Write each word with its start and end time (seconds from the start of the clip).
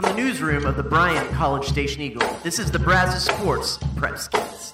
From 0.00 0.16
the 0.16 0.22
newsroom 0.22 0.64
of 0.64 0.78
the 0.78 0.82
Bryan 0.82 1.28
College 1.34 1.66
Station 1.66 2.00
Eagle, 2.00 2.26
this 2.42 2.58
is 2.58 2.70
the 2.70 2.78
Brazos 2.78 3.22
Sports 3.22 3.76
Prepscast. 3.96 4.72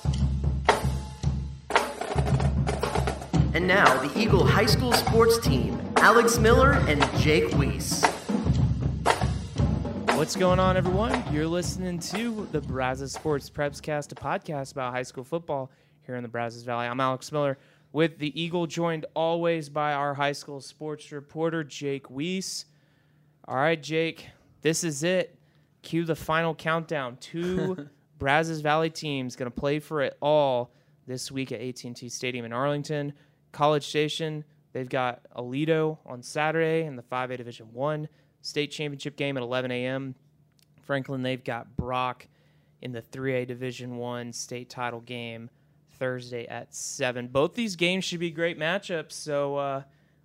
And 3.53 3.67
now, 3.67 4.01
the 4.07 4.17
Eagle 4.17 4.47
High 4.47 4.67
School 4.67 4.93
sports 4.93 5.40
team, 5.40 5.83
Alex 5.97 6.39
Miller 6.39 6.75
and 6.87 7.04
Jake 7.19 7.53
Weiss. 7.58 8.04
What's 10.15 10.37
going 10.37 10.61
on, 10.61 10.76
everyone? 10.76 11.21
You're 11.33 11.49
listening 11.49 11.99
to 11.99 12.47
the 12.53 12.61
Brazos 12.61 13.11
Sports 13.11 13.51
Prepscast, 13.51 14.13
a 14.13 14.15
podcast 14.15 14.71
about 14.71 14.93
high 14.93 15.03
school 15.03 15.24
football 15.24 15.72
here 16.02 16.15
in 16.15 16.23
the 16.23 16.29
Brazos 16.29 16.62
Valley. 16.62 16.87
I'm 16.87 17.01
Alex 17.01 17.33
Miller 17.33 17.59
with 17.93 18.19
the 18.19 18.41
Eagle, 18.41 18.69
joined 18.69 19.07
always 19.15 19.69
by 19.69 19.93
our 19.93 20.15
high 20.15 20.30
school 20.30 20.61
sports 20.61 21.11
reporter, 21.11 21.65
Jake 21.65 22.09
Weiss. 22.11 22.66
All 23.49 23.57
right, 23.57 23.83
Jake, 23.83 24.29
this 24.66 24.83
is 24.83 25.05
it. 25.05 25.38
Cue 25.83 26.05
the 26.05 26.16
final 26.16 26.52
countdown. 26.52 27.16
Two 27.19 27.88
Brazos 28.19 28.62
Valley 28.62 28.91
teams 28.91 29.37
going 29.37 29.48
to 29.48 29.57
play 29.57 29.79
for 29.79 30.02
it 30.02 30.16
all 30.20 30.73
this 31.07 31.30
week 31.30 31.52
at 31.52 31.61
AT&T 31.61 32.09
Stadium 32.09 32.45
in 32.45 32.52
Arlington. 32.52 33.12
College 33.52 33.87
Station, 33.87 34.43
they've 34.73 34.88
got 34.88 35.21
Aledo 35.37 35.98
on 36.05 36.21
Saturday 36.21 36.84
in 36.84 36.97
the 36.97 37.02
5A 37.05 37.37
Division 37.37 37.73
1 37.73 38.09
state 38.41 38.73
championship 38.73 39.16
game 39.16 39.37
at 39.37 39.45
11 39.45 39.71
a.m. 39.71 40.16
Franklin, 40.83 41.23
they've 41.23 41.45
got 41.45 41.77
Brock 41.77 42.27
in 42.83 42.91
the 42.91 43.02
3A 43.02 43.46
Division 43.46 43.98
1 43.98 44.33
state 44.33 44.69
title 44.69 45.01
game 45.01 45.48
Thursday 45.93 46.45
at 46.48 46.74
7. 46.74 47.29
Both 47.29 47.55
these 47.55 47.77
games 47.77 48.05
should 48.05 48.19
be 48.19 48.33
great 48.33 48.59
matchups, 48.59 49.12
so 49.12 49.55
uh, 49.59 49.83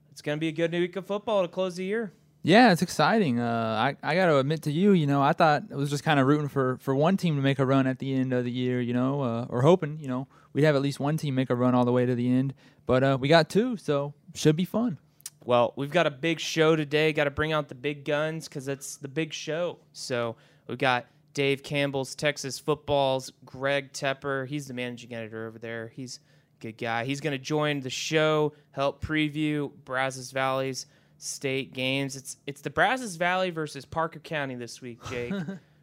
it's 0.09 0.23
going 0.23 0.35
to 0.35 0.39
be 0.39 0.47
a 0.47 0.51
good 0.51 0.71
week 0.71 0.95
of 0.95 1.05
football 1.05 1.43
to 1.43 1.47
close 1.47 1.75
the 1.75 1.85
year. 1.85 2.11
Yeah, 2.43 2.71
it's 2.71 2.81
exciting. 2.81 3.39
Uh, 3.39 3.95
I 4.03 4.09
I 4.09 4.15
got 4.15 4.25
to 4.25 4.37
admit 4.37 4.63
to 4.63 4.71
you, 4.71 4.93
you 4.93 5.05
know, 5.05 5.21
I 5.21 5.33
thought 5.33 5.63
it 5.69 5.75
was 5.75 5.89
just 5.91 6.03
kind 6.03 6.19
of 6.19 6.25
rooting 6.25 6.47
for 6.47 6.77
for 6.77 6.95
one 6.95 7.17
team 7.17 7.35
to 7.35 7.41
make 7.41 7.59
a 7.59 7.65
run 7.65 7.85
at 7.85 7.99
the 7.99 8.13
end 8.13 8.33
of 8.33 8.43
the 8.45 8.51
year, 8.51 8.81
you 8.81 8.93
know, 8.93 9.21
uh, 9.21 9.45
or 9.49 9.61
hoping, 9.61 9.99
you 9.99 10.07
know, 10.07 10.27
we'd 10.53 10.63
have 10.63 10.75
at 10.75 10.81
least 10.81 10.99
one 10.99 11.17
team 11.17 11.35
make 11.35 11.51
a 11.51 11.55
run 11.55 11.75
all 11.75 11.85
the 11.85 11.91
way 11.91 12.05
to 12.05 12.15
the 12.15 12.31
end. 12.31 12.53
But 12.87 13.03
uh, 13.03 13.17
we 13.19 13.27
got 13.27 13.49
two, 13.49 13.77
so 13.77 14.13
should 14.33 14.55
be 14.55 14.65
fun. 14.65 14.97
Well, 15.43 15.73
we've 15.75 15.91
got 15.91 16.07
a 16.07 16.11
big 16.11 16.39
show 16.39 16.75
today. 16.75 17.13
Got 17.13 17.23
to 17.25 17.31
bring 17.31 17.51
out 17.51 17.67
the 17.67 17.75
big 17.75 18.05
guns 18.05 18.47
because 18.47 18.67
it's 18.67 18.97
the 18.97 19.07
big 19.07 19.33
show. 19.33 19.79
So 19.93 20.35
we've 20.67 20.77
got 20.77 21.05
Dave 21.33 21.63
Campbell's 21.63 22.15
Texas 22.15 22.59
Football's 22.59 23.31
Greg 23.45 23.93
Tepper. 23.93 24.47
He's 24.47 24.67
the 24.67 24.73
managing 24.73 25.13
editor 25.13 25.47
over 25.47 25.59
there. 25.59 25.87
He's 25.95 26.19
a 26.59 26.61
good 26.61 26.77
guy. 26.77 27.05
He's 27.05 27.21
going 27.21 27.31
to 27.31 27.43
join 27.43 27.81
the 27.81 27.89
show, 27.89 28.53
help 28.71 29.03
preview 29.03 29.71
Brazos 29.85 30.31
Valley's 30.31 30.87
state 31.21 31.73
games. 31.73 32.15
It's 32.15 32.37
it's 32.47 32.61
the 32.61 32.69
Brazos 32.69 33.15
Valley 33.15 33.51
versus 33.51 33.85
Parker 33.85 34.19
County 34.19 34.55
this 34.55 34.81
week, 34.81 34.99
Jake. 35.09 35.33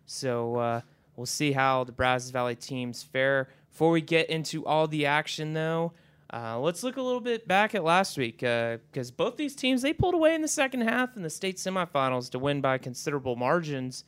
so 0.06 0.56
uh, 0.56 0.80
we'll 1.17 1.27
see 1.27 1.53
how 1.53 1.84
the 1.84 1.92
Brazos 1.92 2.30
Valley 2.30 2.56
teams 2.56 3.03
fare. 3.03 3.48
Before 3.70 3.91
we 3.91 4.00
get 4.00 4.28
into 4.28 4.67
all 4.67 4.89
the 4.89 5.06
action, 5.06 5.55
though, 5.55 5.92
uh, 6.33 6.58
let's 6.58 6.83
look 6.83 6.97
a 6.97 7.03
little 7.03 7.20
bit 7.20 7.47
back 7.47 7.75
at 7.75 7.84
last 7.84 8.19
week 8.19 8.39
because 8.39 9.11
uh, 9.11 9.14
both 9.17 9.36
these 9.36 9.55
teams 9.55 9.83
they 9.83 9.92
pulled 9.92 10.14
away 10.14 10.34
in 10.34 10.42
the 10.42 10.48
second 10.48 10.80
half 10.80 11.17
in 11.17 11.22
the 11.22 11.30
state 11.30 11.56
semifinals 11.56 12.30
to 12.30 12.39
win 12.39 12.61
by 12.61 12.77
considerable 12.77 13.36
margins, 13.36 14.05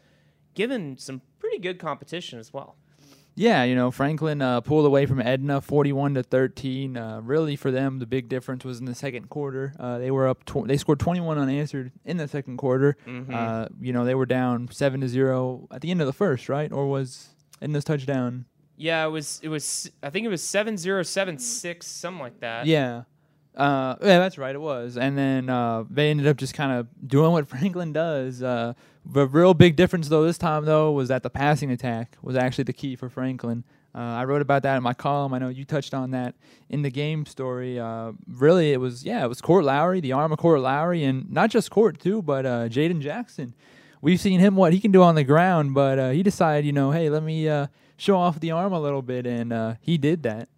given 0.54 0.98
some 0.98 1.22
pretty 1.38 1.58
good 1.58 1.78
competition 1.78 2.38
as 2.38 2.52
well. 2.52 2.74
Yeah, 3.34 3.64
you 3.64 3.74
know, 3.74 3.90
Franklin 3.90 4.42
uh, 4.42 4.60
pulled 4.60 4.86
away 4.86 5.06
from 5.06 5.20
Edna 5.20 5.60
41 5.60 6.14
to 6.14 6.22
13. 6.22 6.96
Uh, 6.96 7.20
really, 7.22 7.56
for 7.56 7.70
them, 7.70 7.98
the 7.98 8.06
big 8.06 8.28
difference 8.28 8.64
was 8.64 8.80
in 8.80 8.86
the 8.86 8.94
second 8.94 9.30
quarter. 9.30 9.74
Uh, 9.78 9.98
they 9.98 10.10
were 10.10 10.28
up. 10.28 10.44
Tw- 10.44 10.66
they 10.66 10.76
scored 10.76 11.00
21 11.00 11.38
unanswered 11.38 11.92
in 12.04 12.16
the 12.16 12.28
second 12.28 12.56
quarter. 12.58 12.96
Mm-hmm. 13.06 13.34
Uh, 13.34 13.66
you 13.80 13.92
know, 13.92 14.04
they 14.04 14.14
were 14.14 14.26
down 14.26 14.68
seven 14.70 15.00
to 15.00 15.08
zero 15.08 15.68
at 15.70 15.80
the 15.80 15.90
end 15.90 16.00
of 16.00 16.06
the 16.06 16.12
first, 16.12 16.48
right? 16.48 16.70
Or 16.70 16.86
was 16.86 17.28
in 17.60 17.72
this 17.72 17.84
touchdown? 17.84 18.46
Yeah, 18.76 19.04
it 19.04 19.10
was. 19.10 19.40
It 19.42 19.48
was. 19.48 19.90
I 20.02 20.10
think 20.10 20.24
it 20.24 20.30
was 20.30 20.42
seven 20.42 20.76
zero 20.76 21.02
seven 21.02 21.38
six, 21.38 21.86
something 21.86 22.20
like 22.20 22.40
that. 22.40 22.66
Yeah. 22.66 23.02
Uh, 23.56 23.96
yeah, 24.00 24.18
that's 24.18 24.38
right. 24.38 24.54
It 24.54 24.60
was, 24.60 24.96
and 24.96 25.18
then 25.18 25.50
uh, 25.50 25.84
they 25.90 26.10
ended 26.10 26.26
up 26.26 26.36
just 26.36 26.54
kind 26.54 26.72
of 26.72 26.86
doing 27.06 27.32
what 27.32 27.48
Franklin 27.48 27.92
does. 27.92 28.42
Uh, 28.42 28.74
the 29.04 29.26
real 29.26 29.54
big 29.54 29.76
difference, 29.76 30.08
though, 30.08 30.24
this 30.24 30.38
time 30.38 30.64
though, 30.64 30.92
was 30.92 31.08
that 31.08 31.22
the 31.22 31.30
passing 31.30 31.70
attack 31.70 32.16
was 32.22 32.36
actually 32.36 32.64
the 32.64 32.72
key 32.72 32.96
for 32.96 33.08
Franklin. 33.08 33.64
Uh, 33.92 33.98
I 33.98 34.24
wrote 34.24 34.40
about 34.40 34.62
that 34.62 34.76
in 34.76 34.84
my 34.84 34.94
column. 34.94 35.34
I 35.34 35.38
know 35.38 35.48
you 35.48 35.64
touched 35.64 35.94
on 35.94 36.12
that 36.12 36.36
in 36.68 36.82
the 36.82 36.90
game 36.90 37.26
story. 37.26 37.80
Uh, 37.80 38.12
really, 38.28 38.72
it 38.72 38.78
was 38.78 39.04
yeah, 39.04 39.24
it 39.24 39.28
was 39.28 39.40
Court 39.40 39.64
Lowry, 39.64 40.00
the 40.00 40.12
arm 40.12 40.30
of 40.30 40.38
Court 40.38 40.60
Lowry, 40.60 41.02
and 41.02 41.28
not 41.28 41.50
just 41.50 41.70
Court 41.70 41.98
too, 41.98 42.22
but 42.22 42.46
uh, 42.46 42.68
Jaden 42.68 43.00
Jackson. 43.00 43.52
We've 44.00 44.20
seen 44.20 44.38
him 44.38 44.54
what 44.54 44.72
he 44.72 44.80
can 44.80 44.92
do 44.92 45.02
on 45.02 45.16
the 45.16 45.24
ground, 45.24 45.74
but 45.74 46.14
he 46.14 46.22
decided, 46.22 46.64
you 46.64 46.72
know, 46.72 46.92
hey, 46.92 47.10
let 47.10 47.22
me 47.22 47.44
show 47.98 48.16
off 48.16 48.40
the 48.40 48.52
arm 48.52 48.72
a 48.72 48.80
little 48.80 49.02
bit, 49.02 49.26
and 49.26 49.76
he 49.82 49.98
did 49.98 50.22
that. 50.22 50.48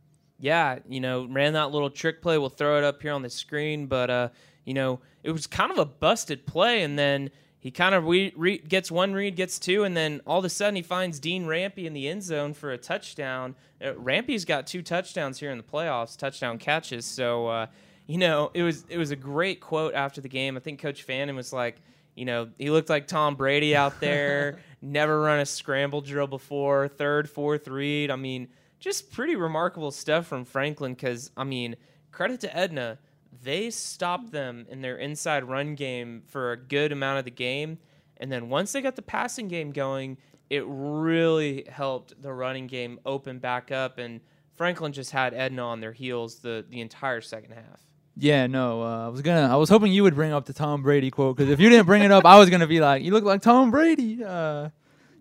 Yeah, 0.42 0.80
you 0.88 0.98
know, 0.98 1.24
ran 1.26 1.52
that 1.52 1.70
little 1.70 1.88
trick 1.88 2.20
play. 2.20 2.36
We'll 2.36 2.48
throw 2.48 2.76
it 2.76 2.82
up 2.82 3.00
here 3.00 3.12
on 3.12 3.22
the 3.22 3.30
screen, 3.30 3.86
but 3.86 4.10
uh, 4.10 4.28
you 4.64 4.74
know, 4.74 4.98
it 5.22 5.30
was 5.30 5.46
kind 5.46 5.70
of 5.70 5.78
a 5.78 5.84
busted 5.84 6.46
play, 6.46 6.82
and 6.82 6.98
then 6.98 7.30
he 7.60 7.70
kind 7.70 7.94
of 7.94 8.06
re- 8.08 8.32
re- 8.36 8.58
gets 8.58 8.90
one 8.90 9.12
read, 9.12 9.36
gets 9.36 9.60
two, 9.60 9.84
and 9.84 9.96
then 9.96 10.20
all 10.26 10.40
of 10.40 10.44
a 10.44 10.48
sudden 10.48 10.74
he 10.74 10.82
finds 10.82 11.20
Dean 11.20 11.46
Rampy 11.46 11.86
in 11.86 11.92
the 11.92 12.08
end 12.08 12.24
zone 12.24 12.54
for 12.54 12.72
a 12.72 12.76
touchdown. 12.76 13.54
Uh, 13.80 13.94
Rampy's 13.94 14.44
got 14.44 14.66
two 14.66 14.82
touchdowns 14.82 15.38
here 15.38 15.52
in 15.52 15.58
the 15.58 15.62
playoffs, 15.62 16.16
touchdown 16.16 16.58
catches. 16.58 17.06
So 17.06 17.46
uh, 17.46 17.66
you 18.08 18.18
know 18.18 18.50
it 18.52 18.64
was 18.64 18.84
it 18.88 18.98
was 18.98 19.12
a 19.12 19.16
great 19.16 19.60
quote 19.60 19.94
after 19.94 20.20
the 20.20 20.28
game. 20.28 20.56
I 20.56 20.60
think 20.60 20.80
Coach 20.80 21.04
Fannin 21.04 21.36
was 21.36 21.52
like, 21.52 21.76
you 22.16 22.24
know, 22.24 22.48
he 22.58 22.68
looked 22.68 22.90
like 22.90 23.06
Tom 23.06 23.36
Brady 23.36 23.76
out 23.76 24.00
there, 24.00 24.58
never 24.82 25.20
run 25.20 25.38
a 25.38 25.46
scramble 25.46 26.00
drill 26.00 26.26
before, 26.26 26.88
third, 26.88 27.30
fourth 27.30 27.68
read. 27.68 28.10
I 28.10 28.16
mean, 28.16 28.48
just 28.82 29.10
pretty 29.10 29.36
remarkable 29.36 29.90
stuff 29.90 30.26
from 30.26 30.44
Franklin. 30.44 30.92
Because 30.92 31.30
I 31.36 31.44
mean, 31.44 31.76
credit 32.10 32.40
to 32.40 32.54
Edna 32.54 32.98
they 33.42 33.70
stopped 33.70 34.30
them 34.30 34.66
in 34.68 34.82
their 34.82 34.96
inside 34.96 35.44
run 35.44 35.74
game 35.74 36.22
for 36.26 36.52
a 36.52 36.56
good 36.56 36.92
amount 36.92 37.18
of 37.18 37.24
the 37.24 37.30
game. 37.30 37.78
And 38.18 38.30
then 38.30 38.48
once 38.48 38.72
they 38.72 38.82
got 38.82 38.94
the 38.96 39.02
passing 39.02 39.48
game 39.48 39.72
going, 39.72 40.18
it 40.50 40.64
really 40.66 41.66
helped 41.68 42.20
the 42.20 42.32
running 42.32 42.66
game 42.66 43.00
open 43.06 43.38
back 43.38 43.72
up. 43.72 43.98
And 43.98 44.20
Franklin 44.54 44.92
just 44.92 45.10
had 45.10 45.32
Edna 45.34 45.66
on 45.66 45.80
their 45.80 45.92
heels 45.92 46.36
the, 46.36 46.64
the 46.68 46.80
entire 46.80 47.20
second 47.20 47.52
half. 47.52 47.80
Yeah, 48.16 48.46
no, 48.46 48.82
uh, 48.82 49.06
I 49.06 49.08
was 49.08 49.22
gonna. 49.22 49.50
I 49.50 49.56
was 49.56 49.70
hoping 49.70 49.90
you 49.90 50.02
would 50.02 50.14
bring 50.14 50.32
up 50.34 50.44
the 50.44 50.52
Tom 50.52 50.82
Brady 50.82 51.10
quote 51.10 51.34
because 51.34 51.50
if 51.50 51.58
you 51.58 51.70
didn't 51.70 51.86
bring 51.86 52.02
it 52.02 52.10
up, 52.10 52.26
I 52.26 52.38
was 52.38 52.50
gonna 52.50 52.66
be 52.66 52.78
like, 52.78 53.02
"You 53.02 53.10
look 53.10 53.24
like 53.24 53.40
Tom 53.40 53.70
Brady." 53.70 54.22
Uh, 54.22 54.68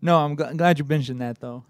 no, 0.01 0.17
I'm 0.17 0.35
g- 0.35 0.43
glad 0.57 0.77
you 0.77 0.83
mentioned 0.83 1.21
that 1.21 1.39
though. 1.39 1.63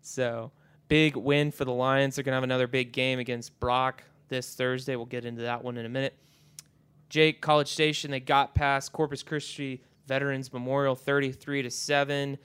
So 0.00 0.52
big 0.88 1.16
win 1.16 1.50
for 1.50 1.64
the 1.64 1.72
Lions. 1.72 2.16
They're 2.16 2.24
gonna 2.24 2.36
have 2.36 2.44
another 2.44 2.66
big 2.66 2.92
game 2.92 3.18
against 3.18 3.58
Brock 3.60 4.02
this 4.28 4.54
Thursday. 4.54 4.96
We'll 4.96 5.06
get 5.06 5.24
into 5.24 5.42
that 5.42 5.62
one 5.62 5.76
in 5.76 5.86
a 5.86 5.88
minute. 5.88 6.16
Jake 7.08 7.40
College 7.40 7.68
Station 7.68 8.10
they 8.10 8.20
got 8.20 8.54
past 8.54 8.92
Corpus 8.92 9.22
Christi 9.22 9.82
Veterans 10.06 10.52
Memorial 10.52 10.94
33 10.94 11.62
to 11.62 11.70
7. 11.70 12.38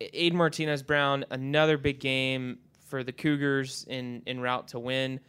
Aiden 0.00 0.32
Martinez 0.32 0.82
Brown 0.82 1.24
another 1.30 1.78
big 1.78 2.00
game 2.00 2.58
for 2.88 3.04
the 3.04 3.12
Cougars 3.12 3.86
in 3.88 4.22
in 4.26 4.40
route 4.40 4.68
to 4.68 4.78
win. 4.78 5.20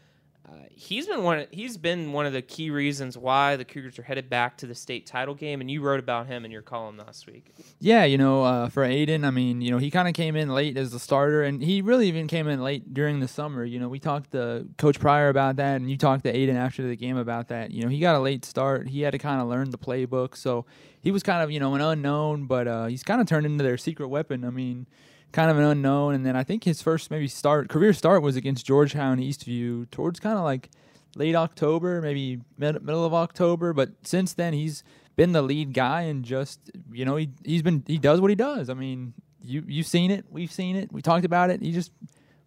Uh, 0.47 0.55
he's 0.69 1.07
been 1.07 1.23
one. 1.23 1.39
Of, 1.39 1.47
he's 1.51 1.77
been 1.77 2.11
one 2.11 2.25
of 2.25 2.33
the 2.33 2.41
key 2.41 2.69
reasons 2.69 3.17
why 3.17 3.55
the 3.55 3.63
Cougars 3.63 3.97
are 3.97 4.03
headed 4.03 4.29
back 4.29 4.57
to 4.57 4.67
the 4.67 4.75
state 4.75 5.05
title 5.05 5.33
game, 5.33 5.61
and 5.61 5.71
you 5.71 5.81
wrote 5.81 6.01
about 6.01 6.27
him 6.27 6.43
in 6.43 6.51
your 6.51 6.61
column 6.61 6.97
last 6.97 7.27
week. 7.27 7.53
Yeah, 7.79 8.03
you 8.03 8.17
know, 8.17 8.43
uh, 8.43 8.67
for 8.67 8.83
Aiden, 8.83 9.25
I 9.25 9.31
mean, 9.31 9.61
you 9.61 9.71
know, 9.71 9.77
he 9.77 9.89
kind 9.89 10.07
of 10.07 10.13
came 10.13 10.35
in 10.35 10.49
late 10.49 10.75
as 10.75 10.91
the 10.91 10.99
starter, 10.99 11.43
and 11.43 11.63
he 11.63 11.81
really 11.81 12.09
even 12.09 12.27
came 12.27 12.49
in 12.49 12.61
late 12.61 12.93
during 12.93 13.21
the 13.21 13.27
summer. 13.27 13.63
You 13.63 13.79
know, 13.79 13.87
we 13.87 13.99
talked 13.99 14.31
to 14.31 14.67
Coach 14.77 14.99
Pryor 14.99 15.29
about 15.29 15.55
that, 15.55 15.77
and 15.77 15.89
you 15.89 15.97
talked 15.97 16.25
to 16.25 16.33
Aiden 16.33 16.55
after 16.55 16.85
the 16.85 16.97
game 16.97 17.15
about 17.15 17.47
that. 17.47 17.71
You 17.71 17.83
know, 17.83 17.89
he 17.89 17.99
got 17.99 18.15
a 18.15 18.19
late 18.19 18.43
start. 18.43 18.89
He 18.89 19.01
had 19.01 19.11
to 19.11 19.19
kind 19.19 19.39
of 19.39 19.47
learn 19.47 19.69
the 19.69 19.77
playbook, 19.77 20.35
so 20.35 20.65
he 21.01 21.11
was 21.11 21.23
kind 21.23 21.41
of 21.41 21.51
you 21.51 21.61
know 21.61 21.73
an 21.75 21.81
unknown, 21.81 22.47
but 22.47 22.67
uh, 22.67 22.87
he's 22.87 23.03
kind 23.03 23.21
of 23.21 23.27
turned 23.27 23.45
into 23.45 23.63
their 23.63 23.77
secret 23.77 24.09
weapon. 24.09 24.43
I 24.43 24.49
mean 24.49 24.87
kind 25.33 25.51
of 25.51 25.57
an 25.57 25.65
unknown. 25.65 26.15
And 26.15 26.25
then 26.25 26.37
I 26.37 26.43
think 26.43 26.63
his 26.63 26.81
first 26.81 27.11
maybe 27.11 27.27
start 27.27 27.67
career 27.67 27.91
start 27.91 28.21
was 28.21 28.37
against 28.37 28.65
Georgetown 28.65 29.17
Eastview 29.17 29.91
towards 29.91 30.21
kind 30.21 30.37
of 30.37 30.45
like 30.45 30.69
late 31.15 31.35
October, 31.35 32.01
maybe 32.01 32.39
mid, 32.57 32.81
middle 32.81 33.03
of 33.03 33.13
October. 33.13 33.73
But 33.73 33.89
since 34.03 34.33
then, 34.33 34.53
he's 34.53 34.83
been 35.15 35.33
the 35.33 35.41
lead 35.41 35.73
guy 35.73 36.03
and 36.03 36.23
just 36.23 36.59
you 36.91 37.05
know 37.05 37.17
he 37.17 37.29
he's 37.43 37.61
been 37.61 37.83
he 37.85 37.97
does 37.97 38.21
what 38.21 38.29
he 38.29 38.35
does. 38.35 38.69
I 38.69 38.73
mean, 38.73 39.13
you 39.41 39.63
you've 39.67 39.87
seen 39.87 40.11
it, 40.11 40.25
we've 40.29 40.51
seen 40.51 40.75
it, 40.75 40.93
we 40.93 41.01
talked 41.01 41.25
about 41.25 41.49
it. 41.49 41.61
He 41.61 41.71
just 41.71 41.91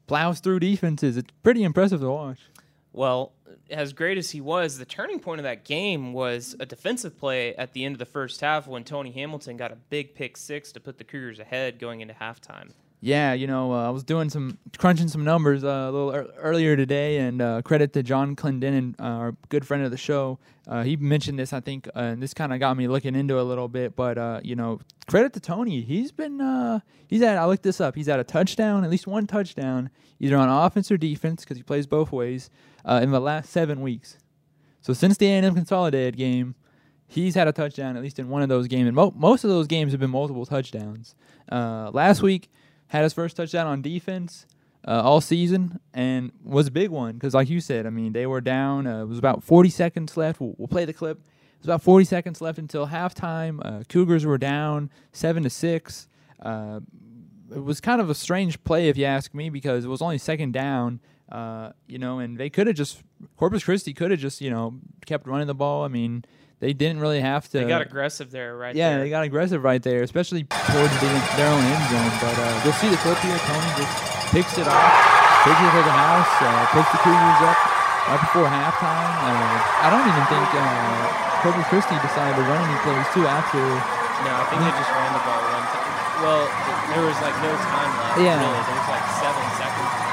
plows 0.06 0.40
through 0.40 0.60
defenses. 0.60 1.16
It's 1.16 1.30
pretty 1.42 1.64
impressive 1.64 2.00
to 2.00 2.08
watch. 2.10 2.38
Well, 2.96 3.34
as 3.69 3.93
great 3.93 4.16
as 4.16 4.31
he 4.31 4.40
was, 4.40 4.78
the 4.78 4.87
turning 4.87 5.20
point 5.20 5.38
of 5.38 5.43
that 5.43 5.64
game 5.64 6.14
was 6.14 6.56
a 6.58 6.64
defensive 6.64 7.19
play 7.19 7.54
at 7.54 7.75
the 7.75 7.84
end 7.84 7.94
of 7.94 7.98
the 7.98 8.06
first 8.06 8.40
half 8.40 8.66
when 8.66 8.84
Tony 8.84 9.10
Hamilton 9.10 9.58
got 9.58 9.70
a 9.70 9.76
big 9.76 10.14
pick 10.14 10.34
six 10.38 10.72
to 10.72 10.81
put 10.81 10.96
the 10.96 11.04
Cougars 11.04 11.38
ahead 11.38 11.78
going 11.78 12.00
into 12.00 12.14
halftime. 12.14 12.70
Yeah, 13.00 13.34
you 13.34 13.46
know, 13.46 13.72
uh, 13.72 13.87
I 13.87 13.90
was 13.90 14.04
doing 14.04 14.31
some 14.31 14.58
crunching 14.78 15.08
some 15.08 15.22
numbers 15.22 15.64
uh, 15.64 15.69
a 15.69 15.90
little 15.93 16.14
er- 16.14 16.32
earlier 16.38 16.76
today, 16.76 17.19
and 17.19 17.43
uh, 17.43 17.62
credit 17.62 17.93
to 17.93 18.02
John 18.02 18.34
Clendenin, 18.34 18.94
uh, 18.98 19.02
our 19.02 19.37
good 19.50 19.66
friend 19.66 19.84
of 19.84 19.90
the 19.90 19.98
show. 19.98 20.38
Uh, 20.66 20.82
he 20.82 20.96
mentioned 20.96 21.38
this, 21.38 21.52
I 21.52 21.60
think, 21.60 21.88
uh, 21.88 22.00
and 22.00 22.22
this 22.22 22.32
kind 22.32 22.52
of 22.52 22.58
got 22.58 22.76
me 22.76 22.88
looking 22.88 23.14
into 23.14 23.37
it 23.37 23.40
a 23.40 23.44
little 23.44 23.69
bit. 23.69 23.94
But 23.94 24.44
you 24.44 24.56
know, 24.56 24.81
credit 25.06 25.34
to 25.34 25.40
Tony. 25.40 25.82
He's 25.82 26.10
been 26.10 26.82
he's 27.06 27.22
at 27.22 27.37
I 27.37 27.44
looked 27.44 27.62
this 27.62 27.81
up. 27.81 27.94
He's 27.94 28.08
at 28.08 28.19
a 28.19 28.25
touchdown, 28.25 28.82
at 28.82 28.90
least 28.90 29.06
one 29.06 29.26
touchdown, 29.26 29.90
either 30.19 30.37
on 30.37 30.49
offense 30.49 30.90
or 30.90 30.96
defense, 30.96 31.44
because 31.44 31.58
he 31.58 31.62
plays 31.62 31.87
both 31.87 32.12
ways 32.12 32.50
in 32.88 33.10
the 33.10 33.20
last 33.20 33.50
seven 33.50 33.82
weeks. 33.82 34.19
So 34.81 34.92
since 34.94 35.16
the 35.19 35.26
A&M 35.26 35.54
consolidated 35.54 36.16
game, 36.16 36.54
he's 37.08 37.34
had 37.34 37.46
a 37.46 37.52
touchdown 37.52 37.96
at 37.96 38.02
least 38.02 38.19
in 38.19 38.28
one 38.31 38.42
of 38.42 38.49
those 38.49 38.69
games, 38.69 38.87
and 38.87 38.96
mo- 38.96 39.12
most 39.14 39.44
of 39.44 39.50
those 39.50 39.66
games 39.66 39.92
have 39.92 40.00
been 40.00 40.10
multiple 40.10 40.46
touchdowns. 40.46 41.14
last 41.50 42.22
week 42.22 42.49
had 42.88 43.02
his 43.02 43.12
first 43.12 43.36
touchdown 43.36 43.66
on 43.66 43.82
defense 43.82 44.46
uh, 44.86 45.02
all 45.02 45.20
season 45.20 45.80
and 45.92 46.32
was 46.44 46.68
a 46.68 46.70
big 46.70 46.90
one 46.90 47.14
because, 47.14 47.34
like 47.34 47.48
you 47.48 47.60
said, 47.60 47.86
I 47.86 47.90
mean, 47.90 48.12
they 48.12 48.26
were 48.26 48.40
down. 48.40 48.86
Uh, 48.86 49.02
it 49.02 49.08
was 49.08 49.18
about 49.18 49.42
40 49.42 49.68
seconds 49.68 50.16
left. 50.16 50.40
We'll, 50.40 50.54
we'll, 50.58 50.68
play 50.68 50.84
the 50.84 50.92
clip. 50.92 51.18
It 51.18 51.58
was 51.60 51.66
about 51.66 51.82
40 51.82 52.04
seconds 52.04 52.40
left 52.40 52.58
until 52.58 52.86
halftime. 52.86 53.60
Uh, 53.64 53.82
Cougars 53.88 54.24
were 54.24 54.38
down 54.38 54.90
seven 55.12 55.42
to 55.42 55.50
six. 55.50 56.08
Uh, 56.40 56.80
it 57.52 57.62
was 57.62 57.80
kind 57.80 58.00
of 58.00 58.10
a 58.10 58.14
strange 58.14 58.62
play, 58.64 58.88
if 58.88 58.96
you 58.96 59.04
ask 59.04 59.34
me, 59.34 59.50
because 59.50 59.84
it 59.84 59.88
was 59.88 60.02
only 60.02 60.18
second 60.18 60.52
down. 60.52 61.00
Uh, 61.30 61.72
you 61.88 61.98
know, 61.98 62.20
and 62.20 62.38
they 62.38 62.48
could 62.48 62.68
have 62.68 62.76
just 62.76 63.02
Corpus 63.36 63.64
Christi 63.64 63.92
could 63.92 64.12
have 64.12 64.20
just 64.20 64.40
you 64.40 64.48
know 64.48 64.78
kept 65.06 65.26
running 65.26 65.48
the 65.48 65.54
ball. 65.54 65.84
I 65.84 65.88
mean, 65.88 66.24
they 66.58 66.72
didn't 66.72 67.00
really 67.00 67.20
have 67.20 67.48
to. 67.52 67.60
They 67.60 67.68
got 67.68 67.82
aggressive 67.82 68.30
there, 68.30 68.56
right? 68.56 68.74
Yeah, 68.74 68.96
there. 68.96 69.04
they 69.04 69.10
got 69.10 69.24
aggressive 69.24 69.62
right 69.62 69.82
there, 69.82 70.02
especially 70.02 70.44
towards 70.44 70.94
the, 71.04 71.10
their 71.36 71.52
own 71.52 71.60
end 71.60 71.84
zone. 71.92 72.12
But 72.20 72.36
uh, 72.36 72.60
you'll 72.64 72.78
see 72.80 72.88
the 72.88 72.96
clip 73.04 73.18
here. 73.20 73.36
Tony 73.44 73.70
just 73.76 73.92
picks 74.32 74.56
it 74.56 74.64
off, 74.64 74.92
takes 75.44 75.60
it 75.60 75.72
to 75.76 75.82
the 75.84 75.96
house, 75.96 76.32
uh, 76.40 76.64
puts 76.72 76.88
the 76.96 77.00
Cougars 77.04 77.40
up 77.44 77.58
right 78.08 78.22
before 78.24 78.48
halftime. 78.48 79.12
Uh, 79.20 79.84
I 79.84 79.86
don't 79.92 80.06
even 80.08 80.24
think 80.32 80.48
uh, 80.56 81.26
Corpus 81.44 81.66
Christi 81.68 81.96
decided 82.00 82.40
to 82.40 82.44
run 82.48 82.62
any 82.64 82.78
plays 82.80 83.06
too 83.12 83.28
after. 83.28 83.60
No, 83.60 84.32
I 84.32 84.44
think 84.48 84.64
they 84.64 84.72
just 84.80 84.92
ran 84.96 85.12
the 85.12 85.22
ball 85.28 85.42
one 85.52 85.66
time. 85.68 85.92
Well, 86.24 86.48
there 86.88 87.04
was 87.04 87.18
like 87.20 87.36
no 87.44 87.52
time 87.52 87.92
left. 88.00 88.16
Yeah. 88.16 88.40
Really. 88.40 88.64
There 88.64 88.78
was 88.80 88.88
like 88.88 89.06
seven 89.20 89.44
seconds. 89.60 90.05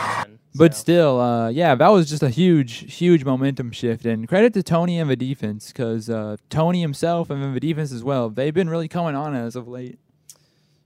But 0.56 0.76
still, 0.76 1.20
uh, 1.20 1.50
yeah, 1.50 1.74
that 1.74 1.88
was 1.88 2.10
just 2.10 2.22
a 2.22 2.30
huge, 2.30 2.94
huge 2.94 3.26
momentum 3.26 3.72
shift. 3.72 4.06
And 4.06 4.28
credit 4.28 4.54
to 4.54 4.64
Tony 4.64 5.00
and 5.00 5.10
the 5.10 5.16
defense 5.16 5.72
because 5.72 6.10
uh, 6.10 6.38
Tony 6.50 6.82
himself 6.82 7.30
and 7.30 7.56
the 7.56 7.60
defense 7.60 7.92
as 7.92 8.04
well, 8.04 8.30
they've 8.30 8.54
been 8.54 8.70
really 8.70 8.88
coming 8.88 9.16
on 9.16 9.36
as 9.36 9.56
of 9.56 9.68
late. 9.68 9.98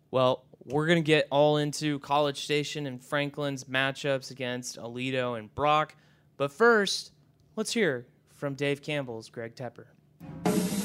Well, 0.10 0.46
we're 0.64 0.88
going 0.88 1.00
to 1.00 1.06
get 1.06 1.28
all 1.32 1.58
into 1.58 2.00
College 2.00 2.44
Station 2.44 2.88
and 2.88 3.04
Franklin's 3.04 3.66
matchups 3.66 4.32
against 4.32 4.78
Aledo 4.78 5.38
and 5.38 5.54
Brock. 5.54 5.96
But 6.38 6.52
first, 6.52 7.12
let's 7.56 7.74
hear 7.74 8.06
from 8.36 8.54
Dave 8.54 8.82
Campbell's 8.82 9.30
Greg 9.30 9.56
Tepper. 9.56 10.77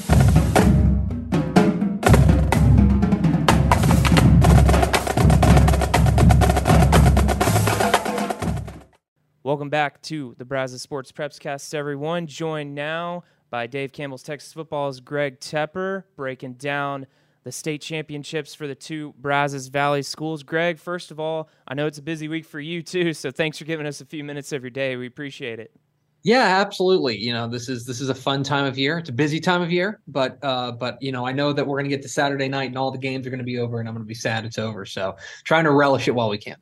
Welcome 9.45 9.69
back 9.69 10.01
to 10.03 10.35
the 10.37 10.45
Brazos 10.45 10.81
Sports 10.81 11.11
Prepscast, 11.11 11.73
everyone. 11.73 12.27
Joined 12.27 12.73
now 12.73 13.25
by 13.49 13.67
Dave 13.67 13.91
Campbell's 13.91 14.23
Texas 14.23 14.53
Football's 14.53 15.01
Greg 15.01 15.41
Tepper, 15.41 16.05
breaking 16.15 16.53
down 16.53 17.05
the 17.43 17.51
state 17.51 17.81
championships 17.81 18.55
for 18.55 18.67
the 18.67 18.75
two 18.75 19.13
Brazos 19.17 19.67
Valley 19.67 20.01
schools. 20.01 20.43
Greg, 20.43 20.79
first 20.79 21.11
of 21.11 21.19
all, 21.19 21.49
I 21.67 21.73
know 21.73 21.87
it's 21.87 21.97
a 21.97 22.01
busy 22.01 22.29
week 22.29 22.45
for 22.45 22.61
you 22.61 22.81
too, 22.81 23.11
so 23.11 23.31
thanks 23.31 23.57
for 23.57 23.65
giving 23.65 23.85
us 23.85 23.99
a 23.99 24.05
few 24.05 24.23
minutes 24.23 24.53
of 24.53 24.63
your 24.63 24.69
day. 24.69 24.95
We 24.95 25.07
appreciate 25.07 25.59
it. 25.59 25.75
Yeah, 26.23 26.61
absolutely. 26.61 27.17
You 27.17 27.33
know, 27.33 27.49
this 27.49 27.67
is 27.67 27.85
this 27.85 27.99
is 27.99 28.07
a 28.07 28.15
fun 28.15 28.43
time 28.43 28.63
of 28.63 28.77
year. 28.77 28.97
It's 28.97 29.09
a 29.09 29.13
busy 29.13 29.41
time 29.41 29.61
of 29.61 29.73
year, 29.73 29.99
but 30.07 30.41
uh, 30.41 30.71
but 30.71 30.97
you 31.01 31.11
know, 31.11 31.27
I 31.27 31.33
know 31.33 31.51
that 31.51 31.67
we're 31.67 31.79
going 31.79 31.89
to 31.89 31.93
get 31.93 32.01
to 32.03 32.07
Saturday 32.07 32.47
night 32.47 32.69
and 32.69 32.77
all 32.77 32.91
the 32.91 32.97
games 32.97 33.27
are 33.27 33.29
going 33.29 33.39
to 33.39 33.43
be 33.43 33.59
over, 33.59 33.81
and 33.81 33.89
I'm 33.89 33.93
going 33.93 34.05
to 34.05 34.07
be 34.07 34.13
sad 34.13 34.45
it's 34.45 34.57
over. 34.57 34.85
So, 34.85 35.17
trying 35.43 35.65
to 35.65 35.71
relish 35.71 36.07
it 36.07 36.11
while 36.11 36.29
we 36.29 36.37
can. 36.37 36.55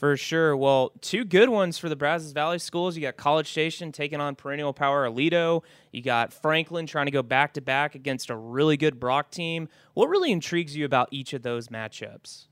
For 0.00 0.16
sure. 0.16 0.56
Well, 0.56 0.92
two 1.02 1.26
good 1.26 1.50
ones 1.50 1.76
for 1.76 1.90
the 1.90 1.94
Brazos 1.94 2.32
Valley 2.32 2.58
schools. 2.58 2.96
You 2.96 3.02
got 3.02 3.18
College 3.18 3.50
Station 3.50 3.92
taking 3.92 4.18
on 4.18 4.34
perennial 4.34 4.72
power 4.72 5.06
Aledo. 5.06 5.62
You 5.92 6.00
got 6.00 6.32
Franklin 6.32 6.86
trying 6.86 7.04
to 7.04 7.12
go 7.12 7.22
back 7.22 7.52
to 7.52 7.60
back 7.60 7.94
against 7.94 8.30
a 8.30 8.34
really 8.34 8.78
good 8.78 8.98
Brock 8.98 9.30
team. 9.30 9.68
What 9.92 10.08
really 10.08 10.32
intrigues 10.32 10.74
you 10.74 10.86
about 10.86 11.08
each 11.10 11.34
of 11.34 11.42
those 11.42 11.68
matchups? 11.68 12.46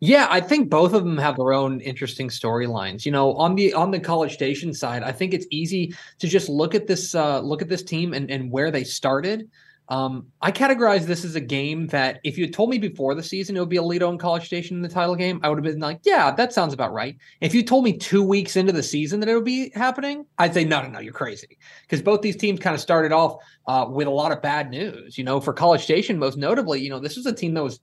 Yeah, 0.00 0.26
I 0.28 0.42
think 0.42 0.68
both 0.68 0.92
of 0.92 1.04
them 1.04 1.16
have 1.16 1.36
their 1.36 1.54
own 1.54 1.80
interesting 1.80 2.28
storylines. 2.28 3.06
You 3.06 3.12
know, 3.12 3.32
on 3.32 3.54
the 3.54 3.72
on 3.72 3.90
the 3.92 3.98
College 3.98 4.34
Station 4.34 4.74
side, 4.74 5.02
I 5.02 5.10
think 5.10 5.32
it's 5.32 5.46
easy 5.50 5.94
to 6.18 6.28
just 6.28 6.50
look 6.50 6.74
at 6.74 6.86
this 6.86 7.14
uh, 7.14 7.40
look 7.40 7.62
at 7.62 7.70
this 7.70 7.82
team 7.82 8.12
and 8.12 8.30
and 8.30 8.52
where 8.52 8.70
they 8.70 8.84
started. 8.84 9.48
Um, 9.90 10.28
I 10.40 10.52
categorize 10.52 11.04
this 11.04 11.24
as 11.24 11.34
a 11.34 11.40
game 11.40 11.88
that 11.88 12.20
if 12.22 12.38
you 12.38 12.44
had 12.44 12.54
told 12.54 12.70
me 12.70 12.78
before 12.78 13.16
the 13.16 13.24
season 13.24 13.56
it 13.56 13.60
would 13.60 13.68
be 13.68 13.76
Aledo 13.76 14.08
and 14.08 14.20
College 14.20 14.46
Station 14.46 14.76
in 14.76 14.82
the 14.82 14.88
title 14.88 15.16
game, 15.16 15.40
I 15.42 15.48
would 15.48 15.58
have 15.58 15.64
been 15.64 15.80
like, 15.80 15.98
yeah, 16.04 16.30
that 16.30 16.52
sounds 16.52 16.72
about 16.72 16.92
right. 16.92 17.16
If 17.40 17.54
you 17.54 17.64
told 17.64 17.82
me 17.82 17.98
two 17.98 18.22
weeks 18.22 18.54
into 18.54 18.72
the 18.72 18.84
season 18.84 19.18
that 19.18 19.28
it 19.28 19.34
would 19.34 19.44
be 19.44 19.70
happening, 19.74 20.26
I'd 20.38 20.54
say, 20.54 20.64
no, 20.64 20.80
no, 20.80 20.88
no, 20.88 21.00
you're 21.00 21.12
crazy. 21.12 21.58
Because 21.82 22.02
both 22.02 22.22
these 22.22 22.36
teams 22.36 22.60
kind 22.60 22.74
of 22.74 22.80
started 22.80 23.10
off 23.10 23.42
uh, 23.66 23.86
with 23.90 24.06
a 24.06 24.10
lot 24.10 24.30
of 24.30 24.40
bad 24.40 24.70
news. 24.70 25.18
You 25.18 25.24
know, 25.24 25.40
for 25.40 25.52
College 25.52 25.82
Station, 25.82 26.20
most 26.20 26.38
notably, 26.38 26.80
you 26.80 26.88
know, 26.88 27.00
this 27.00 27.16
was 27.16 27.26
a 27.26 27.34
team 27.34 27.54
that 27.54 27.64
was, 27.64 27.80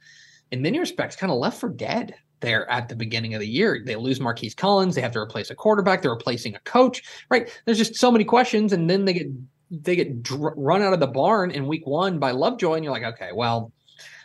in 0.51 0.61
many 0.61 0.79
respects, 0.79 1.17
kind 1.17 1.31
of 1.31 1.39
left 1.39 1.59
for 1.59 1.67
dead 1.67 2.15
there 2.39 2.69
at 2.71 2.87
the 2.87 2.95
beginning 2.95 3.33
of 3.33 3.41
the 3.41 3.47
year. 3.47 3.81
They 3.85 3.97
lose 3.97 4.21
Marquise 4.21 4.55
Collins. 4.55 4.95
They 4.95 5.01
have 5.01 5.11
to 5.11 5.19
replace 5.19 5.49
a 5.49 5.55
quarterback. 5.55 6.01
They're 6.01 6.11
replacing 6.11 6.55
a 6.55 6.59
coach, 6.59 7.03
right? 7.29 7.49
There's 7.65 7.77
just 7.77 7.95
so 7.95 8.11
many 8.11 8.23
questions. 8.23 8.71
And 8.71 8.89
then 8.89 9.03
they 9.03 9.13
get 9.13 9.27
they 9.71 9.95
get 9.95 10.23
dr- 10.23 10.53
run 10.55 10.81
out 10.81 10.93
of 10.93 10.99
the 10.99 11.07
barn 11.07 11.51
in 11.51 11.67
week 11.67 11.85
one 11.85 12.19
by 12.19 12.31
Lovejoy, 12.31 12.75
and 12.75 12.83
you're 12.83 12.93
like, 12.93 13.03
okay, 13.03 13.31
well, 13.33 13.71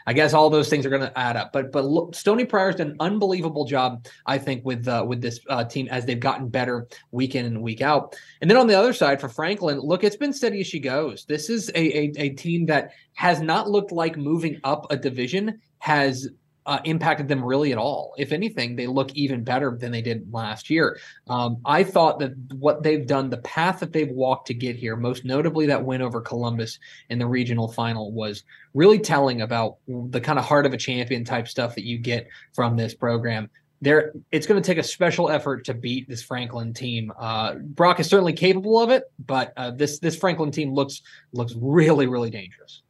I 0.06 0.12
guess 0.12 0.34
all 0.34 0.50
those 0.50 0.68
things 0.68 0.84
are 0.84 0.90
going 0.90 1.02
to 1.02 1.18
add 1.18 1.36
up. 1.36 1.52
But 1.52 1.72
but 1.72 1.84
look, 1.84 2.14
Stony 2.14 2.44
Pryor's 2.44 2.76
done 2.76 2.90
an 2.90 2.96
unbelievable 3.00 3.64
job, 3.64 4.06
I 4.26 4.38
think, 4.38 4.64
with 4.64 4.86
uh, 4.88 5.04
with 5.06 5.20
this 5.20 5.40
uh, 5.48 5.64
team 5.64 5.88
as 5.90 6.04
they've 6.04 6.18
gotten 6.18 6.48
better 6.48 6.88
week 7.10 7.34
in 7.34 7.46
and 7.46 7.62
week 7.62 7.80
out. 7.80 8.16
And 8.40 8.50
then 8.50 8.58
on 8.58 8.66
the 8.66 8.74
other 8.78 8.92
side 8.92 9.20
for 9.20 9.28
Franklin, 9.28 9.78
look, 9.78 10.04
it's 10.04 10.16
been 10.16 10.32
steady 10.32 10.60
as 10.60 10.66
she 10.66 10.80
goes. 10.80 11.24
This 11.24 11.48
is 11.48 11.70
a, 11.70 11.98
a, 11.98 12.12
a 12.16 12.28
team 12.30 12.66
that 12.66 12.92
has 13.14 13.40
not 13.40 13.70
looked 13.70 13.92
like 13.92 14.16
moving 14.16 14.60
up 14.64 14.90
a 14.90 14.96
division, 14.96 15.60
has 15.78 16.28
uh, 16.66 16.78
impacted 16.84 17.28
them 17.28 17.44
really 17.44 17.72
at 17.72 17.78
all. 17.78 18.14
If 18.18 18.32
anything, 18.32 18.76
they 18.76 18.86
look 18.86 19.12
even 19.14 19.44
better 19.44 19.76
than 19.78 19.90
they 19.92 20.02
did 20.02 20.32
last 20.32 20.70
year. 20.70 20.98
Um, 21.28 21.58
I 21.64 21.84
thought 21.84 22.18
that 22.20 22.32
what 22.52 22.82
they've 22.82 23.06
done, 23.06 23.30
the 23.30 23.38
path 23.38 23.80
that 23.80 23.92
they've 23.92 24.10
walked 24.10 24.46
to 24.48 24.54
get 24.54 24.76
here, 24.76 24.96
most 24.96 25.24
notably 25.24 25.66
that 25.66 25.84
win 25.84 26.02
over 26.02 26.20
Columbus 26.20 26.78
in 27.10 27.18
the 27.18 27.26
regional 27.26 27.68
final, 27.68 28.12
was 28.12 28.44
really 28.74 28.98
telling 28.98 29.42
about 29.42 29.76
the 29.88 30.20
kind 30.20 30.38
of 30.38 30.44
heart 30.44 30.66
of 30.66 30.72
a 30.72 30.78
champion 30.78 31.24
type 31.24 31.48
stuff 31.48 31.74
that 31.74 31.84
you 31.84 31.98
get 31.98 32.28
from 32.52 32.76
this 32.76 32.94
program. 32.94 33.50
There, 33.80 34.12
it's 34.30 34.46
going 34.46 34.62
to 34.62 34.66
take 34.66 34.78
a 34.78 34.84
special 34.84 35.28
effort 35.28 35.64
to 35.64 35.74
beat 35.74 36.08
this 36.08 36.22
Franklin 36.22 36.72
team. 36.72 37.12
Uh, 37.18 37.54
Brock 37.54 37.98
is 37.98 38.06
certainly 38.06 38.32
capable 38.32 38.80
of 38.80 38.90
it, 38.90 39.10
but 39.26 39.52
uh, 39.56 39.72
this 39.72 39.98
this 39.98 40.16
Franklin 40.16 40.52
team 40.52 40.72
looks 40.72 41.02
looks 41.32 41.52
really 41.56 42.06
really 42.06 42.30
dangerous 42.30 42.81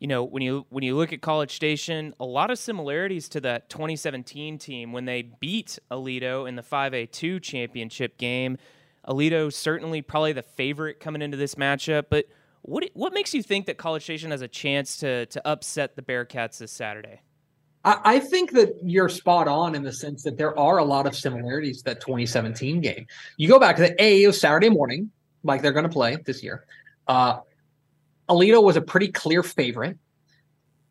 you 0.00 0.06
know, 0.06 0.24
when 0.24 0.42
you 0.42 0.66
when 0.70 0.82
you 0.82 0.96
look 0.96 1.12
at 1.12 1.20
College 1.20 1.54
Station, 1.54 2.14
a 2.18 2.24
lot 2.24 2.50
of 2.50 2.58
similarities 2.58 3.28
to 3.28 3.40
that 3.42 3.68
2017 3.68 4.56
team 4.56 4.92
when 4.92 5.04
they 5.04 5.22
beat 5.22 5.78
Aledo 5.90 6.48
in 6.48 6.56
the 6.56 6.62
5A2 6.62 7.40
championship 7.42 8.16
game. 8.16 8.56
Aledo 9.06 9.52
certainly 9.52 10.00
probably 10.00 10.32
the 10.32 10.42
favorite 10.42 11.00
coming 11.00 11.20
into 11.20 11.36
this 11.36 11.54
matchup, 11.54 12.06
but 12.08 12.24
what 12.62 12.88
what 12.94 13.12
makes 13.12 13.34
you 13.34 13.42
think 13.42 13.66
that 13.66 13.76
College 13.76 14.02
Station 14.02 14.30
has 14.30 14.40
a 14.40 14.48
chance 14.48 14.96
to 14.98 15.26
to 15.26 15.46
upset 15.46 15.96
the 15.96 16.02
Bearcats 16.02 16.58
this 16.58 16.72
Saturday? 16.72 17.20
I 17.82 18.20
think 18.20 18.52
that 18.52 18.74
you're 18.82 19.08
spot 19.08 19.48
on 19.48 19.74
in 19.74 19.82
the 19.82 19.92
sense 19.92 20.22
that 20.24 20.36
there 20.36 20.58
are 20.58 20.78
a 20.78 20.84
lot 20.84 21.06
of 21.06 21.16
similarities 21.16 21.78
to 21.78 21.84
that 21.84 22.02
2017 22.02 22.82
game. 22.82 23.06
You 23.38 23.48
go 23.48 23.58
back 23.58 23.76
to 23.76 23.82
the 23.82 24.02
A, 24.02 24.26
was 24.26 24.38
Saturday 24.38 24.68
morning, 24.68 25.10
like 25.44 25.62
they're 25.62 25.72
going 25.72 25.86
to 25.86 25.92
play 25.92 26.18
this 26.26 26.42
year. 26.42 26.66
Uh, 27.08 27.38
Aledo 28.30 28.62
was 28.62 28.76
a 28.76 28.80
pretty 28.80 29.08
clear 29.08 29.42
favorite. 29.42 29.98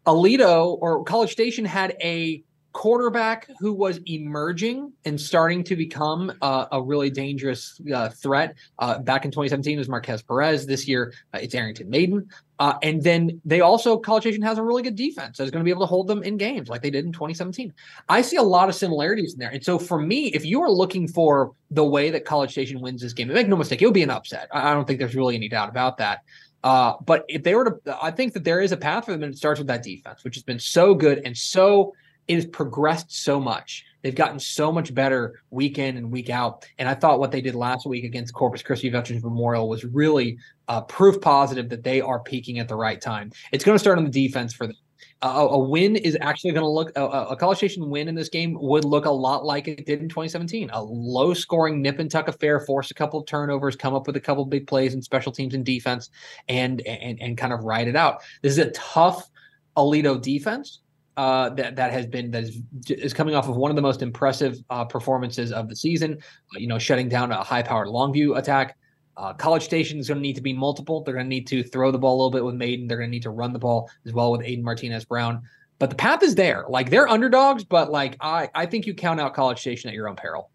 Aledo 0.05 0.77
or 0.81 1.03
College 1.03 1.31
Station 1.31 1.65
had 1.65 1.96
a 2.01 2.43
quarterback 2.72 3.50
who 3.60 3.74
was 3.74 4.00
emerging 4.05 4.91
and 5.05 5.19
starting 5.19 5.63
to 5.63 5.75
become 5.75 6.31
uh, 6.41 6.65
a 6.72 6.81
really 6.81 7.10
dangerous 7.10 7.81
uh, 7.93 8.10
threat. 8.10 8.55
Uh, 8.77 9.00
back 9.00 9.25
in 9.25 9.31
2017 9.31 9.74
it 9.74 9.77
was 9.77 9.89
Marquez 9.89 10.22
Perez. 10.22 10.65
This 10.65 10.88
year 10.88 11.13
uh, 11.34 11.39
it's 11.41 11.55
Arrington 11.55 11.89
Maiden. 11.89 12.29
Uh, 12.60 12.77
and 12.84 13.01
then 13.01 13.41
they 13.46 13.62
also 13.62 13.98
College 13.98 14.24
Station 14.24 14.41
has 14.41 14.58
a 14.58 14.63
really 14.63 14.84
good 14.84 14.96
defense 14.96 15.38
that's 15.38 15.50
going 15.50 15.62
to 15.62 15.63
be 15.63 15.72
able 15.72 15.81
to 15.81 15.88
hold 15.88 16.08
them 16.08 16.22
in 16.24 16.38
games 16.38 16.69
like 16.69 16.81
they 16.81 16.89
did 16.89 17.05
in 17.05 17.12
2017. 17.12 17.74
I 18.08 18.22
see 18.22 18.36
a 18.36 18.43
lot 18.43 18.69
of 18.69 18.75
similarities 18.75 19.34
in 19.34 19.39
there. 19.39 19.50
And 19.50 19.63
so 19.63 19.79
for 19.79 20.00
me, 20.00 20.27
if 20.27 20.46
you 20.46 20.62
are 20.62 20.69
looking 20.69 21.08
for 21.08 21.53
the 21.72 21.86
way 21.86 22.10
that 22.12 22.25
College 22.25 22.51
Station 22.51 22.81
wins 22.81 23.01
this 23.01 23.13
game, 23.13 23.29
make 23.29 23.48
no 23.48 23.55
mistake, 23.55 23.81
it 23.81 23.86
will 23.86 23.93
be 23.93 24.03
an 24.03 24.10
upset. 24.10 24.50
I 24.51 24.74
don't 24.74 24.86
think 24.86 25.00
there's 25.00 25.15
really 25.15 25.36
any 25.36 25.50
doubt 25.50 25.69
about 25.69 25.98
that. 25.98 26.22
Uh, 26.63 26.94
but 27.06 27.25
if 27.30 27.44
they 27.44 27.56
were 27.56 27.80
to, 27.84 27.98
I 28.01 28.12
think 28.12 28.34
that 28.34 28.44
there 28.44 28.60
is 28.60 28.72
a 28.72 28.78
path 28.78 29.06
for 29.06 29.12
them, 29.12 29.24
and 29.24 29.34
it 29.34 29.38
starts 29.38 29.60
with 29.60 29.68
that 29.68 29.84
defense, 29.84 30.24
which 30.24 30.36
has 30.36 30.44
been 30.44 30.60
so 30.60 30.94
good 30.94 31.22
and 31.25 31.36
so 31.36 31.94
it 32.28 32.36
has 32.36 32.46
progressed 32.46 33.12
so 33.12 33.39
much. 33.39 33.86
They've 34.01 34.16
gotten 34.16 34.39
so 34.39 34.72
much 34.72 34.94
better 34.94 35.42
week 35.50 35.78
in 35.78 35.98
and 35.98 36.12
week 36.12 36.30
out. 36.30 36.66
And 36.78 36.88
I 36.88 36.94
thought 36.94 37.20
what 37.20 37.32
they 37.32 37.42
did 37.42 37.56
last 37.56 37.86
week 37.86 38.06
against 38.06 38.34
Corpus 38.34 38.62
Christi 38.62 38.89
Veterans 38.89 39.24
Memorial 39.24 39.68
was 39.68 39.84
really 39.84 40.38
uh, 40.68 40.82
proof 40.82 41.20
positive 41.20 41.70
that 41.70 41.84
they 41.84 42.00
are 42.00 42.20
peaking 42.20 42.60
at 42.60 42.68
the 42.68 42.75
right 42.75 43.01
time. 43.01 43.32
It's 43.51 43.63
going 43.63 43.75
to 43.75 43.80
start 43.80 43.98
on 43.98 44.06
the 44.06 44.12
defense 44.12 44.54
for 44.54 44.68
them. 44.68 44.75
Uh, 45.22 45.48
a 45.52 45.60
win 45.60 45.98
is 45.98 46.18
actually 46.22 46.52
going 46.54 46.64
to 46.64 46.70
look 46.70 46.92
a, 46.96 47.04
a, 47.04 47.36
College 47.36 47.58
Station 47.58 47.90
win 47.90 48.08
in 48.08 48.16
this 48.16 48.30
game 48.30 48.58
would 48.62 48.86
look 48.86 49.04
a 49.04 49.12
lot 49.12 49.44
like 49.44 49.68
it 49.68 49.86
did 49.86 50.02
in 50.02 50.08
2017. 50.08 50.70
A 50.72 50.82
low 50.82 51.34
scoring 51.34 51.82
nip 51.82 52.00
and 52.00 52.10
tuck 52.10 52.30
affair, 52.30 52.62
force 52.62 52.90
a 52.90 52.94
couple 52.94 53.20
of 53.20 53.26
turnovers, 53.26 53.76
come 53.76 53.94
up 53.94 54.08
with 54.08 54.16
a 54.16 54.22
couple 54.22 54.44
of 54.44 54.50
big 54.50 54.66
plays 54.66 54.94
and 54.94 55.04
special 55.04 55.34
teams 55.34 55.54
and 55.54 55.66
defense, 55.66 56.10
and 56.48 56.80
and 56.88 57.22
and 57.22 57.38
kind 57.38 57.52
of 57.52 57.66
ride 57.66 57.90
it 57.90 57.98
out. 57.98 58.22
This 58.42 58.54
is 58.54 58.60
a 58.60 58.72
tough 58.72 59.30
Aledo 59.76 60.22
defense 60.22 60.80
uh, 61.18 61.50
that 61.50 61.76
that 61.76 61.92
has 61.92 62.08
been 62.08 62.32
that 62.32 62.44
is, 62.44 62.62
is 62.88 63.14
coming 63.14 63.36
off 63.36 63.50
of 63.50 63.58
one 63.58 63.70
of 63.72 63.76
the 63.76 63.82
most 63.82 64.02
impressive 64.02 64.58
uh, 64.70 64.86
performances 64.86 65.52
of 65.52 65.68
the 65.68 65.76
season. 65.76 66.18
You 66.54 66.68
know, 66.68 66.80
shutting 66.80 67.10
down 67.10 67.34
a 67.34 67.44
high-powered 67.44 67.90
Longview 67.90 68.38
attack. 68.38 68.78
Uh, 69.20 69.34
College 69.34 69.64
Station 69.64 70.00
is 70.00 70.08
going 70.08 70.18
to 70.18 70.22
need 70.22 70.38
to 70.38 70.42
be 70.42 70.54
multiple. 70.54 71.04
They're 71.04 71.14
going 71.14 71.26
to 71.26 71.30
need 71.30 71.46
to 71.48 71.62
throw 71.62 71.92
the 71.92 71.98
ball 71.98 72.16
a 72.16 72.18
little 72.18 72.32
bit 72.32 72.46
with 72.46 72.56
Maiden. 72.56 72.88
They're 72.88 72.98
going 72.98 73.10
to 73.10 73.12
need 73.12 73.24
to 73.24 73.32
run 73.32 73.52
the 73.52 73.60
ball 73.60 73.90
as 74.06 74.14
well 74.14 74.32
with 74.32 74.42
Aiden 74.42 74.62
Martinez 74.62 75.04
Brown. 75.04 75.42
But 75.78 75.90
the 75.90 75.98
path 75.98 76.24
is 76.24 76.36
there. 76.36 76.64
Like 76.70 76.90
they're 76.90 77.08
underdogs, 77.08 77.66
but 77.66 77.92
like 77.92 78.16
I, 78.22 78.50
I 78.56 78.66
think 78.66 78.88
you 78.88 78.94
count 78.94 79.20
out 79.20 79.34
College 79.34 79.60
Station 79.60 79.90
at 79.90 79.94
your 79.94 80.08
own 80.08 80.16
peril. 80.16 80.50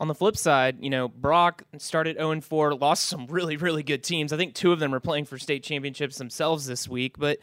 On 0.00 0.06
the 0.06 0.14
flip 0.14 0.36
side, 0.36 0.78
you 0.82 0.90
know, 0.90 1.08
Brock 1.08 1.62
started 1.78 2.16
0 2.16 2.42
4, 2.42 2.74
lost 2.74 3.06
some 3.06 3.26
really, 3.26 3.56
really 3.56 3.82
good 3.82 4.02
teams. 4.02 4.34
I 4.34 4.36
think 4.36 4.54
two 4.54 4.72
of 4.72 4.78
them 4.78 4.94
are 4.94 5.00
playing 5.00 5.24
for 5.24 5.38
state 5.38 5.62
championships 5.62 6.18
themselves 6.18 6.66
this 6.66 6.86
week. 6.86 7.16
But 7.18 7.38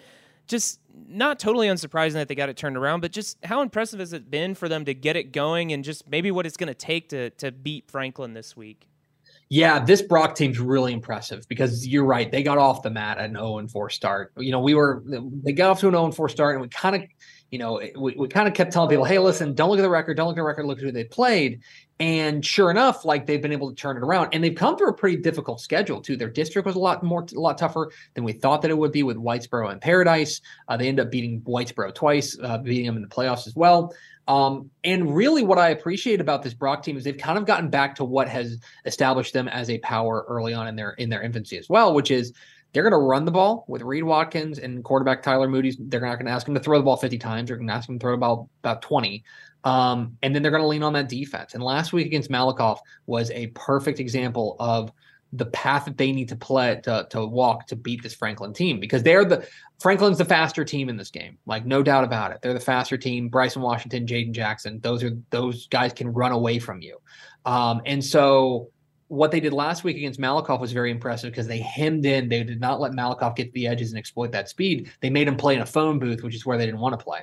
just 0.46 0.80
not 1.08 1.40
totally 1.40 1.68
unsurprising 1.68 2.14
that 2.14 2.28
they 2.28 2.36
got 2.36 2.50
it 2.50 2.58
turned 2.58 2.78
around, 2.78 3.02
but 3.02 3.12
just 3.12 3.44
how 3.46 3.62
impressive 3.62 4.00
has 4.00 4.14
it 4.14 4.30
been 4.30 4.54
for 4.54 4.70
them 4.70 4.86
to 4.86 4.94
get 4.94 5.16
it 5.16 5.32
going 5.32 5.72
and 5.72 5.84
just 5.84 6.08
maybe 6.08 6.30
what 6.30 6.46
it's 6.46 6.58
going 6.58 6.68
to 6.68 6.74
take 6.76 7.10
to 7.10 7.32
to 7.32 7.52
beat 7.52 7.90
Franklin 7.90 8.34
this 8.34 8.56
week? 8.56 8.89
Yeah, 9.52 9.84
this 9.84 10.04
Brock 10.04 10.36
team's 10.36 10.60
really 10.60 10.94
impressive 10.94 11.48
because 11.48 11.88
you're 11.88 12.06
right. 12.06 12.32
They 12.32 12.44
got 12.44 12.60
off 12.60 12.84
the 12.84 12.92
mat 12.92 13.18
at 13.18 13.32
an 13.32 13.36
0 13.36 13.58
and 13.58 13.72
4 13.72 13.90
start. 13.90 14.32
You 14.38 14.52
know, 14.52 14.60
we 14.60 14.76
were 14.76 15.04
they 15.06 15.54
got 15.54 15.72
off 15.72 15.80
to 15.80 15.88
an 15.88 15.94
0 15.94 16.06
and 16.06 16.16
4 16.16 16.30
start 16.30 16.56
and 16.56 16.62
we 16.62 16.68
kind 16.68 16.96
of 16.96 17.02
you 17.52 17.58
know, 17.58 17.82
we, 17.98 18.14
we 18.16 18.28
kind 18.28 18.48
of 18.48 18.54
kept 18.54 18.72
telling 18.72 18.90
people, 18.90 19.06
hey, 19.06 19.18
listen, 19.18 19.56
don't 19.56 19.70
look 19.70 19.80
at 19.80 19.84
the 19.84 19.90
record, 19.90 20.18
don't 20.18 20.28
look 20.28 20.36
at 20.36 20.42
the 20.42 20.44
record, 20.44 20.66
look 20.66 20.78
at 20.78 20.84
who 20.84 20.92
they 20.92 21.04
played. 21.04 21.62
And 22.00 22.46
sure 22.46 22.72
enough, 22.72 23.04
like 23.06 23.26
they've 23.26 23.42
been 23.42 23.52
able 23.52 23.70
to 23.70 23.76
turn 23.76 23.98
it 23.98 24.04
around, 24.04 24.30
and 24.34 24.44
they've 24.44 24.56
come 24.56 24.78
through 24.78 24.90
a 24.90 24.94
pretty 24.94 25.18
difficult 25.18 25.60
schedule 25.60 26.00
too. 26.00 26.16
Their 26.16 26.30
district 26.30 26.66
was 26.66 26.76
a 26.76 26.80
lot 26.80 27.04
more, 27.04 27.26
a 27.36 27.40
lot 27.40 27.58
tougher 27.58 27.92
than 28.14 28.24
we 28.24 28.34
thought 28.34 28.62
that 28.62 28.72
it 28.72 28.78
would 28.78 28.92
be 28.92 29.04
with 29.04 29.18
Whitesboro 29.18 29.72
and 29.72 29.82
Paradise. 29.82 30.42
Uh, 30.68 30.78
they 30.78 30.88
end 30.88 31.00
up 31.00 31.12
beating 31.12 31.42
Whitesboro 31.42 31.94
twice, 31.94 32.38
uh, 32.42 32.60
beating 32.60 32.86
them 32.86 32.96
in 32.96 33.02
the 33.02 33.10
playoffs 33.10 33.48
as 33.48 33.56
well. 33.56 33.94
Um, 34.30 34.70
and 34.84 35.14
really, 35.16 35.42
what 35.42 35.58
I 35.58 35.70
appreciate 35.70 36.22
about 36.22 36.44
this 36.44 36.54
Brock 36.54 36.84
team 36.84 36.96
is 36.96 37.04
they've 37.04 37.18
kind 37.18 37.40
of 37.40 37.46
gotten 37.46 37.70
back 37.70 37.96
to 37.96 38.04
what 38.06 38.30
has 38.30 38.60
established 38.86 39.34
them 39.34 39.48
as 39.48 39.72
a 39.72 39.80
power 39.80 40.24
early 40.30 40.54
on 40.54 40.68
in 40.68 40.76
their 40.76 40.92
in 40.92 41.10
their 41.10 41.24
infancy 41.24 41.58
as 41.58 41.68
well, 41.68 41.96
which 41.96 42.12
is 42.12 42.32
they're 42.72 42.84
going 42.84 42.94
to 42.94 43.08
run 43.08 43.26
the 43.26 43.32
ball 43.32 43.66
with 43.68 43.82
Reed 43.82 44.04
Watkins 44.04 44.60
and 44.60 44.84
quarterback 44.84 45.24
Tyler 45.24 45.48
Moody's. 45.48 45.78
They're 45.80 46.00
not 46.00 46.18
going 46.18 46.28
to 46.28 46.32
ask 46.32 46.48
him 46.48 46.54
to 46.54 46.60
throw 46.60 46.78
the 46.78 46.84
ball 46.84 46.98
50 46.98 47.18
times. 47.18 47.48
They're 47.48 47.58
going 47.58 47.68
to 47.68 47.74
ask 47.74 47.90
him 47.90 47.98
to 47.98 48.04
throw 48.04 48.12
the 48.12 48.20
ball 48.20 48.52
about 48.64 48.84
20. 48.84 49.24
Um, 49.64 50.16
and 50.22 50.36
then 50.36 50.44
they're 50.44 50.52
going 50.52 50.62
to 50.62 50.68
lean 50.68 50.84
on 50.84 50.94
that 50.94 51.10
defense. 51.10 51.56
And 51.56 51.64
last 51.64 51.92
week 51.92 52.06
against 52.06 52.30
Malakoff 52.30 52.78
was 53.08 53.32
a 53.32 53.48
perfect 53.48 54.00
example 54.00 54.56
of 54.60 54.92
the 55.34 55.46
path 55.48 55.86
that 55.86 55.98
they 55.98 56.12
need 56.12 56.30
to 56.30 56.36
play 56.36 56.80
to, 56.84 57.08
to 57.10 57.26
walk 57.26 57.68
to 57.68 57.76
beat 57.76 58.02
this 58.02 58.16
Franklin 58.16 58.54
team 58.54 58.80
because 58.80 59.04
they're 59.04 59.26
the 59.26 59.48
Franklin's 59.80 60.18
the 60.18 60.26
faster 60.26 60.66
team 60.66 60.90
in 60.90 60.98
this 60.98 61.12
game, 61.12 61.38
like 61.46 61.66
no 61.66 61.84
doubt 61.84 62.04
about 62.04 62.32
it. 62.32 62.40
They're 62.42 62.54
the 62.54 62.60
faster 62.60 62.98
team. 62.98 63.30
Bryson 63.30 63.62
Washington, 63.62 64.06
Jaden 64.06 64.32
Jackson, 64.32 64.80
those 64.80 65.04
are 65.04 65.12
those 65.30 65.68
guys 65.68 65.94
can 65.94 66.12
run 66.12 66.32
away 66.32 66.60
from 66.60 66.82
you. 66.82 66.98
Um, 67.46 67.82
and 67.86 68.04
so 68.04 68.70
what 69.08 69.32
they 69.32 69.40
did 69.40 69.54
last 69.54 69.84
week 69.84 69.98
against 69.98 70.20
Malakoff 70.20 70.60
was 70.60 70.72
very 70.72 70.92
impressive 70.92 71.32
because 71.32 71.48
they 71.48 71.60
hemmed 71.60 72.06
in. 72.06 72.30
They 72.30 72.44
did 72.44 72.60
not 72.60 72.80
let 72.80 72.92
Malakoff 72.92 73.36
get 73.36 73.46
to 73.46 73.52
the 73.52 73.68
edges 73.68 73.90
and 73.92 73.98
exploit 73.98 74.32
that 74.34 74.50
speed. 74.50 74.92
They 75.02 75.10
made 75.10 75.28
him 75.28 75.36
play 75.36 75.56
in 75.56 75.62
a 75.62 75.66
phone 75.66 76.00
booth, 76.00 76.24
which 76.24 76.36
is 76.36 76.46
where 76.46 76.58
they 76.58 76.66
didn't 76.66 76.80
want 76.80 76.98
to 76.98 77.04
play. 77.04 77.22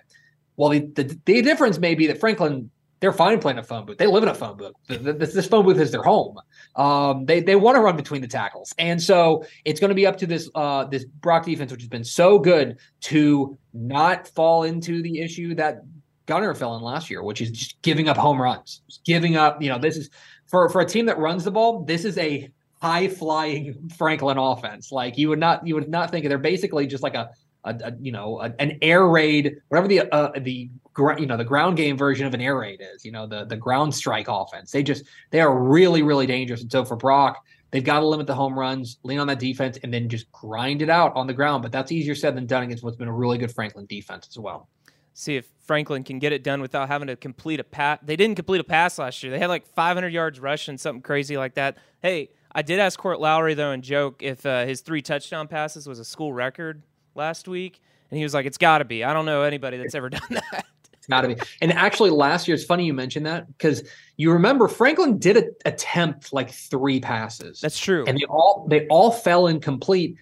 Well, 0.57 0.71
the, 0.71 0.81
the, 0.81 1.19
the 1.25 1.43
difference 1.43 1.79
may 1.79 1.95
be 1.95 2.07
that 2.09 2.19
Franklin 2.19 2.71
they're 3.01 3.13
fine 3.13 3.39
playing 3.41 3.59
a 3.59 3.63
phone 3.63 3.85
booth. 3.85 3.99
They 3.99 4.07
live 4.07 4.23
in 4.23 4.29
a 4.29 4.35
phone 4.35 4.57
booth. 4.57 4.73
This, 4.89 5.35
this 5.35 5.47
phone 5.47 5.65
booth 5.65 5.79
is 5.79 5.91
their 5.91 6.03
home. 6.03 6.39
Um, 6.77 7.27
they 7.27 7.41
they 7.41 7.57
want 7.57 7.77
to 7.77 7.81
run 7.81 7.97
between 7.97 8.23
the 8.23 8.29
tackles, 8.29 8.75
and 8.79 9.03
so 9.03 9.45
it's 9.65 9.81
going 9.81 9.91
to 9.91 9.95
be 9.95 10.07
up 10.07 10.17
to 10.19 10.27
this 10.27 10.51
uh, 10.55 10.85
this 10.85 11.05
Brock 11.05 11.45
defense, 11.45 11.73
which 11.73 11.83
has 11.83 11.89
been 11.89 12.05
so 12.05 12.39
good, 12.39 12.79
to 13.03 13.57
not 13.75 14.29
fall 14.29 14.63
into 14.63 15.03
the 15.03 15.21
issue 15.21 15.55
that 15.57 15.83
Gunter 16.27 16.55
fell 16.55 16.77
in 16.77 16.83
last 16.83 17.11
year, 17.11 17.23
which 17.23 17.41
is 17.41 17.51
just 17.51 17.81
giving 17.83 18.09
up 18.09 18.17
home 18.17 18.41
runs, 18.41 18.83
just 18.89 19.05
giving 19.05 19.37
up. 19.37 19.61
You 19.61 19.69
know, 19.69 19.79
this 19.79 19.97
is 19.97 20.11
for 20.47 20.69
for 20.71 20.81
a 20.81 20.87
team 20.87 21.07
that 21.07 21.19
runs 21.19 21.45
the 21.45 21.51
ball. 21.51 21.85
This 21.85 22.05
is 22.05 22.17
a 22.19 22.51
high 22.81 23.09
flying 23.09 23.91
Franklin 23.97 24.39
offense. 24.39 24.91
Like 24.91 25.19
you 25.19 25.29
would 25.29 25.39
not 25.39 25.67
you 25.67 25.75
would 25.75 25.89
not 25.89 26.11
think 26.11 26.27
they're 26.29 26.39
basically 26.39 26.87
just 26.87 27.03
like 27.03 27.15
a 27.15 27.31
a, 27.67 27.77
a, 27.85 27.93
you 28.01 28.13
know 28.13 28.41
a, 28.41 28.53
an 28.59 28.79
air 28.81 29.07
raid, 29.07 29.57
whatever 29.69 29.89
the 29.89 30.03
uh, 30.13 30.33
the 30.39 30.71
you 31.19 31.27
know 31.27 31.37
the 31.37 31.45
ground 31.45 31.77
game 31.77 31.99
version 31.99 32.27
of 32.27 32.35
an 32.35 32.41
air 32.41 32.59
raid 32.59 32.81
is. 32.81 33.05
You 33.05 33.13
know 33.13 33.27
the 33.27 33.45
the 33.45 33.57
ground 33.57 33.95
strike 33.95 34.27
offense. 34.29 34.71
They 34.71 34.83
just 34.83 35.05
they 35.31 35.41
are 35.41 35.55
really 35.55 36.03
really 36.03 36.27
dangerous. 36.27 36.63
And 36.63 36.73
so 36.73 36.85
for 36.85 36.97
Brock, 36.97 37.45
they've 37.71 37.85
got 37.85 38.01
to 38.01 38.07
limit 38.07 38.27
the 38.27 38.35
home 38.35 38.59
runs, 38.59 38.99
lean 39.03 39.19
on 39.19 39.27
that 39.27 39.39
defense, 39.39 39.79
and 39.83 39.93
then 39.93 40.09
just 40.09 40.31
grind 40.33 40.83
it 40.83 40.89
out 40.89 41.15
on 41.15 41.27
the 41.27 41.35
ground. 41.35 41.63
But 41.63 41.73
that's 41.73 41.93
easier 41.93 42.15
said 42.15 42.37
than 42.37 42.47
done 42.47 42.63
against 42.63 42.83
what's 42.83 42.97
been 42.97 43.09
a 43.09 43.13
really 43.13 43.39
good 43.39 43.53
Franklin 43.53 43.87
defense 43.87 44.29
as 44.31 44.39
well. 44.39 44.69
See 45.13 45.37
if 45.37 45.47
Franklin 45.61 46.05
can 46.05 46.19
get 46.19 46.33
it 46.33 46.45
done 46.45 46.61
without 46.61 46.89
having 46.89 47.09
to 47.09 47.17
complete 47.17 47.59
a 47.59 47.65
pass. 47.65 47.99
They 48.03 48.17
didn't 48.17 48.37
complete 48.37 48.61
a 48.61 48.65
pass 48.65 48.99
last 48.99 49.23
year. 49.23 49.33
They 49.33 49.39
had 49.39 49.49
like 49.49 49.67
500 49.67 50.13
yards 50.13 50.39
rushing, 50.39 50.77
something 50.77 51.01
crazy 51.01 51.39
like 51.39 51.55
that. 51.55 51.79
Hey, 52.03 52.29
I 52.53 52.63
did 52.63 52.79
ask 52.79 52.99
Court 52.99 53.19
Lowry 53.19 53.55
though 53.55 53.71
and 53.71 53.83
joke 53.83 54.23
if 54.23 54.45
uh, 54.45 54.67
his 54.67 54.83
three 54.83 55.03
touchdown 55.03 55.49
passes 55.49 55.87
was 55.87 55.99
a 55.99 56.05
school 56.05 56.33
record 56.33 56.83
last 57.17 57.49
week, 57.49 57.81
and 58.11 58.19
he 58.19 58.25
was 58.25 58.35
like, 58.35 58.47
"It's 58.47 58.59
got 58.59 58.79
to 58.79 58.85
be." 58.85 59.05
I 59.05 59.13
don't 59.13 59.27
know 59.27 59.43
anybody 59.43 59.77
that's 59.77 59.95
ever 59.95 60.09
done 60.11 60.21
that. 60.31 60.67
It's 60.93 61.07
got 61.07 61.23
to 61.23 61.29
be. 61.29 61.37
And 61.61 61.73
actually, 61.73 62.11
last 62.11 62.49
year 62.49 62.55
it's 62.55 62.65
funny 62.65 62.85
you 62.85 62.95
mentioned 62.95 63.27
that 63.27 63.47
because 63.47 63.83
you 64.17 64.33
remember 64.33 64.69
Franklin 64.69 65.19
did 65.19 65.37
a, 65.37 65.45
attempt 65.65 66.33
like 66.33 66.51
three 66.51 67.01
passes. 67.01 67.61
That's 67.61 67.79
true, 67.79 68.05
and 68.07 68.19
they 68.19 68.25
all 68.25 68.67
they 68.69 68.87
all 68.89 69.11
fell 69.11 69.47
incomplete. 69.47 70.17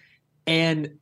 And 0.47 0.97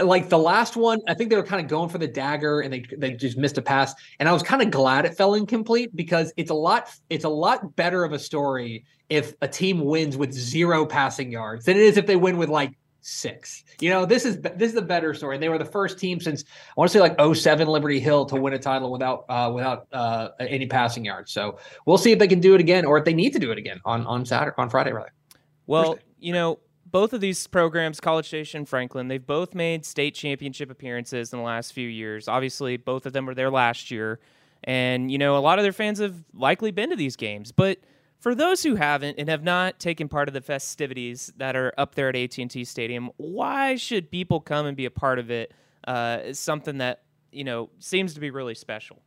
like 0.00 0.28
the 0.28 0.38
last 0.38 0.76
one, 0.76 1.00
I 1.08 1.14
think 1.14 1.30
they 1.30 1.36
were 1.36 1.42
kind 1.42 1.62
of 1.62 1.68
going 1.68 1.88
for 1.88 1.98
the 1.98 2.06
dagger 2.06 2.60
and 2.60 2.72
they 2.72 2.84
they 2.96 3.12
just 3.12 3.36
missed 3.36 3.58
a 3.58 3.62
pass. 3.62 3.94
And 4.20 4.28
I 4.28 4.32
was 4.32 4.42
kind 4.42 4.62
of 4.62 4.70
glad 4.70 5.06
it 5.06 5.16
fell 5.16 5.34
incomplete 5.34 5.94
because 5.96 6.32
it's 6.36 6.50
a 6.50 6.54
lot 6.54 6.90
it's 7.08 7.24
a 7.24 7.28
lot 7.28 7.76
better 7.76 8.04
of 8.04 8.12
a 8.12 8.18
story 8.18 8.84
if 9.08 9.34
a 9.40 9.48
team 9.48 9.80
wins 9.80 10.16
with 10.16 10.32
zero 10.32 10.84
passing 10.84 11.30
yards 11.30 11.64
than 11.64 11.76
it 11.76 11.82
is 11.82 11.96
if 11.96 12.06
they 12.06 12.16
win 12.16 12.36
with 12.36 12.48
like 12.48 12.76
six. 13.06 13.62
You 13.80 13.90
know, 13.90 14.04
this 14.04 14.24
is 14.24 14.40
this 14.40 14.68
is 14.68 14.74
the 14.74 14.82
better 14.82 15.14
story. 15.14 15.36
And 15.36 15.42
They 15.42 15.48
were 15.48 15.58
the 15.58 15.64
first 15.64 15.98
team 15.98 16.20
since 16.20 16.42
I 16.42 16.72
want 16.76 16.90
to 16.90 16.98
say 16.98 17.00
like 17.00 17.16
07 17.20 17.68
Liberty 17.68 18.00
Hill 18.00 18.26
to 18.26 18.36
win 18.36 18.52
a 18.52 18.58
title 18.58 18.90
without 18.90 19.24
uh, 19.28 19.50
without 19.54 19.86
uh, 19.92 20.30
any 20.40 20.66
passing 20.66 21.04
yards. 21.04 21.32
So 21.32 21.58
we'll 21.86 21.98
see 21.98 22.12
if 22.12 22.18
they 22.18 22.28
can 22.28 22.40
do 22.40 22.54
it 22.54 22.60
again 22.60 22.84
or 22.84 22.98
if 22.98 23.04
they 23.04 23.14
need 23.14 23.32
to 23.34 23.38
do 23.38 23.52
it 23.52 23.58
again 23.58 23.80
on 23.84 24.06
on 24.06 24.24
Saturday 24.24 24.54
on 24.58 24.68
Friday 24.68 24.92
rather. 24.92 25.12
Well, 25.66 25.92
Thursday. 25.92 26.04
you 26.18 26.32
know, 26.32 26.58
both 26.84 27.12
of 27.12 27.20
these 27.20 27.46
programs, 27.46 28.00
College 28.00 28.26
Station, 28.26 28.66
Franklin, 28.66 29.08
they've 29.08 29.24
both 29.24 29.54
made 29.54 29.84
state 29.84 30.14
championship 30.14 30.70
appearances 30.70 31.32
in 31.32 31.38
the 31.38 31.44
last 31.44 31.72
few 31.72 31.88
years. 31.88 32.28
Obviously, 32.28 32.76
both 32.76 33.06
of 33.06 33.12
them 33.12 33.26
were 33.26 33.34
there 33.34 33.50
last 33.50 33.90
year, 33.90 34.18
and 34.64 35.10
you 35.10 35.18
know, 35.18 35.36
a 35.36 35.40
lot 35.40 35.58
of 35.58 35.62
their 35.62 35.72
fans 35.72 36.00
have 36.00 36.16
likely 36.34 36.72
been 36.72 36.90
to 36.90 36.96
these 36.96 37.14
games, 37.14 37.52
but 37.52 37.78
for 38.26 38.34
those 38.34 38.64
who 38.64 38.74
haven't 38.74 39.20
and 39.20 39.28
have 39.28 39.44
not 39.44 39.78
taken 39.78 40.08
part 40.08 40.26
of 40.26 40.34
the 40.34 40.40
festivities 40.40 41.32
that 41.36 41.54
are 41.54 41.72
up 41.78 41.94
there 41.94 42.08
at 42.08 42.16
AT&T 42.16 42.64
Stadium, 42.64 43.08
why 43.18 43.76
should 43.76 44.10
people 44.10 44.40
come 44.40 44.66
and 44.66 44.76
be 44.76 44.84
a 44.84 44.90
part 44.90 45.20
of 45.20 45.30
it? 45.30 45.54
Uh, 45.86 46.32
something 46.32 46.78
that 46.78 47.02
you 47.30 47.44
know 47.44 47.70
seems 47.78 48.14
to 48.14 48.18
be 48.18 48.30
really 48.30 48.56
special. 48.56 49.00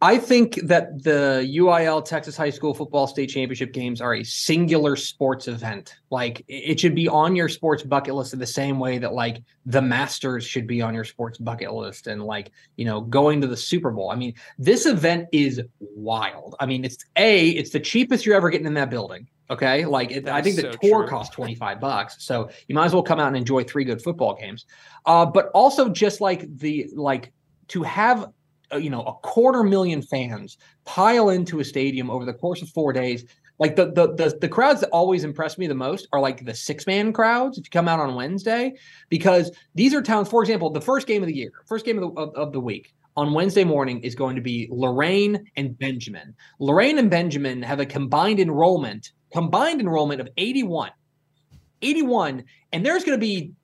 I 0.00 0.18
think 0.18 0.54
that 0.62 1.02
the 1.02 1.44
UIL 1.56 2.04
Texas 2.04 2.36
High 2.36 2.50
School 2.50 2.72
Football 2.72 3.08
State 3.08 3.30
Championship 3.30 3.72
games 3.72 4.00
are 4.00 4.14
a 4.14 4.22
singular 4.22 4.94
sports 4.94 5.48
event. 5.48 5.96
Like 6.10 6.44
it 6.46 6.78
should 6.78 6.94
be 6.94 7.08
on 7.08 7.34
your 7.34 7.48
sports 7.48 7.82
bucket 7.82 8.14
list 8.14 8.32
in 8.32 8.38
the 8.38 8.46
same 8.46 8.78
way 8.78 8.98
that 8.98 9.12
like 9.12 9.42
the 9.66 9.82
Masters 9.82 10.46
should 10.46 10.68
be 10.68 10.80
on 10.80 10.94
your 10.94 11.02
sports 11.02 11.38
bucket 11.38 11.72
list 11.72 12.06
and 12.06 12.22
like, 12.22 12.52
you 12.76 12.84
know, 12.84 13.00
going 13.00 13.40
to 13.40 13.48
the 13.48 13.56
Super 13.56 13.90
Bowl. 13.90 14.12
I 14.12 14.14
mean, 14.14 14.34
this 14.56 14.86
event 14.86 15.28
is 15.32 15.60
wild. 15.80 16.54
I 16.60 16.66
mean, 16.66 16.84
it's 16.84 17.04
a, 17.16 17.48
it's 17.48 17.70
the 17.70 17.80
cheapest 17.80 18.24
you're 18.24 18.36
ever 18.36 18.50
getting 18.50 18.68
in 18.68 18.74
that 18.74 18.90
building. 18.90 19.28
Okay. 19.50 19.84
Like 19.84 20.12
it, 20.12 20.28
I 20.28 20.42
think 20.42 20.56
the 20.56 20.62
so 20.62 20.72
tour 20.80 21.00
true. 21.00 21.08
costs 21.08 21.34
25 21.34 21.80
bucks. 21.80 22.24
So 22.24 22.50
you 22.68 22.74
might 22.76 22.84
as 22.84 22.94
well 22.94 23.02
come 23.02 23.18
out 23.18 23.28
and 23.28 23.36
enjoy 23.36 23.64
three 23.64 23.84
good 23.84 24.00
football 24.00 24.36
games. 24.36 24.64
Uh, 25.06 25.26
but 25.26 25.50
also 25.54 25.88
just 25.88 26.20
like 26.20 26.56
the, 26.58 26.88
like 26.94 27.32
to 27.68 27.82
have 27.82 28.32
Uh, 28.72 28.76
you 28.76 28.90
know 28.90 29.02
a 29.04 29.12
quarter 29.26 29.62
million 29.62 30.02
fans 30.02 30.58
pile 30.84 31.30
into 31.30 31.60
a 31.60 31.64
stadium 31.64 32.10
over 32.10 32.26
the 32.26 32.34
course 32.34 32.60
of 32.60 32.68
four 32.68 32.92
days 32.92 33.24
like 33.58 33.76
the, 33.76 33.86
the 33.92 34.14
the 34.14 34.38
the, 34.42 34.48
crowds 34.48 34.80
that 34.80 34.90
always 34.90 35.24
impress 35.24 35.56
me 35.56 35.66
the 35.66 35.74
most 35.74 36.06
are 36.12 36.20
like 36.20 36.44
the 36.44 36.54
six 36.54 36.86
man 36.86 37.10
crowds 37.10 37.56
if 37.56 37.64
you 37.64 37.70
come 37.70 37.88
out 37.88 37.98
on 37.98 38.14
wednesday 38.14 38.74
because 39.08 39.50
these 39.74 39.94
are 39.94 40.02
towns 40.02 40.28
for 40.28 40.42
example 40.42 40.68
the 40.68 40.80
first 40.82 41.06
game 41.06 41.22
of 41.22 41.28
the 41.28 41.34
year 41.34 41.50
first 41.66 41.86
game 41.86 41.96
of 41.96 42.14
the, 42.14 42.20
of, 42.20 42.34
of 42.34 42.52
the 42.52 42.60
week 42.60 42.92
on 43.16 43.34
Wednesday 43.34 43.64
morning 43.64 44.00
is 44.02 44.14
going 44.14 44.36
to 44.36 44.40
be 44.40 44.68
Loraine 44.70 45.44
and 45.56 45.76
Benjamin. 45.76 46.36
Loraine 46.60 46.98
and 46.98 47.10
Benjamin 47.10 47.60
have 47.62 47.80
a 47.80 47.86
combined 47.86 48.38
enrollment, 48.38 49.10
combined 49.32 49.80
enrollment 49.80 50.20
of 50.20 50.28
81. 50.36 50.92
81, 51.82 52.44
and 52.72 52.86
there's 52.86 53.02
going 53.02 53.18
to 53.18 53.20
be 53.20 53.54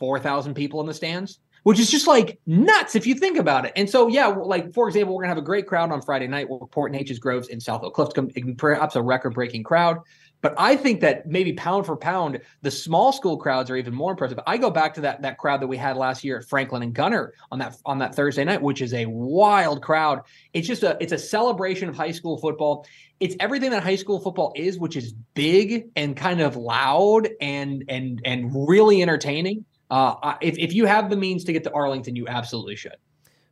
4,000 0.00 0.52
people 0.52 0.82
in 0.82 0.86
the 0.86 0.92
stands 0.92 1.40
which 1.64 1.80
is 1.80 1.90
just 1.90 2.06
like 2.06 2.38
nuts 2.46 2.94
if 2.94 3.06
you 3.06 3.14
think 3.14 3.36
about 3.36 3.64
it. 3.64 3.72
And 3.74 3.90
so, 3.90 4.06
yeah, 4.06 4.28
like 4.28 4.72
for 4.72 4.86
example, 4.86 5.14
we're 5.14 5.22
gonna 5.22 5.34
have 5.34 5.42
a 5.42 5.46
great 5.46 5.66
crowd 5.66 5.90
on 5.90 6.00
Friday 6.00 6.28
night. 6.28 6.48
We're 6.48 6.58
Port 6.66 6.92
Neches 6.92 7.18
Groves 7.18 7.48
in 7.48 7.60
South 7.60 7.82
Oak 7.82 7.94
Cliff, 7.94 8.10
perhaps 8.56 8.96
a 8.96 9.02
record-breaking 9.02 9.64
crowd. 9.64 9.98
But 10.42 10.54
I 10.58 10.76
think 10.76 11.00
that 11.00 11.26
maybe 11.26 11.54
pound 11.54 11.86
for 11.86 11.96
pound, 11.96 12.38
the 12.60 12.70
small 12.70 13.14
school 13.14 13.38
crowds 13.38 13.70
are 13.70 13.78
even 13.78 13.94
more 13.94 14.10
impressive. 14.10 14.38
I 14.46 14.58
go 14.58 14.70
back 14.70 14.92
to 14.94 15.00
that 15.00 15.22
that 15.22 15.38
crowd 15.38 15.62
that 15.62 15.68
we 15.68 15.78
had 15.78 15.96
last 15.96 16.22
year 16.22 16.36
at 16.36 16.44
Franklin 16.44 16.82
and 16.82 16.92
Gunter 16.92 17.32
on 17.50 17.58
that 17.60 17.78
on 17.86 17.98
that 18.00 18.14
Thursday 18.14 18.44
night, 18.44 18.60
which 18.60 18.82
is 18.82 18.92
a 18.92 19.06
wild 19.06 19.80
crowd. 19.80 20.20
It's 20.52 20.68
just 20.68 20.82
a 20.82 20.98
it's 21.00 21.12
a 21.12 21.18
celebration 21.18 21.88
of 21.88 21.96
high 21.96 22.10
school 22.10 22.36
football. 22.36 22.86
It's 23.20 23.34
everything 23.40 23.70
that 23.70 23.82
high 23.82 23.96
school 23.96 24.20
football 24.20 24.52
is, 24.54 24.78
which 24.78 24.96
is 24.96 25.14
big 25.32 25.86
and 25.96 26.14
kind 26.14 26.42
of 26.42 26.56
loud 26.56 27.30
and 27.40 27.82
and 27.88 28.20
and 28.26 28.68
really 28.68 29.00
entertaining. 29.00 29.64
Uh, 29.90 30.34
if, 30.40 30.58
if 30.58 30.72
you 30.72 30.86
have 30.86 31.10
the 31.10 31.16
means 31.16 31.44
to 31.44 31.52
get 31.52 31.64
to 31.64 31.72
Arlington, 31.72 32.16
you 32.16 32.26
absolutely 32.26 32.76
should. 32.76 32.96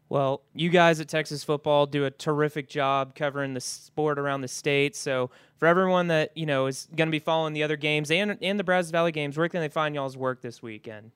Well, 0.08 0.42
you 0.54 0.68
guys 0.68 1.00
at 1.00 1.08
Texas 1.08 1.42
Football 1.42 1.86
do 1.86 2.04
a 2.04 2.10
terrific 2.10 2.68
job 2.68 3.14
covering 3.14 3.54
the 3.54 3.62
sport 3.62 4.18
around 4.18 4.42
the 4.42 4.48
state. 4.48 4.94
So, 4.94 5.30
for 5.56 5.66
everyone 5.66 6.08
that 6.08 6.36
you 6.36 6.44
know 6.44 6.66
is 6.66 6.86
going 6.94 7.08
to 7.08 7.12
be 7.12 7.18
following 7.18 7.54
the 7.54 7.62
other 7.62 7.76
games 7.76 8.10
and 8.10 8.36
and 8.42 8.60
the 8.60 8.64
Brazos 8.64 8.90
Valley 8.90 9.10
games, 9.10 9.38
where 9.38 9.48
can 9.48 9.62
they 9.62 9.70
find 9.70 9.94
y'all's 9.94 10.16
work 10.16 10.42
this 10.42 10.60
weekend? 10.60 11.12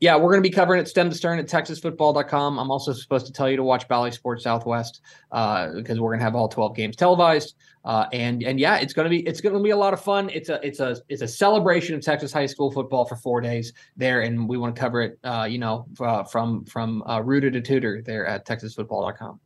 Yeah, 0.00 0.14
we're 0.16 0.30
going 0.30 0.42
to 0.42 0.48
be 0.48 0.54
covering 0.54 0.80
it 0.80 0.86
stem 0.86 1.10
to 1.10 1.16
stern 1.16 1.38
at 1.38 1.46
texasfootball.com. 1.46 2.58
I'm 2.58 2.70
also 2.70 2.92
supposed 2.92 3.26
to 3.26 3.32
tell 3.32 3.50
you 3.50 3.56
to 3.56 3.64
watch 3.64 3.88
Bally 3.88 4.12
Sports 4.12 4.44
Southwest 4.44 5.00
uh, 5.32 5.72
because 5.74 5.98
we're 5.98 6.10
going 6.10 6.20
to 6.20 6.24
have 6.24 6.36
all 6.36 6.48
12 6.48 6.76
games 6.76 6.96
televised. 6.96 7.54
Uh, 7.84 8.06
and 8.12 8.42
and 8.42 8.60
yeah, 8.60 8.76
it's 8.76 8.92
going 8.92 9.04
to 9.04 9.10
be 9.10 9.26
it's 9.26 9.40
going 9.40 9.54
to 9.54 9.60
be 9.62 9.70
a 9.70 9.76
lot 9.76 9.92
of 9.92 10.00
fun. 10.00 10.28
It's 10.30 10.50
a 10.50 10.64
it's 10.66 10.78
a 10.78 10.96
it's 11.08 11.22
a 11.22 11.28
celebration 11.28 11.94
of 11.94 12.02
Texas 12.02 12.32
high 12.32 12.46
school 12.46 12.70
football 12.70 13.04
for 13.06 13.16
four 13.16 13.40
days 13.40 13.72
there, 13.96 14.20
and 14.22 14.48
we 14.48 14.58
want 14.58 14.74
to 14.74 14.80
cover 14.80 15.00
it. 15.02 15.18
Uh, 15.24 15.46
you 15.48 15.58
know, 15.58 15.86
uh, 16.00 16.22
from 16.24 16.64
from 16.66 17.02
uh, 17.04 17.20
rooter 17.20 17.50
to 17.50 17.60
tutor 17.60 18.02
there 18.02 18.26
at 18.26 18.46
texasfootball.com. 18.46 19.40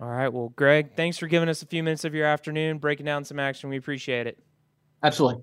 All 0.00 0.08
right. 0.08 0.28
Well, 0.28 0.52
Greg, 0.56 0.96
thanks 0.96 1.16
for 1.16 1.26
giving 1.26 1.48
us 1.48 1.62
a 1.62 1.66
few 1.66 1.82
minutes 1.82 2.04
of 2.04 2.14
your 2.14 2.26
afternoon, 2.26 2.78
breaking 2.78 3.06
down 3.06 3.24
some 3.24 3.38
action. 3.38 3.70
We 3.70 3.76
appreciate 3.76 4.26
it. 4.26 4.38
Absolutely. 5.02 5.42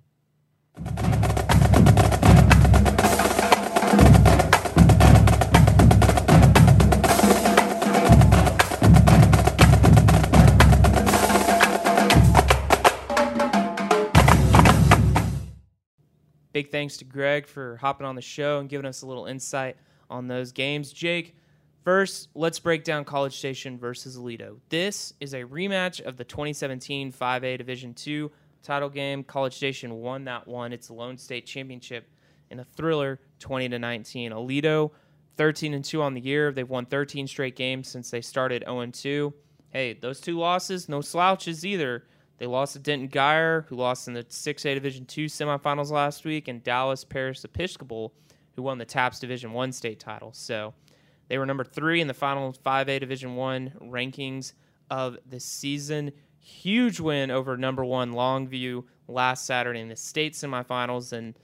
Big 16.54 16.72
thanks 16.72 16.98
to 16.98 17.06
Greg 17.06 17.48
for 17.48 17.78
hopping 17.78 18.06
on 18.06 18.16
the 18.16 18.22
show 18.22 18.60
and 18.60 18.70
giving 18.70 18.86
us 18.86 19.02
a 19.02 19.08
little 19.08 19.26
insight 19.26 19.76
on 20.08 20.28
those 20.28 20.52
games. 20.52 20.94
Jake, 20.94 21.36
first, 21.84 22.30
let's 22.36 22.60
break 22.60 22.84
down 22.84 23.06
College 23.06 23.36
Station 23.36 23.80
versus 23.80 24.18
Aledo. 24.18 24.60
This 24.70 25.14
is 25.20 25.34
a 25.34 25.42
rematch 25.42 26.00
of 26.00 26.16
the 26.16 26.24
2017 26.24 27.12
5A 27.12 27.58
Division 27.58 27.96
II 28.06 28.30
title 28.62 28.90
game. 28.90 29.24
College 29.24 29.56
Station 29.56 29.96
won 29.96 30.26
that 30.26 30.48
one. 30.48 30.72
It's 30.74 30.90
a 30.90 30.94
Lone 30.94 31.18
State 31.18 31.48
Championship 31.48 32.08
in 32.52 32.60
a 32.60 32.64
thriller, 32.64 33.20
20 33.40 33.70
to 33.70 33.80
19. 33.80 34.32
Aledo, 34.32 34.92
13 35.38 35.74
and 35.74 35.84
2 35.84 36.04
on 36.04 36.14
the 36.14 36.22
year. 36.22 36.52
They've 36.52 36.70
won 36.70 36.86
13 36.86 37.26
straight 37.26 37.56
games 37.56 37.88
since 37.88 38.12
they 38.12 38.22
started 38.22 38.64
0 38.68 38.82
and 38.82 38.94
2. 38.94 39.34
Hey, 39.72 39.94
those 39.94 40.22
two 40.22 40.38
losses, 40.38 40.88
no 40.88 41.02
slouches 41.02 41.66
either. 41.66 42.04
They 42.38 42.46
lost 42.46 42.74
to 42.74 42.80
Denton 42.80 43.10
Guyer, 43.10 43.66
who 43.68 43.75
lost 43.75 44.08
in 44.08 44.13
the 44.13 44.24
6A 44.24 44.74
Division 44.74 45.06
II 45.18 45.28
semifinals 45.28 45.92
last 45.92 46.25
week, 46.25 46.48
and 46.48 46.63
Dallas 46.63 47.04
Parish 47.04 47.44
Episcopal, 47.44 48.13
who 48.56 48.63
won 48.63 48.78
the 48.78 48.86
TAPPS 48.86 49.20
Division 49.20 49.54
One 49.54 49.72
state 49.72 50.00
title. 50.00 50.34
So 50.34 50.74
they 51.30 51.38
were 51.38 51.46
number 51.46 51.63
three 51.63 52.02
in 52.02 52.08
the 52.08 52.13
final 52.13 52.54
5A 52.54 53.00
Division 53.00 53.36
One 53.36 53.74
rankings 53.82 54.54
of 54.89 55.17
the 55.28 55.39
season. 55.39 56.12
Huge 56.39 57.00
win 57.00 57.32
over 57.32 57.56
number 57.56 57.86
one 57.86 58.12
Longview 58.12 58.84
last 59.08 59.46
Saturday 59.46 59.80
in 59.80 59.88
the 59.88 59.96
state 59.96 60.34
semifinals, 60.34 61.13
and 61.13 61.36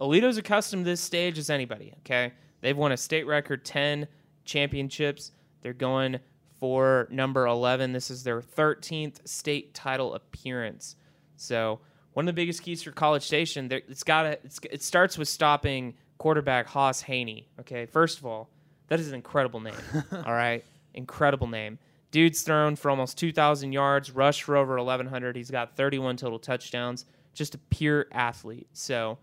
Aledo's 0.00 0.36
accustomed 0.36 0.84
to 0.84 0.90
this 0.90 1.00
stage 1.00 1.38
as 1.38 1.48
anybody. 1.48 1.94
Okay, 2.00 2.32
they've 2.60 2.76
won 2.76 2.92
a 2.92 2.96
state 2.96 3.26
record 3.26 3.64
10 3.64 4.06
championships. 4.44 5.32
They're 5.62 5.72
going 5.72 6.18
for 6.62 7.08
number 7.10 7.44
11. 7.44 7.92
This 7.92 8.08
is 8.08 8.22
their 8.22 8.40
13th 8.40 9.26
state 9.26 9.74
title 9.74 10.14
appearance. 10.14 10.94
So 11.34 11.80
one 12.12 12.28
of 12.28 12.32
the 12.32 12.40
biggest 12.40 12.62
keys 12.62 12.84
for 12.84 12.92
College 12.92 13.24
Station, 13.24 13.68
it's 13.72 14.04
got 14.04 14.26
it 14.26 14.80
starts 14.80 15.18
with 15.18 15.26
stopping 15.26 15.94
quarterback 16.18 16.68
Hauss 16.68 17.02
Hejny. 17.02 17.46
Okay, 17.58 17.86
first 17.86 18.18
of 18.18 18.26
all, 18.26 18.48
that 18.86 19.00
is 19.00 19.08
an 19.08 19.16
incredible 19.16 19.58
name. 19.58 19.74
all 20.12 20.32
right, 20.32 20.64
incredible 20.94 21.48
name. 21.48 21.80
Dude's 22.12 22.42
thrown 22.42 22.76
for 22.76 22.92
almost 22.92 23.18
2,000 23.18 23.72
yards, 23.72 24.12
rushed 24.12 24.44
for 24.44 24.56
over 24.56 24.76
1,100. 24.76 25.34
He's 25.34 25.50
got 25.50 25.74
31 25.74 26.16
total 26.16 26.38
touchdowns. 26.38 27.06
Just 27.34 27.56
a 27.56 27.58
pure 27.58 28.06
athlete. 28.12 28.68
So, 28.72 29.18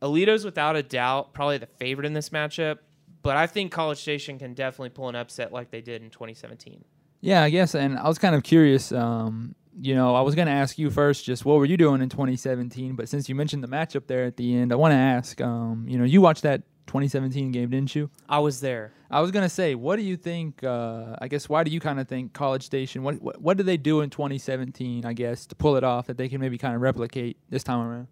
Aledo's 0.00 0.44
without 0.44 0.76
a 0.76 0.84
doubt 0.84 1.34
probably 1.34 1.58
the 1.58 1.66
favorite 1.66 2.06
in 2.06 2.12
this 2.12 2.28
matchup. 2.28 2.78
But 3.24 3.38
I 3.38 3.46
think 3.46 3.72
College 3.72 3.98
Station 3.98 4.38
can 4.38 4.52
definitely 4.52 4.90
pull 4.90 5.08
an 5.08 5.16
upset 5.16 5.50
like 5.50 5.70
they 5.70 5.80
did 5.80 6.02
in 6.02 6.10
2017. 6.10 6.84
Yeah, 7.22 7.42
I 7.42 7.48
guess. 7.48 7.74
And 7.74 7.98
I 7.98 8.06
was 8.06 8.18
kind 8.18 8.34
of 8.34 8.42
curious. 8.42 8.92
Um, 8.92 9.54
you 9.80 9.94
know, 9.94 10.14
I 10.14 10.20
was 10.20 10.34
going 10.34 10.46
to 10.46 10.52
ask 10.52 10.78
you 10.78 10.90
first, 10.90 11.24
just 11.24 11.46
what 11.46 11.56
were 11.56 11.64
you 11.64 11.78
doing 11.78 12.02
in 12.02 12.10
2017? 12.10 12.94
But 12.94 13.08
since 13.08 13.26
you 13.26 13.34
mentioned 13.34 13.64
the 13.64 13.68
matchup 13.68 14.06
there 14.08 14.24
at 14.24 14.36
the 14.36 14.54
end, 14.54 14.72
I 14.72 14.76
want 14.76 14.92
to 14.92 14.98
ask. 14.98 15.40
Um, 15.40 15.86
you 15.88 15.96
know, 15.96 16.04
you 16.04 16.20
watched 16.20 16.42
that 16.42 16.64
2017 16.86 17.50
game, 17.50 17.70
didn't 17.70 17.96
you? 17.96 18.10
I 18.28 18.40
was 18.40 18.60
there. 18.60 18.92
I 19.10 19.20
was 19.20 19.30
gonna 19.30 19.48
say, 19.48 19.74
what 19.74 19.96
do 19.96 20.02
you 20.02 20.16
think? 20.16 20.62
Uh, 20.62 21.16
I 21.18 21.28
guess 21.28 21.48
why 21.48 21.64
do 21.64 21.70
you 21.70 21.80
kind 21.80 21.98
of 21.98 22.06
think 22.08 22.32
College 22.34 22.64
Station? 22.64 23.02
What, 23.02 23.22
what 23.22 23.40
what 23.40 23.56
did 23.56 23.64
they 23.64 23.76
do 23.76 24.00
in 24.00 24.10
2017? 24.10 25.06
I 25.06 25.12
guess 25.12 25.46
to 25.46 25.54
pull 25.54 25.76
it 25.76 25.84
off 25.84 26.08
that 26.08 26.18
they 26.18 26.28
can 26.28 26.40
maybe 26.40 26.58
kind 26.58 26.74
of 26.74 26.82
replicate 26.82 27.38
this 27.48 27.62
time 27.62 27.80
around. 27.80 28.08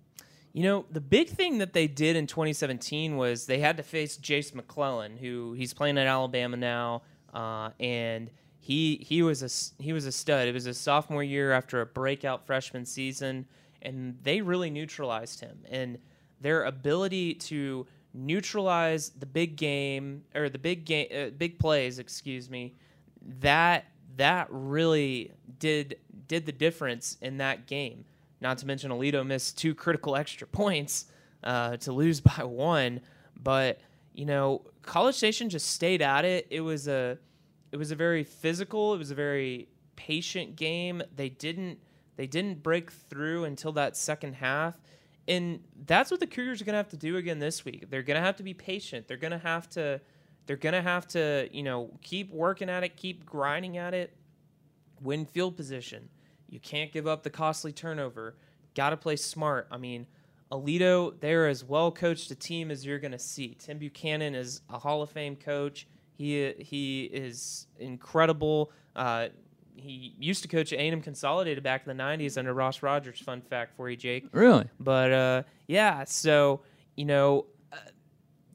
You 0.53 0.65
know, 0.65 0.85
the 0.91 1.01
big 1.01 1.29
thing 1.29 1.59
that 1.59 1.73
they 1.73 1.87
did 1.87 2.15
in 2.15 2.27
2017 2.27 3.17
was 3.17 3.47
they 3.47 3.59
had 3.59 3.79
to 3.79 3.83
face 3.83 4.17
Jase 4.17 4.55
McClellan, 4.55 5.17
who 5.17 5.55
he's 5.55 5.73
playing 5.73 5.97
at 5.97 6.07
Alabama 6.07 6.57
now, 6.59 7.03
uh, 7.33 7.71
and 7.81 8.31
he 8.59 9.05
he 9.07 9.23
was 9.23 9.43
a 9.43 9.83
he 9.83 9.93
was 9.93 10.07
a 10.07 10.13
stud. 10.13 10.47
It 10.47 10.53
was 10.53 10.65
his 10.65 10.79
sophomore 10.79 11.23
year 11.23 11.53
after 11.53 11.81
a 11.81 11.87
breakout 11.87 12.47
freshman 12.47 12.85
season, 12.85 13.47
and 13.81 14.19
they 14.23 14.43
really 14.43 14.71
neutralized 14.71 15.41
him. 15.41 15.65
And 15.71 15.99
their 16.41 16.65
ability 16.65 17.35
to 17.35 17.87
neutralize 18.15 19.11
the 19.11 19.27
big 19.27 19.57
game 19.57 20.23
or 20.35 20.49
the 20.49 20.59
big 20.59 20.85
game, 20.85 21.09
uh, 21.15 21.31
big 21.31 21.59
plays, 21.59 21.99
excuse 21.99 22.51
me, 22.51 22.75
that 23.41 23.87
that 24.17 24.49
really 24.51 25.33
did 25.59 25.97
did 26.29 26.47
the 26.47 26.53
difference 26.53 27.17
in 27.21 27.39
that 27.39 27.67
game. 27.67 28.05
Not 28.43 28.59
to 28.59 28.67
mention, 28.67 28.91
Aledo 28.91 29.25
missed 29.27 29.57
two 29.57 29.75
critical 29.75 30.17
extra 30.17 30.47
points 30.47 31.07
uh, 31.45 31.77
to 31.79 31.93
lose 31.93 32.21
by 32.37 32.45
one. 32.45 33.01
But 33.41 33.81
you 34.13 34.27
know, 34.27 34.67
College 34.83 35.15
Station 35.15 35.49
just 35.49 35.71
stayed 35.71 36.03
at 36.03 36.25
it. 36.25 36.47
It 36.51 36.61
was 36.61 36.89
a 36.89 37.19
it 37.71 37.77
was 37.77 37.91
a 37.91 37.97
very 37.97 38.25
physical. 38.25 38.95
It 38.95 38.99
was 38.99 39.11
a 39.11 39.15
very 39.15 39.69
patient 39.97 40.57
game. 40.57 41.03
They 41.15 41.31
didn't 41.31 41.79
they 42.17 42.27
didn't 42.27 42.63
break 42.63 42.91
through 42.91 43.45
until 43.45 43.73
that 43.73 43.97
second 43.97 44.35
half. 44.35 44.79
And 45.29 45.61
that's 45.87 46.11
what 46.11 46.21
the 46.21 46.27
Cougars 46.27 46.61
are 46.61 46.65
going 46.65 46.75
to 46.75 46.79
have 46.79 46.89
to 46.89 46.97
do 46.97 47.17
again 47.17 47.39
this 47.39 47.65
week. 47.65 47.89
They're 47.89 48.03
going 48.03 48.21
to 48.21 48.27
have 48.27 48.37
to 48.37 48.43
be 48.43 48.55
patient. 48.55 49.07
They're 49.07 49.17
going 49.17 49.31
to 49.31 49.39
have 49.39 49.69
to 49.71 50.01
they're 50.47 50.57
going 50.57 50.75
to 50.75 50.83
have 50.83 51.07
to, 51.09 51.49
you 51.53 51.63
know, 51.63 51.91
keep 52.03 52.33
working 52.33 52.69
at 52.69 52.83
it, 52.83 52.97
keep 52.97 53.25
grinding 53.25 53.77
at 53.77 53.95
it, 53.95 54.17
win 55.01 55.25
field 55.25 55.57
position. 55.57 56.09
You 56.53 56.61
can't 56.61 56.93
give 56.93 57.07
up 57.07 57.23
the 57.23 57.31
costly 57.31 57.73
turnover. 57.73 58.37
Got 58.75 58.91
to 58.91 58.97
play 58.99 59.17
smart. 59.17 59.67
I 59.71 59.79
mean, 59.79 60.07
Aledo, 60.53 61.19
they're 61.19 61.49
as 61.49 61.65
well 61.65 61.91
coached 61.91 62.31
a 62.31 62.35
team 62.35 62.71
as 62.71 62.85
you're 62.85 62.99
going 62.99 63.13
to 63.13 63.19
see. 63.19 63.57
Tim 63.59 63.79
Buchanan 63.79 64.35
is 64.35 64.61
a 64.69 64.79
Hall 64.79 65.01
of 65.01 65.09
Fame 65.09 65.35
coach. 65.35 65.87
He 66.13 66.53
he 66.59 67.05
is 67.05 67.69
incredible. 67.79 68.71
Uh, 68.95 69.29
he 69.77 70.15
used 70.19 70.43
to 70.43 70.49
coach 70.49 70.75
at 70.75 70.79
A&M 70.79 71.01
Consolidated 71.01 71.65
back 71.65 71.87
in 71.87 71.97
the 71.97 72.03
'90s 72.03 72.37
under 72.37 72.53
Ross 72.53 72.83
Rogers. 72.83 73.19
Fun 73.19 73.41
fact 73.41 73.75
for 73.75 73.89
you, 73.89 73.97
Jake. 73.97 74.27
Really? 74.33 74.69
But 74.79 75.11
uh, 75.11 75.43
yeah, 75.69 76.05
so 76.05 76.61
you 76.97 77.07
know, 77.07 77.47
uh, 77.73 77.77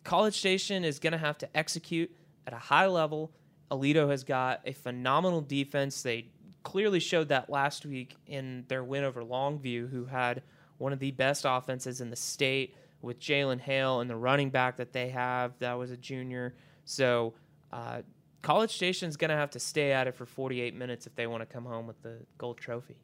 College 0.04 0.38
Station 0.38 0.86
is 0.86 1.00
going 1.00 1.14
to 1.14 1.18
have 1.18 1.40
to 1.40 1.58
execute 1.58 2.16
at 2.46 2.54
a 2.54 2.60
high 2.60 2.86
level. 2.86 3.32
Aledo 3.72 4.08
has 4.12 4.24
got 4.24 4.62
a 4.66 4.74
phenomenal 4.74 5.42
defense. 5.42 6.04
They 6.04 6.28
clearly 6.68 7.00
showed 7.00 7.30
that 7.30 7.50
last 7.50 7.86
week 7.86 8.18
in 8.28 8.66
their 8.68 8.84
win 8.84 9.06
over 9.06 9.24
Longview, 9.24 9.90
who 9.90 10.04
had 10.04 10.44
one 10.80 10.92
of 10.92 11.00
the 11.00 11.12
best 11.12 11.46
offenses 11.48 12.02
in 12.02 12.10
the 12.10 12.16
state 12.18 12.76
with 13.02 13.22
Jalen 13.22 13.62
Hale 13.62 14.02
and 14.02 14.10
the 14.10 14.18
running 14.18 14.50
back 14.50 14.76
that 14.76 14.92
they 14.92 15.08
have. 15.08 15.54
That 15.60 15.76
was 15.76 15.92
a 15.92 15.96
junior. 15.96 16.56
So 16.84 17.36
uh, 17.72 18.02
College 18.42 18.72
Station's 18.76 19.16
going 19.16 19.30
to 19.30 19.38
have 19.38 19.50
to 19.52 19.62
stay 19.62 19.94
at 19.94 20.08
it 20.08 20.16
for 20.16 20.26
48 20.26 20.76
minutes 20.76 21.08
if 21.08 21.16
they 21.16 21.26
want 21.26 21.40
to 21.40 21.46
come 21.46 21.64
home 21.64 21.88
with 21.88 22.02
the 22.04 22.18
gold 22.38 22.58
trophy. 22.58 22.98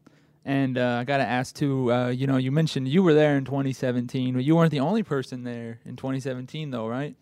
And 0.43 0.77
uh, 0.77 0.97
I 0.99 1.05
got 1.05 1.17
to 1.19 1.25
ask 1.25 1.55
too. 1.55 1.89
Uh, 1.89 2.09
you 2.09 2.27
know, 2.27 2.35
you 2.35 2.51
mentioned 2.51 2.89
you 2.89 3.01
were 3.01 3.13
there 3.13 3.37
in 3.37 3.45
2017, 3.45 4.33
but 4.33 4.43
you 4.43 4.57
weren't 4.57 4.71
the 4.71 4.81
only 4.81 5.03
person 5.03 5.45
there 5.45 5.79
in 5.85 5.95
2017, 5.95 6.69
though, 6.69 6.85
right? 6.85 7.15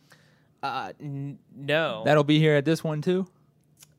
Uh, 0.64 0.94
n- 1.00 1.38
no. 1.56 2.02
That'll 2.04 2.24
be 2.24 2.40
here 2.40 2.56
at 2.56 2.66
this 2.66 2.84
one 2.84 3.04
too. 3.04 3.28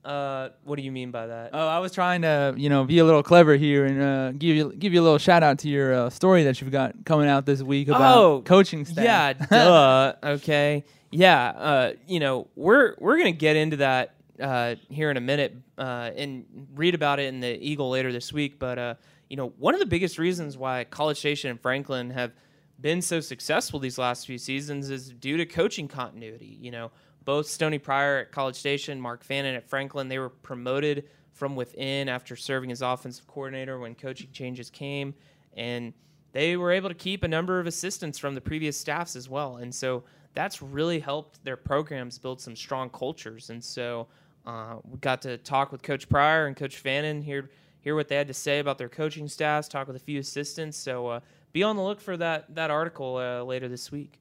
Uh, 0.04 0.48
what 0.64 0.76
do 0.76 0.82
you 0.82 0.90
mean 0.92 1.10
by 1.10 1.26
that? 1.28 1.50
Oh, 1.52 1.66
I 1.68 1.78
was 1.78 1.92
trying 1.92 2.22
to, 2.22 2.54
you 2.56 2.68
know, 2.68 2.84
be 2.84 2.98
a 2.98 3.04
little 3.04 3.22
clever 3.22 3.54
here 3.56 3.84
and 3.84 4.02
uh, 4.02 4.32
give 4.32 4.56
you 4.56 4.72
give 4.72 4.92
you 4.92 5.00
a 5.00 5.04
little 5.04 5.18
shout 5.18 5.42
out 5.42 5.58
to 5.60 5.68
your 5.68 5.94
uh, 5.94 6.10
story 6.10 6.44
that 6.44 6.60
you've 6.60 6.72
got 6.72 7.04
coming 7.04 7.28
out 7.28 7.46
this 7.46 7.62
week 7.62 7.88
about 7.88 8.16
Oh, 8.16 8.42
coaching 8.44 8.84
staff. 8.84 9.04
Yeah, 9.04 9.32
duh. 9.50 10.14
Okay. 10.22 10.84
Yeah. 11.10 11.48
Uh, 11.50 11.92
you 12.08 12.20
know, 12.20 12.48
we're 12.56 12.96
we're 12.98 13.16
gonna 13.18 13.32
get 13.32 13.56
into 13.56 13.76
that 13.78 14.14
uh, 14.40 14.74
here 14.88 15.10
in 15.10 15.16
a 15.16 15.20
minute 15.20 15.54
uh, 15.78 16.10
and 16.16 16.44
read 16.74 16.94
about 16.94 17.20
it 17.20 17.26
in 17.26 17.40
the 17.40 17.56
Eagle 17.64 17.90
later 17.90 18.10
this 18.12 18.32
week. 18.32 18.58
But 18.58 18.78
uh, 18.78 18.94
you 19.28 19.36
know, 19.36 19.52
one 19.58 19.74
of 19.74 19.80
the 19.80 19.86
biggest 19.86 20.18
reasons 20.18 20.56
why 20.56 20.84
College 20.84 21.18
Station 21.18 21.50
and 21.50 21.60
Franklin 21.60 22.10
have 22.10 22.32
been 22.80 23.00
so 23.00 23.20
successful 23.20 23.78
these 23.78 23.98
last 23.98 24.26
few 24.26 24.38
seasons 24.38 24.90
is 24.90 25.10
due 25.12 25.36
to 25.36 25.46
coaching 25.46 25.86
continuity. 25.86 26.58
You 26.60 26.72
know, 26.72 26.90
both 27.24 27.46
Stony 27.46 27.78
Pryor 27.78 28.18
at 28.18 28.32
College 28.32 28.56
Station, 28.56 29.00
Mark 29.00 29.24
Fannin 29.24 29.54
at 29.54 29.68
Franklin, 29.68 30.08
they 30.08 30.18
were 30.18 30.28
promoted 30.28 31.08
from 31.32 31.56
within 31.56 32.08
after 32.08 32.36
serving 32.36 32.70
as 32.70 32.82
offensive 32.82 33.26
coordinator 33.26 33.78
when 33.78 33.94
coaching 33.94 34.28
changes 34.32 34.70
came, 34.70 35.14
and 35.56 35.92
they 36.32 36.56
were 36.56 36.70
able 36.70 36.88
to 36.88 36.94
keep 36.94 37.22
a 37.22 37.28
number 37.28 37.60
of 37.60 37.66
assistants 37.66 38.18
from 38.18 38.34
the 38.34 38.40
previous 38.40 38.76
staffs 38.76 39.16
as 39.16 39.28
well. 39.28 39.56
And 39.56 39.74
so 39.74 40.04
that's 40.34 40.62
really 40.62 40.98
helped 40.98 41.44
their 41.44 41.56
programs 41.56 42.18
build 42.18 42.40
some 42.40 42.56
strong 42.56 42.88
cultures. 42.90 43.50
And 43.50 43.62
so 43.62 44.06
uh, 44.46 44.76
we 44.88 44.98
got 44.98 45.22
to 45.22 45.38
talk 45.38 45.72
with 45.72 45.82
Coach 45.82 46.08
Pryor 46.08 46.46
and 46.46 46.56
Coach 46.56 46.76
Fannin, 46.76 47.22
hear 47.22 47.50
hear 47.80 47.96
what 47.96 48.06
they 48.06 48.14
had 48.14 48.28
to 48.28 48.34
say 48.34 48.60
about 48.60 48.78
their 48.78 48.88
coaching 48.88 49.26
staffs, 49.26 49.66
talk 49.66 49.88
with 49.88 49.96
a 49.96 50.00
few 50.00 50.20
assistants. 50.20 50.76
So 50.78 51.08
uh, 51.08 51.20
be 51.52 51.64
on 51.64 51.76
the 51.76 51.82
look 51.82 52.00
for 52.00 52.16
that 52.16 52.54
that 52.54 52.70
article 52.70 53.16
uh, 53.16 53.42
later 53.42 53.68
this 53.68 53.92
week. 53.92 54.20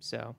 So, 0.00 0.34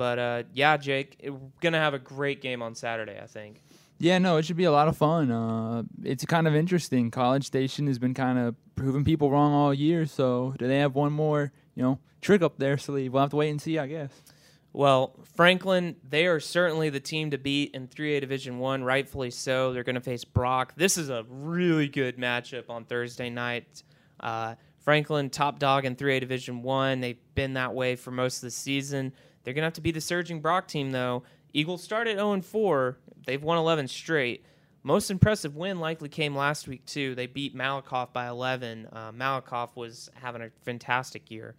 but 0.00 0.18
uh, 0.18 0.42
yeah, 0.54 0.78
Jake, 0.78 1.16
it, 1.18 1.28
we're 1.28 1.50
gonna 1.60 1.78
have 1.78 1.92
a 1.92 1.98
great 1.98 2.40
game 2.40 2.62
on 2.62 2.74
Saturday. 2.74 3.20
I 3.22 3.26
think. 3.26 3.60
Yeah, 3.98 4.16
no, 4.16 4.38
it 4.38 4.46
should 4.46 4.56
be 4.56 4.64
a 4.64 4.72
lot 4.72 4.88
of 4.88 4.96
fun. 4.96 5.30
Uh, 5.30 5.82
it's 6.02 6.24
kind 6.24 6.48
of 6.48 6.54
interesting. 6.54 7.10
College 7.10 7.44
Station 7.44 7.86
has 7.86 7.98
been 7.98 8.14
kind 8.14 8.38
of 8.38 8.54
proving 8.76 9.04
people 9.04 9.30
wrong 9.30 9.52
all 9.52 9.74
year. 9.74 10.06
So 10.06 10.54
do 10.58 10.66
they 10.66 10.78
have 10.78 10.94
one 10.94 11.12
more, 11.12 11.52
you 11.74 11.82
know, 11.82 11.98
trick 12.22 12.40
up 12.40 12.56
their 12.56 12.78
sleeve? 12.78 13.12
We'll 13.12 13.20
have 13.20 13.30
to 13.32 13.36
wait 13.36 13.50
and 13.50 13.60
see, 13.60 13.78
I 13.78 13.88
guess. 13.88 14.10
Well, 14.72 15.20
Franklin, 15.34 15.96
they 16.08 16.26
are 16.28 16.40
certainly 16.40 16.88
the 16.88 17.00
team 17.00 17.32
to 17.32 17.36
beat 17.36 17.74
in 17.74 17.86
3A 17.86 18.22
Division 18.22 18.58
1, 18.58 18.82
rightfully 18.82 19.30
so. 19.30 19.74
They're 19.74 19.84
going 19.84 19.96
to 19.96 20.00
face 20.00 20.24
Brock. 20.24 20.72
This 20.76 20.96
is 20.96 21.10
a 21.10 21.26
really 21.28 21.88
good 21.88 22.16
matchup 22.16 22.70
on 22.70 22.86
Thursday 22.86 23.28
night. 23.28 23.82
Uh, 24.18 24.54
Franklin, 24.78 25.28
top 25.28 25.58
dog 25.58 25.84
in 25.84 25.94
3A 25.94 26.20
Division 26.20 26.62
1. 26.62 27.00
They've 27.00 27.18
been 27.34 27.52
that 27.52 27.74
way 27.74 27.96
for 27.96 28.10
most 28.10 28.38
of 28.38 28.42
the 28.42 28.50
season. 28.50 29.12
They're 29.42 29.54
going 29.54 29.62
to 29.62 29.66
have 29.66 29.74
to 29.74 29.80
be 29.80 29.90
the 29.90 30.00
surging 30.00 30.40
Brock 30.40 30.68
team, 30.68 30.92
though. 30.92 31.22
Eagles 31.52 31.82
started 31.82 32.16
0 32.16 32.42
4. 32.42 32.98
They've 33.26 33.42
won 33.42 33.58
11 33.58 33.88
straight. 33.88 34.44
Most 34.82 35.10
impressive 35.10 35.56
win 35.56 35.78
likely 35.78 36.08
came 36.08 36.34
last 36.34 36.66
week, 36.66 36.84
too. 36.86 37.14
They 37.14 37.26
beat 37.26 37.54
Malakoff 37.54 38.12
by 38.12 38.28
11. 38.28 38.88
Uh, 38.92 39.12
Malakoff 39.12 39.76
was 39.76 40.08
having 40.14 40.42
a 40.42 40.50
fantastic 40.64 41.30
year. 41.30 41.54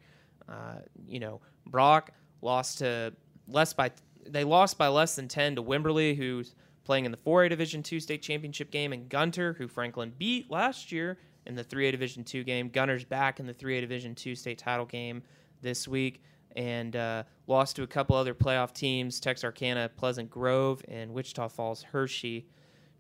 Uh, 0.50 0.80
you 1.08 1.20
know, 1.20 1.42
Brock 1.68 2.12
lost 2.42 2.80
to 2.80 3.14
less 3.48 3.74
by 3.74 3.92
they 4.28 4.44
lost 4.44 4.78
by 4.78 4.88
less 4.88 5.16
than 5.16 5.28
10 5.28 5.56
to 5.56 5.64
Wimberley 5.64 6.16
who's 6.16 6.56
playing 6.84 7.06
in 7.06 7.12
the 7.12 7.18
4A 7.18 7.50
Division 7.50 7.82
2 7.84 8.00
state 8.00 8.22
championship 8.22 8.72
game 8.72 8.94
and 8.94 9.10
Gunter 9.10 9.54
who 9.54 9.68
Franklin 9.68 10.14
beat 10.18 10.50
last 10.52 10.92
year 10.92 11.18
in 11.46 11.56
the 11.56 11.64
3A 11.64 11.92
Division 11.92 12.24
2 12.24 12.44
game. 12.44 12.70
Gunter's 12.70 13.04
back 13.04 13.40
in 13.40 13.48
the 13.48 13.54
3A 13.54 13.82
Division 13.82 14.16
2 14.16 14.36
state 14.36 14.58
title 14.58 14.86
game 14.86 15.24
this 15.62 15.88
week 15.88 16.22
and 16.56 16.96
uh, 16.96 17.24
lost 17.48 17.76
to 17.78 17.84
a 17.84 17.88
couple 17.88 18.16
other 18.16 18.34
playoff 18.34 18.74
teams, 18.74 19.20
Texarkana, 19.20 19.90
Pleasant 19.96 20.30
Grove 20.30 20.84
and 20.88 21.14
Wichita 21.14 21.48
Falls 21.50 21.86
Hirschi. 21.94 22.46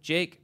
Jake, 0.02 0.42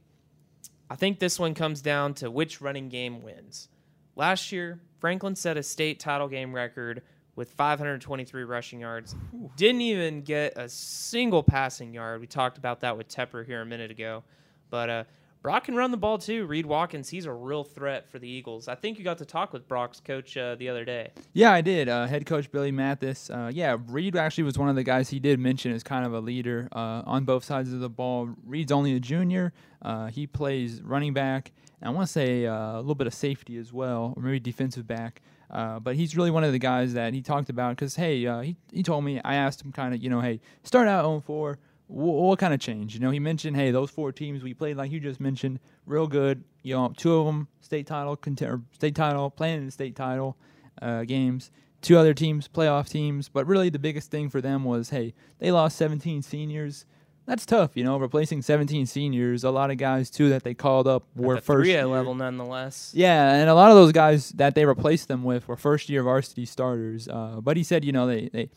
I 0.90 0.96
think 0.96 1.18
this 1.18 1.38
one 1.38 1.54
comes 1.54 1.82
down 1.82 2.14
to 2.14 2.30
which 2.30 2.60
running 2.60 2.88
game 2.88 3.22
wins. 3.22 3.68
Last 4.16 4.52
year, 4.52 4.80
Franklin 5.00 5.36
set 5.36 5.56
a 5.56 5.62
state 5.62 6.00
title 6.00 6.28
game 6.28 6.54
record 6.54 7.02
with 7.36 7.52
523 7.52 8.42
rushing 8.44 8.80
yards. 8.80 9.14
Didn't 9.56 9.82
even 9.82 10.22
get 10.22 10.58
a 10.58 10.68
single 10.68 11.42
passing 11.42 11.94
yard. 11.94 12.20
We 12.20 12.26
talked 12.26 12.58
about 12.58 12.80
that 12.80 12.96
with 12.96 13.08
Tepper 13.08 13.46
here 13.46 13.60
a 13.60 13.66
minute 13.66 13.92
ago. 13.92 14.24
But 14.70 14.90
uh, 14.90 15.04
Brock 15.42 15.64
can 15.64 15.76
run 15.76 15.90
the 15.90 15.96
ball 15.96 16.18
too. 16.18 16.46
Reed 16.46 16.66
Watkins, 16.66 17.08
he's 17.08 17.24
a 17.26 17.32
real 17.32 17.62
threat 17.62 18.08
for 18.08 18.18
the 18.18 18.28
Eagles. 18.28 18.66
I 18.66 18.74
think 18.74 18.98
you 18.98 19.04
got 19.04 19.18
to 19.18 19.24
talk 19.24 19.52
with 19.52 19.68
Brock's 19.68 20.00
coach 20.00 20.36
uh, 20.36 20.56
the 20.56 20.68
other 20.68 20.84
day. 20.84 21.10
Yeah, 21.32 21.52
I 21.52 21.60
did. 21.60 21.88
Uh, 21.88 22.06
head 22.06 22.26
coach 22.26 22.50
Billy 22.50 22.72
Mathis. 22.72 23.30
Uh, 23.30 23.50
yeah, 23.52 23.76
Reed 23.86 24.16
actually 24.16 24.44
was 24.44 24.58
one 24.58 24.68
of 24.68 24.74
the 24.74 24.82
guys 24.82 25.10
he 25.10 25.20
did 25.20 25.38
mention 25.38 25.72
as 25.72 25.82
kind 25.82 26.04
of 26.04 26.12
a 26.12 26.20
leader 26.20 26.68
uh, 26.72 27.02
on 27.06 27.24
both 27.24 27.44
sides 27.44 27.72
of 27.72 27.80
the 27.80 27.88
ball. 27.88 28.30
Reed's 28.44 28.72
only 28.72 28.94
a 28.94 29.00
junior. 29.00 29.52
Uh, 29.80 30.06
he 30.06 30.26
plays 30.26 30.82
running 30.82 31.14
back. 31.14 31.52
And 31.80 31.88
I 31.88 31.92
want 31.92 32.08
to 32.08 32.12
say 32.12 32.46
uh, 32.46 32.76
a 32.76 32.80
little 32.80 32.96
bit 32.96 33.06
of 33.06 33.14
safety 33.14 33.56
as 33.56 33.72
well, 33.72 34.14
or 34.16 34.22
maybe 34.22 34.40
defensive 34.40 34.86
back. 34.86 35.22
Uh, 35.50 35.78
but 35.78 35.96
he's 35.96 36.16
really 36.16 36.30
one 36.30 36.44
of 36.44 36.52
the 36.52 36.58
guys 36.58 36.92
that 36.94 37.14
he 37.14 37.22
talked 37.22 37.48
about 37.48 37.70
because, 37.70 37.96
hey, 37.96 38.26
uh, 38.26 38.40
he, 38.40 38.56
he 38.72 38.82
told 38.82 39.04
me, 39.04 39.20
I 39.24 39.36
asked 39.36 39.62
him 39.62 39.72
kind 39.72 39.94
of, 39.94 40.02
you 40.02 40.10
know, 40.10 40.20
hey, 40.20 40.40
start 40.62 40.88
out 40.88 41.04
0 41.04 41.22
4. 41.24 41.58
What 41.88 42.38
kind 42.38 42.52
of 42.52 42.60
change? 42.60 42.94
You 42.94 43.00
know, 43.00 43.10
he 43.10 43.18
mentioned, 43.18 43.56
hey, 43.56 43.70
those 43.70 43.90
four 43.90 44.12
teams 44.12 44.42
we 44.42 44.52
played, 44.52 44.76
like 44.76 44.90
you 44.90 45.00
just 45.00 45.20
mentioned, 45.20 45.58
real 45.86 46.06
good. 46.06 46.44
You 46.62 46.74
know, 46.74 46.92
two 46.96 47.14
of 47.14 47.26
them 47.26 47.48
state 47.60 47.86
title, 47.86 48.14
contender, 48.14 48.60
state 48.72 48.94
title, 48.94 49.30
playing 49.30 49.58
in 49.58 49.66
the 49.66 49.72
state 49.72 49.96
title 49.96 50.36
uh, 50.82 51.04
games. 51.04 51.50
Two 51.80 51.96
other 51.96 52.12
teams, 52.12 52.46
playoff 52.48 52.90
teams. 52.90 53.28
But 53.28 53.46
really, 53.46 53.70
the 53.70 53.78
biggest 53.78 54.10
thing 54.10 54.28
for 54.28 54.40
them 54.40 54.64
was, 54.64 54.90
hey, 54.90 55.14
they 55.38 55.50
lost 55.50 55.76
17 55.78 56.22
seniors. 56.22 56.84
That's 57.24 57.44
tough, 57.44 57.72
you 57.74 57.84
know, 57.84 57.98
replacing 57.98 58.40
17 58.40 58.86
seniors. 58.86 59.44
A 59.44 59.50
lot 59.50 59.70
of 59.70 59.76
guys 59.76 60.08
too 60.10 60.30
that 60.30 60.44
they 60.44 60.54
called 60.54 60.88
up 60.88 61.04
were 61.14 61.36
At 61.36 61.42
the 61.42 61.46
first 61.46 61.68
year 61.68 61.84
level, 61.86 62.14
nonetheless. 62.14 62.92
Yeah, 62.94 63.34
and 63.34 63.50
a 63.50 63.54
lot 63.54 63.70
of 63.70 63.76
those 63.76 63.92
guys 63.92 64.30
that 64.30 64.54
they 64.54 64.64
replaced 64.64 65.08
them 65.08 65.22
with 65.24 65.46
were 65.46 65.56
first 65.56 65.90
year 65.90 66.02
varsity 66.02 66.46
starters. 66.46 67.06
Uh, 67.06 67.40
but 67.42 67.58
he 67.58 67.62
said, 67.62 67.84
you 67.84 67.92
know, 67.92 68.06
they, 68.06 68.30
they 68.32 68.48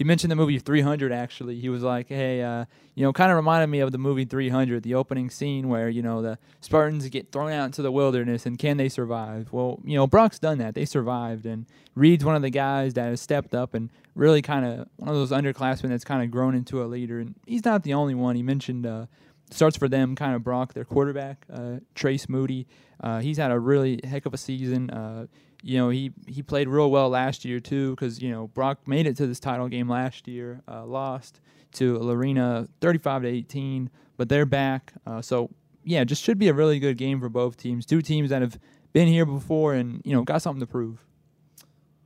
he 0.00 0.04
mentioned 0.04 0.30
the 0.30 0.36
movie 0.36 0.58
300 0.58 1.12
actually. 1.12 1.60
He 1.60 1.68
was 1.68 1.82
like, 1.82 2.08
hey, 2.08 2.42
uh, 2.42 2.64
you 2.94 3.04
know, 3.04 3.12
kind 3.12 3.30
of 3.30 3.36
reminded 3.36 3.66
me 3.66 3.80
of 3.80 3.92
the 3.92 3.98
movie 3.98 4.24
300, 4.24 4.82
the 4.82 4.94
opening 4.94 5.28
scene 5.28 5.68
where, 5.68 5.90
you 5.90 6.00
know, 6.00 6.22
the 6.22 6.38
Spartans 6.62 7.06
get 7.10 7.30
thrown 7.30 7.52
out 7.52 7.66
into 7.66 7.82
the 7.82 7.92
wilderness 7.92 8.46
and 8.46 8.58
can 8.58 8.78
they 8.78 8.88
survive? 8.88 9.52
Well, 9.52 9.78
you 9.84 9.96
know, 9.96 10.06
Brock's 10.06 10.38
done 10.38 10.56
that. 10.56 10.74
They 10.74 10.86
survived. 10.86 11.44
And 11.44 11.66
Reed's 11.94 12.24
one 12.24 12.34
of 12.34 12.40
the 12.40 12.48
guys 12.48 12.94
that 12.94 13.10
has 13.10 13.20
stepped 13.20 13.54
up 13.54 13.74
and 13.74 13.90
really 14.14 14.40
kind 14.40 14.64
of 14.64 14.88
one 14.96 15.10
of 15.10 15.16
those 15.16 15.32
underclassmen 15.32 15.90
that's 15.90 16.04
kind 16.04 16.22
of 16.22 16.30
grown 16.30 16.54
into 16.54 16.82
a 16.82 16.86
leader. 16.86 17.18
And 17.18 17.34
he's 17.44 17.66
not 17.66 17.82
the 17.82 17.92
only 17.92 18.14
one. 18.14 18.36
He 18.36 18.42
mentioned, 18.42 18.86
uh, 18.86 19.04
starts 19.50 19.76
for 19.76 19.86
them 19.86 20.16
kind 20.16 20.34
of 20.34 20.42
Brock, 20.42 20.72
their 20.72 20.86
quarterback, 20.86 21.44
uh, 21.52 21.80
Trace 21.94 22.26
Moody. 22.26 22.66
Uh, 23.02 23.20
he's 23.20 23.36
had 23.36 23.50
a 23.50 23.58
really 23.58 24.00
heck 24.02 24.24
of 24.24 24.32
a 24.32 24.38
season. 24.38 24.88
Uh, 24.88 25.26
you 25.62 25.78
know, 25.78 25.90
he, 25.90 26.12
he 26.26 26.42
played 26.42 26.68
real 26.68 26.90
well 26.90 27.08
last 27.08 27.44
year 27.44 27.60
too 27.60 27.90
because 27.90 28.20
you 28.20 28.30
know 28.30 28.48
Brock 28.48 28.86
made 28.86 29.06
it 29.06 29.16
to 29.16 29.26
this 29.26 29.40
title 29.40 29.68
game 29.68 29.88
last 29.88 30.26
year, 30.26 30.62
uh, 30.68 30.84
lost 30.84 31.40
to 31.72 31.98
Lorena 31.98 32.68
35 32.80 33.22
to 33.22 33.28
18, 33.28 33.90
but 34.16 34.28
they're 34.28 34.46
back. 34.46 34.92
Uh, 35.06 35.22
so 35.22 35.50
yeah, 35.84 36.04
just 36.04 36.22
should 36.22 36.38
be 36.38 36.48
a 36.48 36.54
really 36.54 36.78
good 36.78 36.96
game 36.96 37.20
for 37.20 37.28
both 37.28 37.56
teams. 37.56 37.86
Two 37.86 38.02
teams 38.02 38.30
that 38.30 38.42
have 38.42 38.58
been 38.92 39.08
here 39.08 39.26
before 39.26 39.74
and 39.74 40.02
you 40.04 40.14
know 40.14 40.22
got 40.22 40.42
something 40.42 40.60
to 40.60 40.66
prove. 40.66 41.04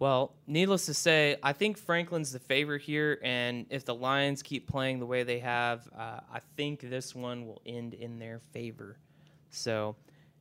Well, 0.00 0.34
needless 0.46 0.86
to 0.86 0.94
say, 0.94 1.36
I 1.42 1.52
think 1.52 1.78
Franklin's 1.78 2.32
the 2.32 2.40
favorite 2.40 2.82
here, 2.82 3.20
and 3.22 3.64
if 3.70 3.84
the 3.84 3.94
Lions 3.94 4.42
keep 4.42 4.68
playing 4.68 4.98
the 4.98 5.06
way 5.06 5.22
they 5.22 5.38
have, 5.38 5.88
uh, 5.96 6.20
I 6.30 6.40
think 6.56 6.80
this 6.80 7.14
one 7.14 7.46
will 7.46 7.62
end 7.64 7.94
in 7.94 8.18
their 8.18 8.40
favor. 8.52 8.98
So, 9.50 9.94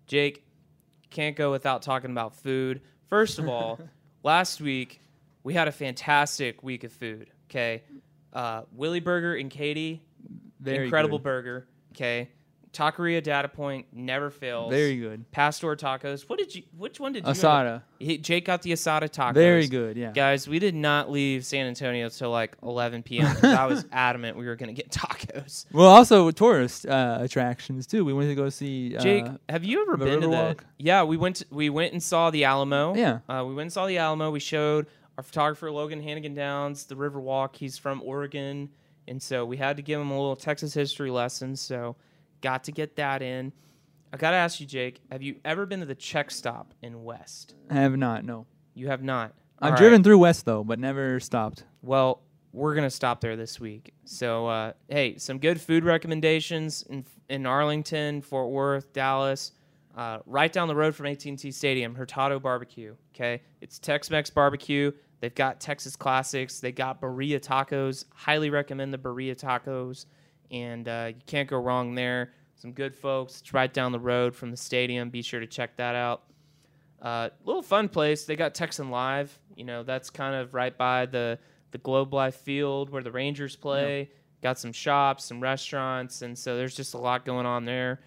Jake, 0.08 0.44
can't 1.12 1.36
go 1.36 1.52
without 1.52 1.84
talking 1.84 2.12
about 2.12 2.36
food. 2.36 2.82
First 3.14 3.38
of 3.38 3.48
all, 3.48 3.80
last 4.24 4.60
week 4.60 5.00
we 5.44 5.54
had 5.54 5.68
a 5.68 5.72
fantastic 5.72 6.64
week 6.64 6.84
of 6.84 6.92
food. 6.92 7.30
Okay, 7.48 7.84
uh, 8.34 8.64
Willie 8.72 9.02
Burger 9.02 9.36
and 9.36 9.52
Katie, 9.52 10.02
Very 10.60 10.86
incredible 10.86 11.20
good. 11.20 11.24
burger. 11.24 11.68
Okay, 11.92 12.30
Taqueria 12.74 13.22
Data 13.22 13.48
Point 13.48 13.86
never 13.94 14.32
fails. 14.32 14.72
Very 14.72 14.98
good. 14.98 15.32
Pastor 15.32 15.76
tacos. 15.76 16.28
What 16.28 16.40
did 16.40 16.56
you? 16.56 16.64
Which 16.76 17.00
one 17.00 17.14
did 17.14 17.26
you? 17.26 17.32
Asada, 17.32 17.84
he, 18.00 18.18
Jake 18.18 18.46
got 18.46 18.64
the 18.64 18.72
asada 18.72 19.08
tacos. 19.08 19.36
very 19.36 19.68
good. 19.68 19.96
Yeah. 19.96 20.12
Guys, 20.12 20.48
we 20.48 20.58
did 20.58 20.74
not 20.74 21.12
leave 21.12 21.46
San 21.46 21.68
Antonio 21.68 22.10
till 22.10 22.32
like 22.32 22.58
11 22.64 23.04
p.m. 23.04 23.38
I 23.44 23.68
was 23.68 23.86
adamant 23.92 24.38
we 24.38 24.48
were 24.48 24.56
going 24.56 24.74
to 24.76 24.82
get 24.82 24.90
tacos. 24.90 25.66
Well, 25.72 25.88
also 25.88 26.32
tourist 26.32 26.88
uh, 26.88 27.20
attractions 27.22 27.86
too. 27.86 28.04
We 28.04 28.12
went 28.12 28.30
to 28.30 28.36
go 28.36 28.50
see 28.50 28.98
uh, 28.98 29.02
Jake, 29.02 29.26
have 29.48 29.64
you 29.64 29.84
ever 29.84 29.96
been 29.96 30.22
to 30.22 30.28
the? 30.28 30.58
Yeah, 30.80 31.04
we 31.04 31.16
went. 31.16 31.38
To, 31.38 31.46
we 31.52 31.70
went 31.70 31.94
and 31.94 32.02
saw 32.02 32.32
the 32.32 32.44
Alamo. 32.46 32.96
Yeah. 32.96 33.20
Uh, 33.30 33.46
we 33.48 33.54
went 33.54 33.66
and 33.68 33.74
saw 33.74 33.86
the 33.86 34.00
Alamo. 34.00 34.32
We 34.32 34.40
showed 34.40 34.88
our 35.18 35.24
photographer 35.24 35.70
Logan 35.70 36.02
Hannigan 36.02 36.34
Downs 36.34 36.86
the 36.86 36.96
Riverwalk. 36.96 37.56
He's 37.56 37.78
from 37.78 38.02
Oregon, 38.02 38.70
and 39.08 39.22
so 39.22 39.46
we 39.46 39.58
had 39.58 39.78
to 39.78 39.84
give 39.84 40.02
him 40.02 40.10
a 40.10 40.20
little 40.20 40.36
Texas 40.36 40.74
history 40.74 41.12
lesson. 41.12 41.56
So 41.56 41.96
got 42.44 42.66
to 42.66 42.72
get 42.72 42.98
that 42.98 43.24
in. 43.24 43.52
I 44.14 44.18
got 44.18 44.32
to 44.32 44.38
ask 44.38 44.60
you, 44.60 44.68
Jake, 44.68 45.02
have 45.12 45.24
you 45.24 45.38
ever 45.44 45.66
been 45.66 45.80
to 45.80 45.88
the 45.88 45.96
Czech 45.96 46.30
Stop 46.30 46.76
in 46.84 47.04
West? 47.04 47.56
I 47.72 47.76
have 47.76 47.98
not. 47.98 48.24
No, 48.24 48.46
You 48.76 48.90
have 48.90 49.02
not. 49.02 49.34
I've 49.60 49.66
All 49.68 49.70
right. 49.72 49.78
driven 49.80 50.04
through 50.04 50.20
West 50.20 50.46
though, 50.46 50.64
but 50.64 50.78
never 50.78 51.20
stopped. 51.20 51.64
Well, 51.82 52.22
we're 52.52 52.76
gonna 52.76 52.90
stop 52.92 53.22
there 53.22 53.36
this 53.36 53.60
week. 53.60 53.94
So, 54.06 54.46
uh, 54.48 54.74
hey, 54.90 55.18
some 55.18 55.40
good 55.40 55.60
food 55.60 55.84
recommendations 55.86 56.84
in 56.84 57.06
in 57.30 57.46
Arlington, 57.48 58.22
Fort 58.22 58.50
Worth, 58.52 58.92
Dallas, 58.94 59.54
uh, 59.96 60.20
right 60.26 60.52
down 60.52 60.68
the 60.68 60.76
road 60.76 60.94
from 60.94 61.06
AT&T 61.08 61.50
Stadium. 61.52 61.96
Hurtado 61.96 62.40
Barbecue. 62.40 62.96
Okay, 63.16 63.42
it's 63.62 63.80
Tex-Mex 63.80 64.30
barbecue. 64.30 64.92
They've 65.22 65.34
got 65.34 65.60
Texas 65.62 65.96
classics. 65.96 66.60
They 66.60 66.72
got 66.74 67.00
burrito 67.02 67.40
tacos. 67.40 68.06
Highly 68.14 68.50
recommend 68.50 68.94
the 68.94 68.98
burrito 68.98 69.40
tacos, 69.40 70.06
and 70.54 70.88
uh, 70.88 71.08
you 71.10 71.22
can't 71.26 71.50
go 71.50 71.58
wrong 71.58 71.96
there. 71.96 72.32
Some 72.56 72.72
good 72.72 72.96
folks. 72.96 73.42
It's 73.42 73.54
right 73.54 73.74
down 73.74 73.92
the 73.92 74.00
road 74.00 74.36
from 74.36 74.52
the 74.52 74.58
stadium. 74.58 75.10
Be 75.10 75.22
sure 75.22 75.42
to 75.42 75.48
check 75.48 75.76
that 75.78 75.96
out. 75.96 76.24
Uh, 77.02 77.30
little 77.44 77.64
fun 77.64 77.90
place. 77.90 78.24
They 78.24 78.38
got 78.38 78.56
Texas 78.56 78.86
Live. 78.86 79.38
You 79.58 79.66
know, 79.66 79.84
that's 79.84 80.10
kind 80.10 80.36
of 80.36 80.54
right 80.54 80.78
by 80.78 81.08
the 81.08 81.38
the 81.72 81.80
Globe 81.80 82.14
Life 82.14 82.36
Field 82.36 82.92
where 82.92 83.04
the 83.04 83.12
Rangers 83.12 83.56
play. 83.56 84.10
Got 84.42 84.60
some 84.60 84.72
shops, 84.72 85.26
some 85.26 85.42
restaurants, 85.42 86.22
and 86.22 86.38
so 86.38 86.56
there's 86.56 86.76
just 86.76 86.94
a 86.94 86.98
lot 86.98 87.26
going 87.26 87.46
on 87.46 87.66
there. 87.66 88.02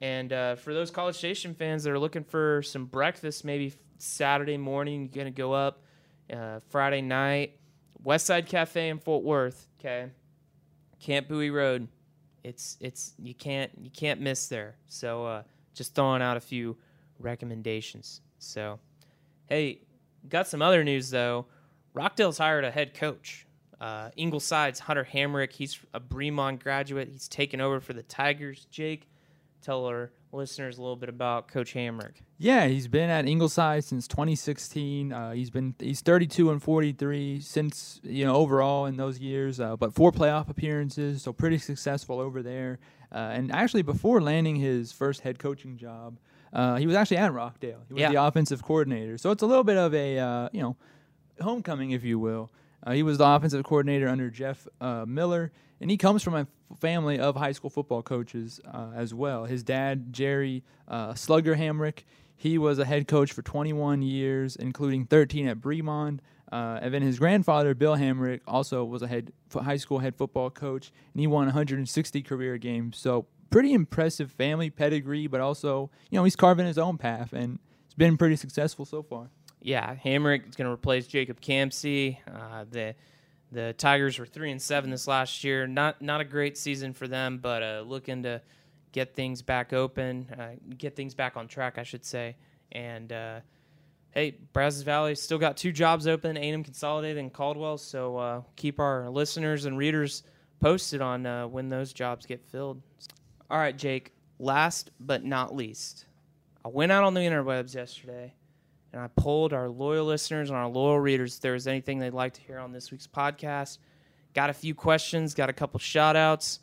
And 0.00 0.32
uh, 0.32 0.54
for 0.56 0.72
those 0.72 0.90
College 0.90 1.16
Station 1.16 1.54
fans 1.54 1.84
that 1.84 1.92
are 1.92 1.98
looking 1.98 2.24
for 2.24 2.62
some 2.62 2.86
breakfast, 2.86 3.44
maybe 3.44 3.74
Saturday 3.98 4.56
morning, 4.56 5.02
you're 5.02 5.24
gonna 5.24 5.30
go 5.30 5.52
up. 5.52 5.84
Uh, 6.32 6.60
Friday 6.70 7.02
night, 7.02 7.58
West 8.02 8.26
Side 8.26 8.46
Cafe 8.46 8.88
in 8.88 8.98
Fort 8.98 9.22
Worth. 9.22 9.68
Okay, 9.78 10.08
Camp 11.02 11.28
Bowie 11.28 11.50
Road. 11.50 11.88
It's 12.44 12.78
it's 12.80 13.12
you 13.18 13.34
can't 13.34 13.70
you 13.80 13.90
can't 13.90 14.20
miss 14.20 14.48
there. 14.48 14.76
So 14.88 15.26
uh, 15.26 15.42
just 15.74 15.94
throwing 15.94 16.22
out 16.22 16.36
a 16.36 16.40
few 16.40 16.76
recommendations. 17.18 18.20
So, 18.38 18.78
hey, 19.46 19.80
got 20.28 20.48
some 20.48 20.62
other 20.62 20.82
news 20.82 21.10
though. 21.10 21.46
Rockdale's 21.92 22.38
hired 22.38 22.64
a 22.64 22.70
head 22.70 22.94
coach. 22.94 23.46
Uh, 23.80 24.10
Ingleside's 24.16 24.78
Hunter 24.78 25.06
Hamrick. 25.12 25.52
He's 25.52 25.78
a 25.92 26.00
Bremond 26.00 26.62
graduate. 26.62 27.08
He's 27.10 27.28
taken 27.28 27.60
over 27.60 27.80
for 27.80 27.92
the 27.92 28.04
Tigers. 28.04 28.66
Jake, 28.70 29.08
tell 29.62 29.86
our 29.86 30.12
listeners 30.32 30.78
a 30.78 30.80
little 30.82 30.96
bit 30.96 31.08
about 31.08 31.48
Coach 31.48 31.74
Hamrick. 31.74 32.14
Yeah, 32.38 32.66
he's 32.66 32.88
been 32.88 33.10
at 33.10 33.26
Ingleside 33.26 33.84
since 33.84 34.08
2016. 34.08 35.12
Uh, 35.12 35.32
he's 35.32 35.50
been 35.50 35.74
he's 35.78 36.00
32 36.00 36.50
and 36.50 36.62
43 36.62 37.40
since 37.40 38.00
you 38.02 38.24
know 38.24 38.34
overall 38.34 38.86
in 38.86 38.96
those 38.96 39.18
years, 39.18 39.60
uh, 39.60 39.76
but 39.76 39.94
four 39.94 40.10
playoff 40.12 40.48
appearances, 40.48 41.22
so 41.22 41.32
pretty 41.32 41.58
successful 41.58 42.18
over 42.20 42.42
there. 42.42 42.78
Uh, 43.12 43.30
and 43.32 43.52
actually, 43.52 43.82
before 43.82 44.20
landing 44.22 44.56
his 44.56 44.90
first 44.90 45.20
head 45.20 45.38
coaching 45.38 45.76
job, 45.76 46.18
uh, 46.52 46.76
he 46.76 46.86
was 46.86 46.96
actually 46.96 47.18
at 47.18 47.32
Rockdale. 47.32 47.82
He 47.88 47.94
was 47.94 48.00
Yeah. 48.00 48.10
the 48.10 48.22
offensive 48.24 48.62
coordinator, 48.62 49.18
so 49.18 49.30
it's 49.30 49.42
a 49.42 49.46
little 49.46 49.64
bit 49.64 49.76
of 49.76 49.94
a 49.94 50.18
uh, 50.18 50.48
you 50.52 50.62
know 50.62 50.76
homecoming, 51.40 51.90
if 51.90 52.04
you 52.04 52.18
will. 52.18 52.50
Uh, 52.84 52.92
he 52.92 53.02
was 53.02 53.18
the 53.18 53.24
offensive 53.26 53.62
coordinator 53.64 54.08
under 54.08 54.28
Jeff 54.30 54.66
uh, 54.80 55.04
Miller, 55.06 55.52
and 55.82 55.90
he 55.90 55.96
comes 55.96 56.22
from 56.22 56.34
a 56.34 56.46
family 56.78 57.18
of 57.18 57.36
high 57.36 57.50
school 57.50 57.68
football 57.68 58.02
coaches 58.02 58.60
uh, 58.72 58.92
as 58.94 59.12
well. 59.12 59.44
His 59.44 59.64
dad, 59.64 60.12
Jerry 60.12 60.62
uh, 60.86 61.14
Slugger 61.14 61.56
Hamrick, 61.56 62.04
he 62.36 62.56
was 62.56 62.78
a 62.78 62.84
head 62.84 63.08
coach 63.08 63.32
for 63.32 63.42
21 63.42 64.00
years, 64.00 64.54
including 64.54 65.06
13 65.06 65.48
at 65.48 65.60
Bremond. 65.60 66.20
Uh, 66.52 66.78
and 66.80 66.94
then 66.94 67.02
his 67.02 67.18
grandfather, 67.18 67.74
Bill 67.74 67.96
Hamrick, 67.96 68.40
also 68.46 68.84
was 68.84 69.02
a 69.02 69.08
head 69.08 69.32
high 69.52 69.76
school 69.76 69.98
head 69.98 70.14
football 70.14 70.50
coach, 70.50 70.92
and 71.12 71.20
he 71.20 71.26
won 71.26 71.46
160 71.46 72.22
career 72.22 72.58
games. 72.58 72.96
So 72.96 73.26
pretty 73.50 73.72
impressive 73.72 74.30
family 74.30 74.70
pedigree, 74.70 75.26
but 75.26 75.40
also 75.40 75.90
you 76.10 76.18
know 76.18 76.24
he's 76.24 76.36
carving 76.36 76.66
his 76.66 76.78
own 76.78 76.96
path, 76.96 77.32
and 77.32 77.58
it's 77.86 77.94
been 77.94 78.16
pretty 78.16 78.36
successful 78.36 78.84
so 78.84 79.02
far. 79.02 79.30
Yeah, 79.60 79.94
Hamrick 79.94 80.48
is 80.48 80.56
going 80.56 80.66
to 80.66 80.72
replace 80.72 81.06
Jacob 81.06 81.40
Campsey. 81.40 82.18
Uh, 82.26 82.64
the 82.70 82.94
the 83.52 83.74
Tigers 83.74 84.18
were 84.18 84.26
three 84.26 84.50
and 84.50 84.60
seven 84.60 84.90
this 84.90 85.06
last 85.06 85.44
year. 85.44 85.66
Not 85.66 86.00
not 86.00 86.20
a 86.20 86.24
great 86.24 86.56
season 86.56 86.92
for 86.92 87.06
them, 87.06 87.38
but 87.38 87.62
uh, 87.62 87.84
looking 87.86 88.22
to 88.24 88.40
get 88.92 89.14
things 89.14 89.42
back 89.42 89.72
open, 89.72 90.26
uh, 90.38 90.74
get 90.76 90.96
things 90.96 91.14
back 91.14 91.36
on 91.36 91.48
track, 91.48 91.78
I 91.78 91.82
should 91.82 92.04
say. 92.04 92.36
And 92.72 93.12
uh, 93.12 93.40
hey, 94.12 94.38
Brazos 94.52 94.82
Valley 94.82 95.14
still 95.14 95.38
got 95.38 95.56
two 95.56 95.70
jobs 95.70 96.06
open: 96.06 96.36
A&M 96.36 96.64
Consolidated 96.64 97.18
and 97.18 97.32
Caldwell. 97.32 97.76
So 97.78 98.16
uh, 98.16 98.42
keep 98.56 98.80
our 98.80 99.10
listeners 99.10 99.66
and 99.66 99.76
readers 99.76 100.22
posted 100.58 101.02
on 101.02 101.26
uh, 101.26 101.46
when 101.46 101.68
those 101.68 101.92
jobs 101.92 102.24
get 102.24 102.42
filled. 102.42 102.80
All 103.50 103.58
right, 103.58 103.76
Jake. 103.76 104.14
Last 104.38 104.90
but 104.98 105.24
not 105.24 105.54
least, 105.54 106.06
I 106.64 106.68
went 106.68 106.90
out 106.90 107.04
on 107.04 107.14
the 107.14 107.20
interwebs 107.20 107.74
yesterday 107.74 108.34
and 108.92 109.00
I 109.00 109.08
polled 109.16 109.52
our 109.52 109.68
loyal 109.68 110.04
listeners 110.06 110.50
and 110.50 110.56
our 110.56 110.68
loyal 110.68 111.00
readers 111.00 111.36
if 111.36 111.40
there 111.40 111.52
was 111.52 111.66
anything 111.66 111.98
they'd 111.98 112.12
like 112.14 112.34
to 112.34 112.40
hear 112.42 112.58
on 112.58 112.72
this 112.72 112.90
week's 112.90 113.06
podcast. 113.06 113.78
Got 114.34 114.50
a 114.50 114.54
few 114.54 114.74
questions, 114.74 115.34
got 115.34 115.48
a 115.50 115.52
couple 115.52 115.78
shout 115.80 116.16
outs. 116.16 116.60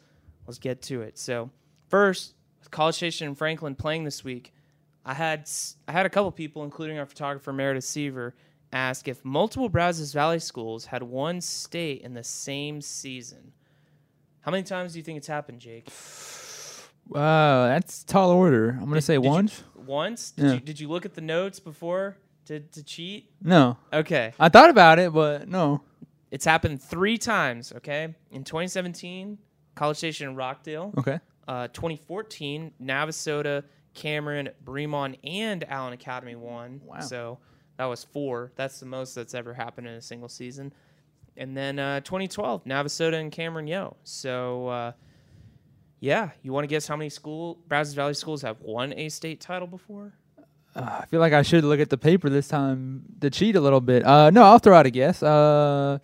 Let's 0.48 0.60
get 0.60 0.82
to 0.84 1.02
it. 1.02 1.18
So, 1.18 1.50
first, 1.90 2.34
with 2.60 2.72
College 2.72 2.96
Station 2.96 3.28
and 3.28 3.38
Franklin 3.38 3.76
playing 3.76 4.04
this 4.04 4.24
week, 4.24 4.54
I 5.06 5.14
had 5.14 5.50
I 5.88 5.92
had 5.92 6.06
a 6.06 6.10
couple 6.10 6.32
people, 6.32 6.64
including 6.64 6.98
our 7.00 7.06
photographer 7.06 7.54
Meredith 7.54 7.84
Seaver, 7.84 8.36
ask 8.74 9.08
if 9.08 9.24
multiple 9.24 9.70
Brazos 9.70 10.14
Valley 10.14 10.40
schools 10.40 10.86
had 10.86 11.04
won 11.04 11.42
state 11.42 12.02
in 12.02 12.14
the 12.14 12.24
same 12.24 12.82
season. 12.82 13.54
How 14.42 14.52
many 14.52 14.64
times 14.64 14.94
do 14.94 15.00
you 15.00 15.04
think 15.04 15.18
it's 15.18 15.28
happened, 15.28 15.60
Jake? 15.60 15.88
Wow, 17.08 17.68
that's 17.68 18.04
tall 18.04 18.32
order. 18.32 18.72
I'm 18.72 18.86
gonna 18.86 18.96
Did- 18.96 19.02
say 19.04 19.16
did 19.16 19.24
you- 19.26 19.30
once. 19.82 20.32
Did, 20.32 20.46
Yeah. 20.46 20.54
you, 20.54 20.60
did 20.60 20.80
you 20.80 20.88
look 20.90 21.06
at 21.06 21.14
the 21.14 21.22
notes 21.22 21.60
before 21.60 22.18
to, 22.46 22.60
to 22.60 22.84
cheat? 22.84 23.32
No, 23.42 23.78
Okay. 23.94 24.34
I 24.40 24.50
thought 24.50 24.70
about 24.70 25.00
it, 25.00 25.12
but 25.14 25.48
no. 25.48 25.82
It's 26.32 26.46
happened 26.46 26.82
three 26.82 27.18
times, 27.18 27.74
okay? 27.78 28.14
In 28.32 28.44
2017, 28.44 29.38
College 29.76 29.98
Station 29.98 30.30
in 30.30 30.36
Rockdale. 30.36 30.94
Okay. 30.98 31.20
Uh, 31.48 31.68
2014, 31.70 32.72
Navasota, 32.82 33.64
Cameron, 33.96 34.50
Bremond, 34.64 35.18
and 35.24 35.64
Allen 35.68 35.94
Academy 35.94 36.36
won. 36.36 36.82
Wow. 36.86 37.00
So 37.00 37.40
that 37.78 37.86
was 37.86 38.04
four. 38.04 38.52
That's 38.56 38.80
the 38.80 38.86
most 38.86 39.16
that's 39.16 39.34
ever 39.34 39.54
happened 39.54 39.88
in 39.88 39.94
a 39.94 40.02
single 40.02 40.30
season. 40.30 40.72
And 41.38 41.56
then 41.58 41.80
uh, 41.80 42.02
2012, 42.02 42.66
Navasota 42.66 43.14
and 43.20 43.32
Cameron 43.32 43.66
Yoe. 43.66 43.96
So, 44.04 44.68
uh, 44.68 44.92
yeah, 46.00 46.30
you 46.42 46.52
want 46.54 46.64
to 46.64 46.68
guess 46.68 46.88
how 46.88 46.96
many 46.96 47.10
school 47.10 47.60
Brazos 47.68 47.94
Valley 47.94 48.14
schools 48.14 48.42
have 48.42 48.62
won 48.62 48.94
a 48.94 49.10
state 49.10 49.42
title 49.42 49.68
before? 49.68 50.14
Uh, 50.76 51.00
I 51.02 51.06
feel 51.08 51.20
like 51.20 51.34
I 51.34 51.42
should 51.42 51.64
look 51.64 51.80
at 51.80 51.90
the 51.90 51.98
paper 51.98 52.30
this 52.30 52.48
time 52.48 53.04
to 53.22 53.30
cheat 53.30 53.56
a 53.56 53.62
little 53.62 53.82
bit. 53.82 54.06
Uh, 54.06 54.30
no, 54.30 54.44
I'll 54.44 54.60
throw 54.60 54.76
out 54.76 54.86
a 54.86 54.92
guess. 54.92 55.22
Uh, 55.24 55.98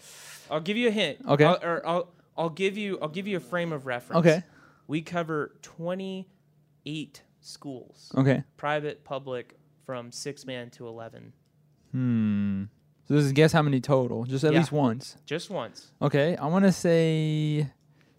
I'll 0.50 0.60
give 0.60 0.76
you 0.78 0.88
a 0.88 0.92
hint. 0.92 1.20
Okay. 1.28 1.46
I'll, 1.46 1.60
or 1.64 1.88
I'll 1.88 2.14
I'll 2.38 2.50
give 2.50 2.76
you 2.78 2.98
I'll 3.02 3.08
give 3.10 3.28
you 3.28 3.38
a 3.38 3.40
frame 3.42 3.72
of 3.72 3.86
reference. 3.86 4.26
Okay. 4.26 4.44
We 4.88 5.02
cover 5.02 5.56
28 5.64 7.22
schools, 7.42 8.12
okay. 8.16 8.44
private, 8.58 9.04
public, 9.04 9.58
from 9.86 10.12
six 10.12 10.46
man 10.46 10.70
to 10.72 10.88
11, 10.88 11.34
Hmm. 11.92 12.64
So 13.08 13.14
this 13.14 13.24
is 13.26 13.32
guess 13.34 13.52
how 13.52 13.62
many 13.62 13.80
total? 13.80 14.24
Just 14.26 14.44
at 14.44 14.52
Yeah. 14.52 14.60
least 14.60 14.72
once. 14.72 15.16
just 15.26 15.50
once. 15.52 15.92
Okay. 16.02 16.36
I 16.38 16.48
want 16.48 16.66
to 16.66 16.72
say 16.72 17.70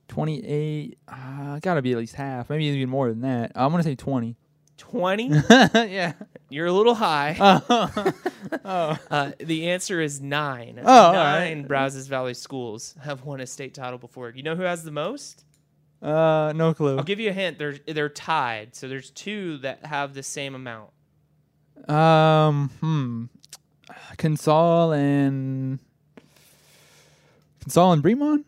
twenty-eight. 0.09 0.99
Uh, 1.09 1.59
gotta 1.61 1.83
be 1.83 1.93
at 1.93 1.99
least 1.99 2.15
half. 2.15 2.51
Maybe 2.51 2.65
even 2.65 2.89
more 2.89 3.09
than 3.09 3.21
that. 3.23 3.53
I'm 3.55 3.71
gonna 3.71 3.83
say 3.83 3.95
twenty. 3.95 4.37
20. 4.79 5.29
yeah. 5.51 6.13
You're 6.49 6.67
a 6.67 6.73
little 6.73 6.95
high. 6.95 7.37
oh. 7.41 8.13
oh. 8.65 8.99
Uh, 9.11 9.33
the 9.39 9.71
answer 9.71 10.01
is 10.01 10.21
nine. 10.21 10.79
Oh, 10.83 11.13
nine 11.13 11.59
right. 11.59 11.69
Brazos 11.69 12.07
Valley 12.07 12.35
schools 12.35 12.95
have 13.03 13.25
won 13.25 13.41
a 13.41 13.47
state 13.47 13.75
title 13.75 13.99
before. 13.99 14.31
You 14.31 14.43
know 14.43 14.55
who 14.55 14.63
has 14.63 14.85
the 14.85 14.91
most? 14.91 15.45
Uh, 16.03 16.53
no 16.55 16.75
clue. 16.75 16.99
I'll 16.99 17.05
give 17.05 17.21
you 17.21 17.31
a 17.31 17.33
hint. 17.33 17.59
They're 17.59 17.79
they're 17.87 18.09
tied. 18.09 18.75
So 18.75 18.87
there's 18.87 19.11
two 19.11 19.59
that 19.59 19.85
have 19.87 20.15
the 20.15 20.23
same 20.23 20.55
amount. 20.55 20.91
Um, 21.89 22.71
hmm. 22.81 23.25
Consol 24.17 24.97
and 24.97 25.79
Consol 27.65 27.93
and 27.93 28.03
Bremond. 28.03 28.45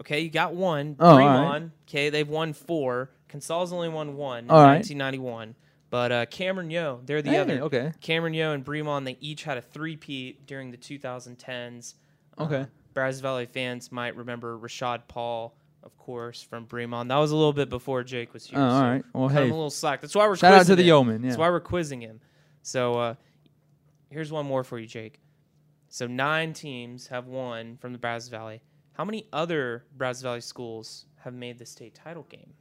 Okay, 0.00 0.20
you 0.20 0.30
got 0.30 0.54
one. 0.54 0.96
Oh, 1.00 1.08
all 1.10 1.18
Bremond. 1.18 1.70
Okay, 1.88 2.10
they've 2.10 2.28
won 2.28 2.52
four. 2.52 3.10
Consol's 3.28 3.72
only 3.72 3.88
won 3.88 4.16
one 4.16 4.44
in 4.44 4.50
All 4.50 4.62
right. 4.62 4.76
1991. 4.76 5.54
But 5.90 6.12
uh, 6.12 6.26
Cameron 6.26 6.68
Yoe, 6.70 7.00
they're 7.06 7.22
the 7.22 7.30
Hey, 7.30 7.38
other. 7.38 7.60
Okay. 7.62 7.92
Cameron 8.00 8.34
Yoe 8.34 8.54
and 8.54 8.64
Bremond, 8.64 9.04
they 9.06 9.16
each 9.20 9.44
had 9.44 9.56
a 9.58 9.62
three-peat 9.62 10.46
during 10.46 10.70
the 10.70 10.76
2010s. 10.76 11.94
Okay. 12.38 12.56
Uh, 12.60 12.66
Brazos 12.94 13.20
Valley 13.20 13.46
fans 13.46 13.90
might 13.90 14.14
remember 14.16 14.58
Rashad 14.58 15.02
Paul, 15.08 15.54
of 15.82 15.96
course, 15.96 16.42
from 16.42 16.66
Bremond. 16.66 17.08
That 17.08 17.16
was 17.16 17.30
a 17.30 17.36
little 17.36 17.52
bit 17.52 17.68
before 17.70 18.02
Jake 18.04 18.32
was 18.34 18.46
here. 18.46 18.58
Oh, 18.58 18.68
so 18.70 18.80
right. 18.80 19.04
Well, 19.14 19.28
hey, 19.28 19.42
a 19.42 19.44
little 19.44 19.70
slack. 19.70 20.00
That's 20.00 20.14
why 20.14 20.26
we're 20.26 20.36
shout 20.36 20.52
out 20.54 20.66
to 20.66 20.76
the 20.76 20.82
him. 20.82 20.86
Yeoman. 20.88 21.22
Yeah. 21.22 21.28
That's 21.30 21.38
why 21.38 21.48
we're 21.50 21.60
quizzing 21.60 22.00
him. 22.02 22.20
So 22.62 22.94
uh, 22.98 23.14
here's 24.10 24.30
one 24.32 24.46
more 24.46 24.64
for 24.64 24.78
you, 24.78 24.86
Jake. 24.86 25.20
So 25.88 26.06
nine 26.06 26.52
teams 26.52 27.06
have 27.06 27.26
won 27.28 27.78
from 27.80 27.92
the 27.92 27.98
Brazos 27.98 28.28
Valley. 28.28 28.60
How 28.98 29.04
many 29.04 29.26
other 29.32 29.84
Brazos 29.96 30.22
Valley 30.22 30.40
schools 30.40 31.06
have 31.22 31.32
made 31.32 31.58
the 31.58 31.64
state 31.66 31.94
title 31.94 32.26
game? 32.28 32.52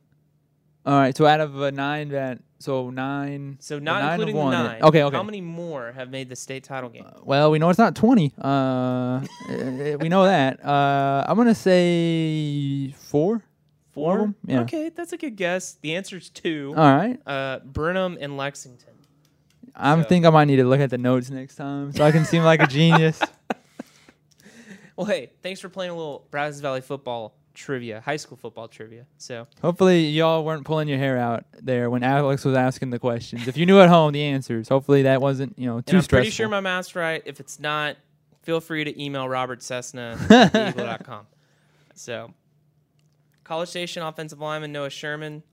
All 0.86 0.94
right, 0.94 1.18
so 1.18 1.26
out 1.26 1.42
of 1.42 1.60
a 1.60 1.72
nine 1.72 2.10
that 2.10 2.40
so 2.60 2.90
nine. 2.92 3.58
So 3.60 3.78
not 3.80 4.02
nine 4.04 4.12
including 4.14 4.36
the 4.36 4.42
one, 4.42 4.52
nine. 4.54 4.82
Okay, 4.84 5.04
okay. 5.04 5.16
How 5.18 5.24
many 5.24 5.42
more 5.42 5.92
have 5.92 6.10
made 6.12 6.30
the 6.30 6.36
state 6.36 6.64
title 6.64 6.90
game? 6.90 7.06
Well, 7.24 7.52
we 7.52 7.60
know 7.60 7.70
it's 7.70 7.80
not 7.80 7.96
twenty. 7.96 8.34
Uh, 8.40 9.20
eh, 9.50 9.96
we 9.96 10.08
know 10.08 10.24
that. 10.26 10.64
Uh, 10.64 11.26
I'm 11.28 11.36
gonna 11.36 11.56
say 11.56 12.92
four. 12.92 13.44
Four? 13.92 14.34
Yeah. 14.46 14.62
Okay, 14.62 14.90
that's 14.90 15.12
a 15.12 15.18
good 15.18 15.36
guess. 15.36 15.74
The 15.82 15.96
answer's 15.96 16.30
two. 16.30 16.74
All 16.78 16.96
right. 16.96 17.20
Uh, 17.26 17.60
Burnham 17.66 18.16
and 18.22 18.38
Lexington. 18.38 18.94
I 19.76 19.96
So- 20.00 20.08
think 20.08 20.24
I 20.26 20.30
might 20.30 20.46
need 20.46 20.58
to 20.58 20.66
look 20.66 20.80
at 20.80 20.92
the 20.92 21.00
notes 21.00 21.32
next 21.32 21.56
time 21.56 21.92
so 21.92 22.06
I 22.06 22.12
can 22.12 22.24
seem 22.24 22.44
like 22.44 22.62
a 22.62 22.68
genius. 22.68 23.20
Well, 24.98 25.06
hey, 25.06 25.32
thanks 25.42 25.62
for 25.62 25.70
playing 25.70 25.92
a 25.92 25.96
little 25.96 26.28
Brazos 26.32 26.60
Valley 26.60 26.82
football 26.82 27.36
trivia, 27.54 28.02
high 28.02 28.18
school 28.18 28.38
football 28.38 28.68
trivia. 28.68 29.06
So 29.18 29.48
Hopefully, 29.62 30.08
y'all 30.08 30.44
weren't 30.44 30.66
pulling 30.66 30.88
your 30.88 30.98
hair 30.98 31.18
out 31.18 31.46
there 31.62 31.90
when 31.90 32.04
Alex 32.04 32.44
was 32.44 32.56
asking 32.56 32.90
the 32.90 33.00
questions. 33.00 33.48
If 33.48 33.58
you 33.58 33.66
knew 33.66 33.80
at 33.80 33.90
home 33.90 34.12
the 34.12 34.24
answers, 34.24 34.68
hopefully 34.70 35.04
that 35.04 35.22
wasn't 35.22 35.58
you 35.58 35.68
know 35.68 35.78
and 35.78 35.86
too 35.86 35.98
I'm 35.98 36.02
stressful. 36.02 36.18
pretty 36.24 36.32
sure 36.32 36.50
my 36.50 36.60
math's 36.60 36.96
right. 36.96 37.22
If 37.26 37.40
it's 37.40 37.60
not, 37.60 37.96
feel 38.42 38.60
free 38.60 38.84
to 38.84 39.02
email 39.04 39.30
Robert 39.30 39.62
Cessna 39.62 40.18
at 40.30 40.54
theeagle.com. 40.54 41.28
So, 41.94 42.34
College 43.44 43.70
Station 43.70 44.04
offensive 44.04 44.40
lineman 44.40 44.72
Noah 44.72 44.90
Sherman, 44.90 45.44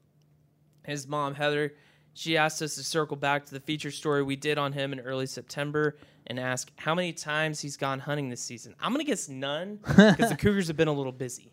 his 0.85 1.07
mom 1.07 1.35
Heather, 1.35 1.75
she 2.15 2.37
asked 2.37 2.63
us 2.63 2.77
to 2.77 2.83
circle 2.83 3.17
back 3.17 3.45
to 3.47 3.53
the 3.53 3.61
feature 3.61 3.91
story 3.91 4.23
we 4.23 4.37
did 4.37 4.57
on 4.57 4.73
him 4.73 4.93
in 4.93 5.01
early 5.01 5.27
September 5.27 5.97
and 6.27 6.41
ask 6.41 6.71
how 6.77 6.95
many 6.95 7.13
times 7.13 7.61
he's 7.61 7.77
gone 7.77 7.99
hunting 7.99 8.31
this 8.31 8.41
season. 8.41 8.75
I'm 8.81 8.93
gonna 8.93 9.05
guess 9.05 9.29
none 9.29 9.81
because 9.83 10.31
the 10.31 10.37
Cougars 10.39 10.69
have 10.69 10.77
been 10.77 10.89
a 10.89 10.93
little 10.93 11.13
busy. 11.13 11.53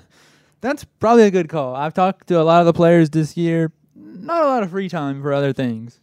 That's 0.60 0.84
probably 0.84 1.24
a 1.24 1.30
good 1.30 1.48
call. 1.48 1.74
I've 1.74 1.94
talked 1.94 2.28
to 2.28 2.40
a 2.40 2.42
lot 2.42 2.60
of 2.60 2.66
the 2.66 2.72
players 2.72 3.10
this 3.10 3.36
year. 3.36 3.70
Not 3.94 4.42
a 4.42 4.46
lot 4.46 4.62
of 4.62 4.70
free 4.70 4.88
time 4.88 5.22
for 5.22 5.32
other 5.32 5.52
things. 5.52 6.00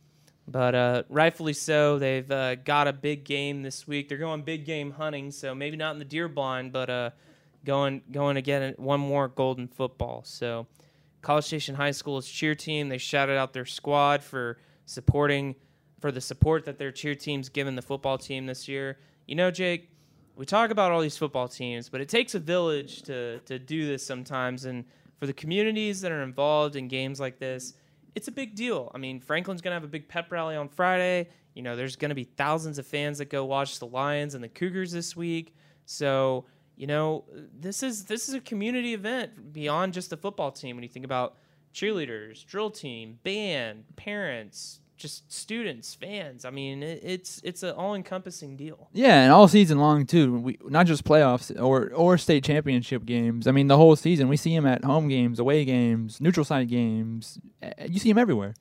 But 0.48 0.76
uh, 0.76 1.04
rightfully 1.10 1.54
so, 1.54 1.98
they've 1.98 2.30
uh, 2.30 2.56
got 2.56 2.88
a 2.88 2.94
big 2.94 3.24
game 3.24 3.64
this 3.64 3.88
week. 3.88 4.10
They're 4.10 4.18
going 4.18 4.44
big 4.44 4.66
game 4.66 4.92
hunting, 4.92 5.32
so 5.32 5.56
maybe 5.56 5.76
not 5.76 5.94
in 5.94 6.00
the 6.00 6.06
deer 6.06 6.28
blind, 6.28 6.72
but 6.72 6.90
uh, 6.90 7.10
going 7.66 8.04
going 8.12 8.36
to 8.36 8.42
get 8.42 8.80
one 8.80 9.00
more 9.00 9.28
golden 9.28 9.68
football. 9.68 10.22
So, 10.24 10.68
College 11.26 11.46
Station 11.46 11.74
High 11.74 11.92
School's 11.92 12.28
cheer 12.28 12.54
team 12.54 12.88
they 12.88 13.00
shouted 13.00 13.36
out 13.36 13.52
their 13.52 13.66
squad 13.66 14.24
for 14.24 14.60
supporting 14.86 15.56
for 16.00 16.12
the 16.12 16.22
support 16.22 16.66
that 16.66 16.78
their 16.78 16.92
cheer 16.92 17.16
team's 17.16 17.50
given 17.50 17.76
the 17.76 17.82
football 17.82 18.18
team 18.18 18.46
this 18.46 18.68
year. 18.68 19.00
You 19.26 19.34
know, 19.34 19.50
Jake, 19.50 19.90
we 20.36 20.46
talk 20.46 20.70
about 20.70 20.92
all 20.92 21.02
these 21.02 21.18
football 21.18 21.48
teams, 21.48 21.90
but 21.90 22.00
it 22.00 22.10
takes 22.10 22.36
a 22.36 22.40
village 22.40 23.02
to 23.04 23.40
to 23.40 23.58
do 23.58 23.88
this 23.88 24.06
sometimes, 24.06 24.66
and 24.66 24.86
for 25.18 25.26
the 25.26 25.34
communities 25.34 26.00
that 26.02 26.12
are 26.12 26.22
involved 26.22 26.76
in 26.76 26.88
games 26.88 27.20
like 27.20 27.40
this 27.40 27.74
it's 28.16 28.30
a 28.30 28.32
big 28.32 28.56
deal. 28.56 28.90
I 28.96 28.98
mean, 28.98 29.20
Franklin's 29.20 29.62
going 29.62 29.72
to 29.72 29.76
have 29.76 29.84
a 29.84 29.90
big 29.90 30.08
pep 30.08 30.32
rally 30.32 30.56
on 30.56 30.70
Friday. 30.70 31.28
You 31.54 31.62
know, 31.62 31.76
there's 31.76 31.98
going 31.98 32.10
to 32.10 32.16
be 32.16 32.24
thousands 32.24 32.80
of 32.80 32.88
fans 32.88 33.18
that 33.18 33.30
go 33.30 33.44
watch 33.44 33.80
the 33.80 33.88
Lions 33.88 34.36
and 34.36 34.44
the 34.44 34.48
Cougars 34.48 34.92
this 34.94 35.16
week. 35.16 35.54
So, 35.86 36.46
you 36.78 36.88
know, 36.88 37.24
this 37.58 37.84
is 37.84 38.06
this 38.06 38.28
is 38.28 38.36
a 38.36 38.42
community 38.42 38.94
event 38.94 39.54
beyond 39.54 39.94
just 39.94 40.10
the 40.10 40.18
football 40.18 40.52
team. 40.52 40.76
When 40.76 40.84
you 40.84 40.90
think 40.90 41.06
about 41.06 41.36
cheerleaders, 41.74 42.46
drill 42.46 42.70
team, 42.72 43.20
band, 43.24 43.84
parents, 43.96 44.80
just 44.98 45.30
students, 45.32 45.94
fans. 45.94 46.46
I 46.46 46.50
mean, 46.52 46.82
it, 46.82 47.02
it's 47.04 47.42
it's 47.44 47.64
an 47.64 47.72
all-encompassing 47.76 48.56
deal. 48.56 48.90
Yeah, 48.94 49.24
and 49.24 49.32
all 49.34 49.48
season 49.48 49.78
long 49.80 50.06
too. 50.06 50.34
We 50.40 50.58
not 50.66 50.86
just 50.86 51.04
playoffs 51.04 51.52
or 51.62 51.92
or 51.94 52.18
state 52.18 52.44
championship 52.44 53.06
games. 53.06 53.48
I 53.48 53.52
mean, 53.52 53.68
the 53.68 53.78
whole 53.78 53.96
season. 53.96 54.28
We 54.30 54.38
see 54.38 54.54
him 54.56 54.66
at 54.66 54.84
home 54.84 55.08
games, 55.10 55.40
away 55.40 55.66
games, 55.66 56.22
neutral 56.22 56.46
site 56.46 56.68
games. 56.70 57.40
Eh, 57.62 57.88
You 57.90 58.00
see 58.00 58.10
him 58.10 58.18
everywhere. 58.18 58.54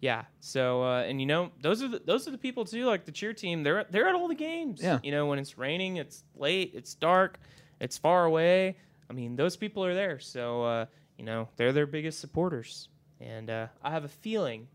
Yeah. 0.00 0.24
So 0.40 0.82
uh, 0.84 1.02
and 1.02 1.20
you 1.20 1.26
know 1.26 1.50
those 1.62 1.82
are 1.82 1.88
the, 1.88 2.00
those 2.04 2.28
are 2.28 2.30
the 2.32 2.38
people 2.38 2.64
too. 2.64 2.84
Like 2.84 3.04
the 3.06 3.12
cheer 3.12 3.32
team, 3.32 3.62
they're 3.62 3.84
they're 3.90 4.06
at 4.08 4.14
all 4.14 4.28
the 4.28 4.34
games. 4.34 4.80
Yeah. 4.82 4.98
You 5.02 5.10
know 5.10 5.26
when 5.26 5.38
it's 5.38 5.56
raining, 5.58 5.96
it's 5.96 6.22
late, 6.36 6.72
it's 6.74 6.94
dark, 6.94 7.40
it's 7.80 7.98
far 7.98 8.24
away. 8.24 8.76
I 9.08 9.12
mean 9.12 9.36
those 9.36 9.56
people 9.56 9.84
are 9.84 9.94
there. 9.94 10.18
So 10.18 10.62
uh, 10.64 10.86
you 11.16 11.24
know 11.24 11.48
they're 11.56 11.72
their 11.72 11.86
biggest 11.86 12.20
supporters, 12.20 12.88
and 13.20 13.50
uh, 13.50 13.66
I 13.82 13.90
have 13.90 14.04
a 14.04 14.08
feeling 14.08 14.68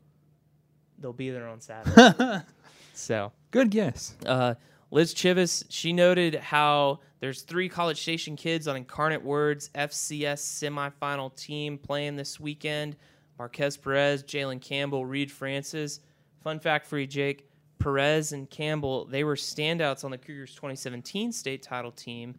they'll 1.00 1.14
be 1.14 1.30
there 1.30 1.48
on 1.48 1.60
Saturday. 1.62 2.44
so 2.94 3.32
Good 3.52 3.70
guess. 3.70 4.16
uh, 4.26 4.56
Liz 4.92 5.14
Chivas, 5.14 5.66
she 5.70 5.92
noted 5.92 6.36
how 6.36 7.00
there's 7.20 7.42
three 7.42 7.68
College 7.68 8.02
Station 8.02 8.36
kids 8.36 8.68
on 8.68 8.76
Incarnate 8.76 9.24
Words 9.24 9.70
FCS 9.74 10.40
semifinal 10.40 11.36
team 11.36 11.78
playing 11.78 12.16
this 12.16 12.40
weekend. 12.40 12.96
Marquez 13.40 13.76
Perez, 13.76 14.24
Jalen 14.24 14.62
Campbell, 14.62 15.06
Reed 15.06 15.32
Francis. 15.32 16.00
Fun 16.44 16.60
fact 16.60 16.86
for 16.86 17.00
you, 17.00 17.08
Jake. 17.08 17.48
Perez 17.80 18.32
and 18.34 18.50
Campbell, 18.50 19.06
they 19.06 19.24
were 19.24 19.36
standouts 19.36 20.06
on 20.06 20.12
the 20.12 20.18
Cougars 20.18 20.54
2017 20.56 21.32
state 21.32 21.62
title 21.64 21.92
team. 21.92 22.36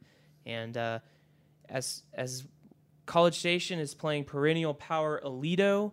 And 0.47 0.77
uh, 0.77 0.99
as 1.69 2.03
as 2.13 2.45
College 3.07 3.39
Station 3.39 3.79
is 3.79 3.95
playing 3.95 4.25
perennial 4.25 4.75
power 4.75 5.21
Aledo, 5.25 5.93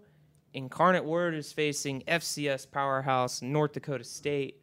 Incarnate 0.53 1.05
Word 1.05 1.33
is 1.33 1.51
facing 1.51 2.01
FCS 2.01 2.69
powerhouse 2.71 3.41
North 3.41 3.73
Dakota 3.73 4.03
State 4.03 4.57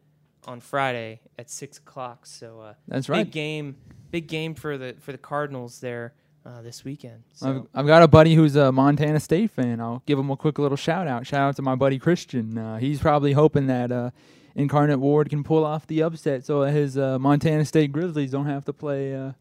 on 0.46 0.60
Friday 0.60 1.20
at 1.38 1.50
six 1.50 1.78
o'clock. 1.78 2.26
So 2.26 2.60
uh, 2.60 2.74
That's 2.86 3.06
big 3.06 3.30
game, 3.30 3.76
big 4.10 4.28
game 4.28 4.54
for 4.54 4.78
the 4.78 4.96
for 5.00 5.12
the 5.12 5.18
Cardinals 5.18 5.80
there 5.80 6.14
uh, 6.44 6.62
this 6.62 6.84
weekend. 6.84 7.22
So 7.32 7.68
I've, 7.74 7.80
I've 7.80 7.86
got 7.86 8.02
a 8.02 8.08
buddy 8.08 8.34
who's 8.34 8.56
a 8.56 8.72
Montana 8.72 9.20
State 9.20 9.50
fan. 9.50 9.80
I'll 9.80 10.02
give 10.06 10.18
him 10.18 10.30
a 10.30 10.36
quick 10.36 10.58
little 10.58 10.76
shout 10.76 11.06
out. 11.06 11.26
Shout 11.26 11.40
out 11.40 11.56
to 11.56 11.62
my 11.62 11.74
buddy 11.74 11.98
Christian. 11.98 12.56
Uh, 12.56 12.78
he's 12.78 13.00
probably 13.00 13.32
hoping 13.32 13.66
that 13.66 13.92
uh, 13.92 14.10
Incarnate 14.54 14.98
Word 14.98 15.30
can 15.30 15.44
pull 15.44 15.64
off 15.64 15.86
the 15.86 16.02
upset 16.02 16.44
so 16.44 16.62
his 16.62 16.96
uh, 16.96 17.18
Montana 17.18 17.64
State 17.64 17.92
Grizzlies 17.92 18.30
don't 18.30 18.46
have 18.46 18.64
to 18.64 18.72
play 18.72 19.14
uh, 19.14 19.32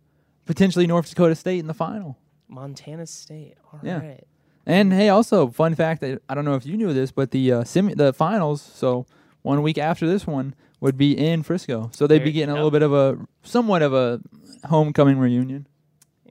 potentially 0.48 0.88
North 0.88 1.10
Dakota 1.10 1.36
State 1.36 1.60
in 1.60 1.68
the 1.68 1.74
final. 1.74 2.18
Montana 2.48 3.06
State. 3.06 3.56
All 3.72 3.80
right. 3.84 4.04
Yeah. 4.04 4.18
And 4.66 4.92
hey, 4.92 5.10
also 5.10 5.48
fun 5.50 5.76
fact 5.76 6.02
that 6.02 6.22
I 6.28 6.36
don't 6.36 6.46
know 6.46 6.56
if 6.56 6.66
you 6.66 6.76
knew 6.76 6.94
this, 6.94 7.12
but 7.12 7.32
the 7.32 7.52
uh, 7.52 7.64
semi- 7.64 7.94
the 7.94 8.12
finals, 8.12 8.62
so 8.62 9.06
one 9.42 9.62
week 9.62 9.78
after 9.78 10.08
this 10.08 10.28
one, 10.28 10.56
would 10.80 10.98
be 10.98 11.18
in 11.18 11.44
Frisco. 11.44 11.90
So 11.94 12.06
they'd 12.06 12.20
There 12.20 12.26
be 12.26 12.32
getting 12.32 12.50
a 12.50 12.56
little 12.56 12.72
bit 12.72 12.82
of 12.82 12.94
a 12.94 13.18
somewhat 13.44 13.82
of 13.82 13.94
a 13.94 14.20
homecoming 14.66 15.20
reunion. 15.20 15.68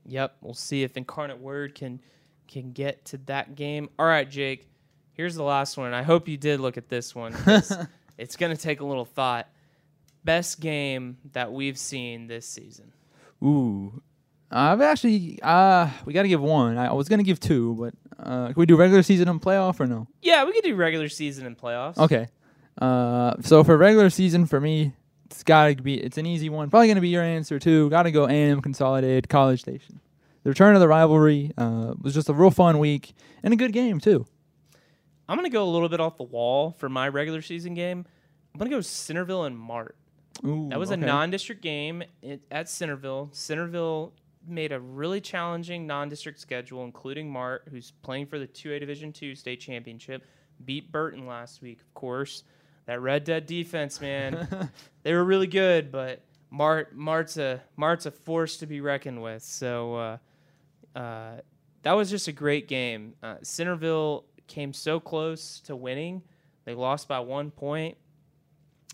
Yep, 0.04 0.36
we'll 0.40 0.54
see 0.54 0.82
if 0.82 0.96
Incarnate 0.96 1.40
Word 1.40 1.74
can 1.74 2.00
can 2.46 2.72
get 2.72 3.04
to 3.06 3.18
that 3.26 3.54
game. 3.54 3.88
All 3.98 4.06
right, 4.06 4.28
Jake. 4.28 4.68
Here's 5.12 5.34
the 5.34 5.42
last 5.42 5.78
one. 5.78 5.94
I 5.94 6.02
hope 6.02 6.28
you 6.28 6.36
did 6.36 6.60
look 6.60 6.76
at 6.76 6.90
this 6.90 7.14
one. 7.14 7.34
it's 8.18 8.36
going 8.36 8.54
to 8.54 8.62
take 8.62 8.80
a 8.80 8.84
little 8.84 9.06
thought. 9.06 9.48
Best 10.24 10.60
game 10.60 11.16
that 11.32 11.52
we've 11.52 11.78
seen 11.78 12.26
this 12.26 12.46
season. 12.46 12.92
Ooh. 13.42 14.02
I've 14.50 14.80
actually 14.80 15.38
uh 15.42 15.90
we 16.04 16.12
got 16.12 16.22
to 16.22 16.28
give 16.28 16.40
one. 16.40 16.78
I, 16.78 16.86
I 16.86 16.92
was 16.92 17.08
going 17.08 17.18
to 17.18 17.24
give 17.24 17.40
two, 17.40 17.74
but 17.78 17.94
uh 18.24 18.46
can 18.46 18.54
we 18.56 18.66
do 18.66 18.76
regular 18.76 19.02
season 19.02 19.28
and 19.28 19.40
playoff 19.40 19.80
or 19.80 19.86
no? 19.86 20.06
Yeah, 20.22 20.44
we 20.44 20.52
could 20.52 20.64
do 20.64 20.74
regular 20.76 21.08
season 21.08 21.46
and 21.46 21.56
playoffs. 21.58 21.98
Okay. 21.98 22.28
Uh 22.80 23.34
so 23.42 23.64
for 23.64 23.76
regular 23.76 24.10
season 24.10 24.46
for 24.46 24.60
me, 24.60 24.92
it's 25.26 25.42
got 25.42 25.76
to 25.76 25.82
be 25.82 25.94
it's 26.00 26.18
an 26.18 26.26
easy 26.26 26.48
one. 26.48 26.70
Probably 26.70 26.86
going 26.86 26.96
to 26.96 27.00
be 27.00 27.08
your 27.08 27.22
answer 27.22 27.58
too. 27.58 27.90
Got 27.90 28.04
to 28.04 28.12
go 28.12 28.26
A&M 28.26 28.62
Consolidated 28.62 29.28
College 29.28 29.60
Station. 29.60 30.00
The 30.44 30.50
return 30.50 30.74
of 30.74 30.80
the 30.80 30.88
rivalry 30.88 31.52
uh 31.58 31.94
was 32.00 32.14
just 32.14 32.28
a 32.28 32.32
real 32.32 32.50
fun 32.52 32.78
week 32.78 33.14
and 33.42 33.52
a 33.52 33.56
good 33.56 33.72
game 33.72 33.98
too. 34.00 34.26
I'm 35.28 35.36
going 35.36 35.50
to 35.50 35.52
go 35.52 35.64
a 35.64 35.68
little 35.72 35.88
bit 35.88 35.98
off 35.98 36.16
the 36.18 36.22
wall 36.22 36.70
for 36.78 36.88
my 36.88 37.08
regular 37.08 37.42
season 37.42 37.74
game. 37.74 38.06
I'm 38.54 38.58
going 38.60 38.70
to 38.70 38.76
go 38.76 38.80
Centerville 38.80 39.44
and 39.44 39.58
Mart. 39.58 39.96
Ooh, 40.46 40.68
That 40.70 40.78
was 40.78 40.90
a 40.92 40.96
non-district 40.96 41.62
game 41.62 42.04
at 42.50 42.68
Centerville. 42.68 43.30
Centerville 43.32 44.12
made 44.46 44.72
a 44.72 44.80
really 44.80 45.20
challenging 45.20 45.86
non-district 45.86 46.38
schedule, 46.40 46.84
including 46.84 47.30
Mart, 47.30 47.68
who's 47.70 47.92
playing 48.02 48.26
for 48.26 48.38
the 48.38 48.46
2A 48.46 48.80
Division 48.80 49.12
two 49.12 49.34
state 49.34 49.60
championship. 49.60 50.24
Beat 50.64 50.90
Burton 50.90 51.26
last 51.26 51.60
week, 51.62 51.80
of 51.80 51.92
course. 51.94 52.44
That 52.86 53.00
Red 53.00 53.24
Dead 53.24 53.46
defense, 53.46 54.00
man, 54.00 54.70
they 55.02 55.12
were 55.12 55.24
really 55.24 55.48
good, 55.48 55.90
but 55.90 56.22
Mart 56.50 56.94
Mart's 56.94 57.36
a 57.36 57.60
Mart's 57.76 58.06
a 58.06 58.10
force 58.12 58.56
to 58.58 58.66
be 58.66 58.80
reckoned 58.80 59.20
with. 59.20 59.42
So 59.42 59.94
uh, 59.96 60.18
uh, 60.98 61.40
that 61.82 61.92
was 61.92 62.08
just 62.10 62.28
a 62.28 62.32
great 62.32 62.68
game. 62.68 63.14
Uh, 63.22 63.36
Centerville 63.42 64.24
came 64.46 64.72
so 64.72 65.00
close 65.00 65.60
to 65.62 65.74
winning. 65.74 66.22
They 66.64 66.74
lost 66.74 67.08
by 67.08 67.18
one 67.20 67.50
point, 67.50 67.96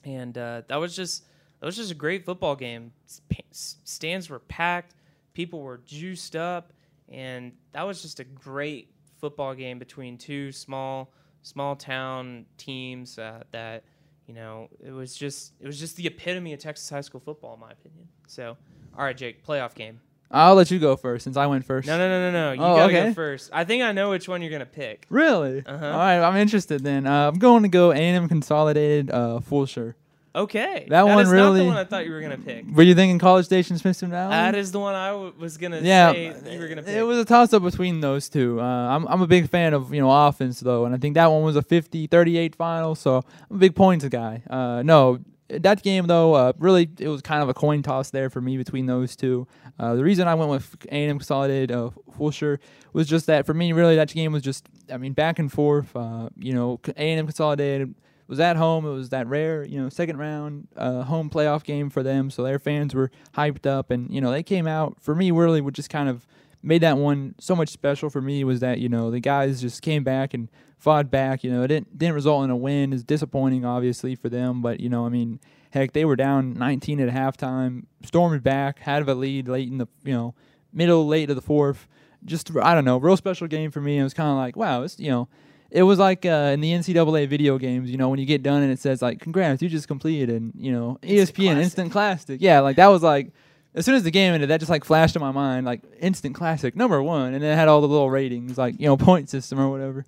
and 0.05 0.37
uh, 0.37 0.63
that 0.69 0.77
was 0.77 0.97
just 0.97 1.25
that 1.61 1.67
was 1.67 1.77
just 1.77 1.91
a 1.93 1.95
great 1.95 2.25
football 2.25 2.57
game. 2.57 2.93
S- 3.07 3.21
pa- 3.29 3.43
s- 3.51 3.77
Stands 3.85 4.29
were 4.31 4.41
packed, 4.41 4.95
people 5.35 5.61
were 5.63 5.79
juiced 5.85 6.37
up, 6.37 6.73
and 7.09 7.53
that 7.73 7.87
was 7.87 8.03
just 8.03 8.21
a 8.21 8.25
great 8.25 8.91
football 9.21 9.55
game 9.55 9.79
between 9.79 10.19
two 10.19 10.53
small 10.53 11.13
small 11.43 11.75
town 11.77 12.47
teams 12.57 13.19
uh, 13.19 13.43
that 13.51 13.85
you 14.27 14.35
know 14.35 14.69
it 14.85 14.93
was 14.93 15.15
just 15.15 15.53
it 15.61 15.67
was 15.67 15.79
just 15.79 15.97
the 15.97 16.07
epitome 16.07 16.53
of 16.53 16.61
Texas 16.61 16.89
high 16.89 17.01
school 17.01 17.21
football 17.21 17.55
in 17.55 17.61
my 17.61 17.71
opinion. 17.71 18.09
So, 18.27 18.57
all 18.97 19.05
right, 19.05 19.17
Jake, 19.17 19.45
playoff 19.47 19.75
game. 19.75 20.01
I'll 20.35 20.55
let 20.55 20.71
you 20.71 20.79
go 20.79 20.97
first 20.97 21.25
since 21.25 21.37
I 21.37 21.45
went 21.47 21.67
first. 21.67 21.87
No, 21.87 21.99
no, 21.99 22.09
no, 22.09 22.31
no, 22.31 22.47
no. 22.47 22.53
You 22.53 22.61
Oh, 22.63 22.77
gotta 22.77 22.93
okay. 22.97 23.09
go 23.09 23.13
first. 23.15 23.51
I 23.53 23.65
think 23.65 23.83
I 23.83 23.93
know 23.93 24.09
which 24.11 24.29
one 24.29 24.41
you're 24.41 24.51
gonna 24.51 24.65
pick. 24.65 25.05
Really? 25.11 25.63
Uh-huh. 25.67 25.87
All 25.87 25.93
right, 25.93 26.21
I'm 26.21 26.37
interested 26.37 26.83
then. 26.83 27.07
Uh, 27.07 27.29
I'm 27.29 27.39
going 27.39 27.65
to 27.65 27.69
go 27.69 27.93
A&M 27.93 28.29
Consolidated 28.29 29.11
uh, 29.11 29.41
Fulshear. 29.41 29.95
Okay, 30.35 30.87
That 30.89 31.03
one 31.03 31.29
really 31.29 31.31
is 31.31 31.33
not 31.33 31.53
the 31.53 31.65
one 31.67 31.77
I 31.77 31.85
thought 31.85 32.07
you 32.07 32.13
were 32.13 32.21
gonna 32.23 32.39
pick. 32.39 32.65
Were 32.73 32.83
you 32.83 32.95
thinking 32.95 33.19
College 33.19 33.45
Station, 33.45 33.77
Smithson 33.77 34.09
Valley? 34.11 34.31
That 34.31 34.55
is 34.55 34.73
the 34.73 34.81
one 34.81 34.95
I 34.95 35.09
w- 35.11 35.35
was 35.39 35.59
gonna 35.59 35.81
yeah, 35.83 36.11
say 36.13 36.35
you 36.53 36.59
were 36.59 36.69
gonna 36.69 36.83
pick. 36.83 36.97
it 36.97 37.03
was 37.03 37.19
a 37.19 37.25
toss 37.27 37.53
up 37.53 37.63
between 37.63 38.01
those 38.01 38.31
two. 38.31 38.59
Uh, 38.59 38.65
I'm 38.65 39.07
I'm 39.09 39.21
a 39.21 39.27
big 39.27 39.51
fan 39.51 39.75
of 39.75 39.93
you 39.93 40.01
know 40.01 40.11
offense 40.11 40.61
though, 40.61 40.87
and 40.87 40.95
I 40.95 40.99
think 40.99 41.15
that 41.15 41.27
one 41.27 41.43
was 41.43 41.57
a 41.57 41.63
50-38 41.63 42.55
final, 42.55 42.95
so 42.95 43.17
I'm 43.51 43.57
a 43.57 43.59
big 43.59 43.75
points 43.77 44.07
guy. 44.09 44.43
Uh, 44.49 44.83
no, 44.83 45.19
that 45.51 45.83
game 45.83 46.07
though, 46.07 46.33
uh, 46.33 46.53
really 46.59 46.89
it 46.99 47.09
was 47.09 47.21
kind 47.21 47.43
of 47.43 47.51
a 47.51 47.55
coin 47.55 47.83
toss 47.83 48.09
there 48.11 48.31
for 48.31 48.41
me 48.41 48.57
between 48.57 48.87
those 48.87 49.15
two. 49.17 49.47
Uh, 49.79 49.95
the 49.97 50.03
reason 50.05 50.29
I 50.29 50.35
went 50.35 50.51
with 50.51 50.77
A&M 50.89 51.19
Consolidated 51.19 51.73
uh, 51.73 51.91
Fulshear 52.19 52.59
was 52.95 53.07
just 53.07 53.27
that 53.27 53.45
for 53.45 53.53
me, 53.53 53.73
really 53.75 53.97
that 53.97 54.09
game 54.09 54.33
was 54.33 54.43
just 54.43 54.67
I 54.91 54.97
mean 54.97 55.13
back 55.13 55.39
and 55.39 55.53
forth. 55.53 55.95
Uh, 55.95 56.31
you 56.39 56.55
know, 56.55 56.81
A&M 56.97 57.27
Consolidated 57.27 57.95
was 58.33 58.41
at 58.41 58.57
home. 58.57 58.87
It 58.87 58.93
was 58.93 59.11
that 59.11 59.27
rare, 59.27 59.63
you 59.63 59.79
know, 59.79 59.91
second 59.91 60.17
round 60.17 60.67
uh, 60.75 61.03
home 61.03 61.29
playoff 61.29 61.65
game 61.65 61.91
for 61.91 62.03
them. 62.03 62.31
So 62.31 62.43
their 62.43 62.59
fans 62.59 62.95
were 62.95 63.11
hyped 63.35 63.67
up, 63.67 63.91
and 63.91 64.11
you 64.11 64.23
know 64.23 64.31
they 64.33 64.43
came 64.43 64.67
out. 64.67 64.97
For 64.99 65.15
me, 65.15 65.31
really, 65.31 65.61
what 65.61 65.75
just 65.75 65.91
kind 65.91 66.09
of 66.09 66.27
made 66.63 66.81
that 66.81 66.97
one 66.97 67.35
so 67.39 67.55
much 67.55 67.69
special 67.69 68.09
for 68.09 68.23
me 68.23 68.43
was 68.43 68.61
that 68.61 68.79
you 68.79 68.89
know 68.89 69.11
the 69.11 69.21
guys 69.21 69.61
just 69.61 69.83
came 69.83 70.03
back 70.03 70.33
and 70.33 70.51
fought 70.79 71.11
back. 71.11 71.45
You 71.45 71.53
know, 71.53 71.63
it 71.63 71.69
didn't 71.69 71.99
didn't 71.99 72.15
result 72.15 72.43
in 72.45 72.49
a 72.51 72.57
win. 72.57 72.95
It's 72.95 73.03
disappointing, 73.03 73.67
obviously, 73.67 74.15
for 74.15 74.31
them. 74.31 74.63
But 74.63 74.81
you 74.81 74.89
know, 74.89 75.05
I 75.05 75.11
mean, 75.11 75.39
heck, 75.73 75.93
they 75.93 76.07
were 76.07 76.17
down 76.17 76.55
19 76.55 77.01
at 77.01 77.15
halftime, 77.15 77.85
stormed 78.03 78.43
back, 78.43 78.79
had 78.79 79.07
a 79.07 79.15
lead 79.15 79.47
late 79.47 79.69
in 79.69 79.77
the 79.77 79.89
you 80.05 80.15
know 80.15 80.35
middle 80.73 81.07
late 81.07 81.29
of 81.29 81.37
the 81.37 81.43
fourth. 81.43 81.87
Just 82.25 82.51
I 82.57 82.75
don't 82.75 82.87
know, 82.87 82.97
real 82.97 83.19
special 83.19 83.47
game 83.47 83.71
for 83.71 83.83
me. 83.83 83.99
It 83.99 84.05
was 84.05 84.15
kind 84.15 84.31
of 84.31 84.37
like 84.37 84.57
wow, 84.57 84.85
it's 84.85 84.99
you 84.99 85.11
know 85.11 85.29
it 85.73 85.83
was 85.85 85.99
like 85.99 86.27
uh, 86.27 86.51
in 86.53 86.61
the 86.61 86.71
NCAA 86.71 87.27
video 87.27 87.57
games, 87.57 87.91
you 87.91 87.97
know, 87.97 88.11
when 88.11 88.19
you 88.19 88.27
get 88.27 88.43
done 88.43 88.63
and 88.63 88.71
it 88.71 88.79
says 88.79 89.01
like, 89.01 89.21
"Congrats, 89.21 89.63
you 89.63 89.69
just 89.69 89.89
completed," 89.89 90.29
and 90.29 90.53
you 90.55 90.71
know, 90.71 90.99
Instant 91.03 91.39
ESPN 91.39 91.45
classic. 91.45 91.65
instant 91.65 91.93
classic. 91.93 92.41
Yeah, 92.43 92.61
like 92.61 92.77
that 92.77 92.89
was 92.89 93.03
like 93.03 93.33
as 93.75 93.87
soon 93.87 93.95
as 93.95 94.03
the 94.03 94.11
game 94.11 94.35
ended, 94.35 94.51
that 94.51 94.61
just 94.61 94.71
like 94.71 94.85
flashed 94.85 95.17
in 95.17 95.23
my 95.23 95.31
mind, 95.33 95.65
like 95.65 95.81
instant 95.99 96.35
classic 96.35 96.77
number 96.77 97.03
one, 97.03 97.33
and 97.33 97.43
then 97.43 97.53
it 97.53 97.57
had 97.57 97.69
all 97.69 97.81
the 97.81 97.89
little 97.89 98.11
ratings, 98.11 98.59
like 98.59 98.79
you 98.79 98.87
know, 98.87 98.97
point 98.97 99.31
system 99.31 99.59
or 99.59 99.71
whatever. 99.71 100.05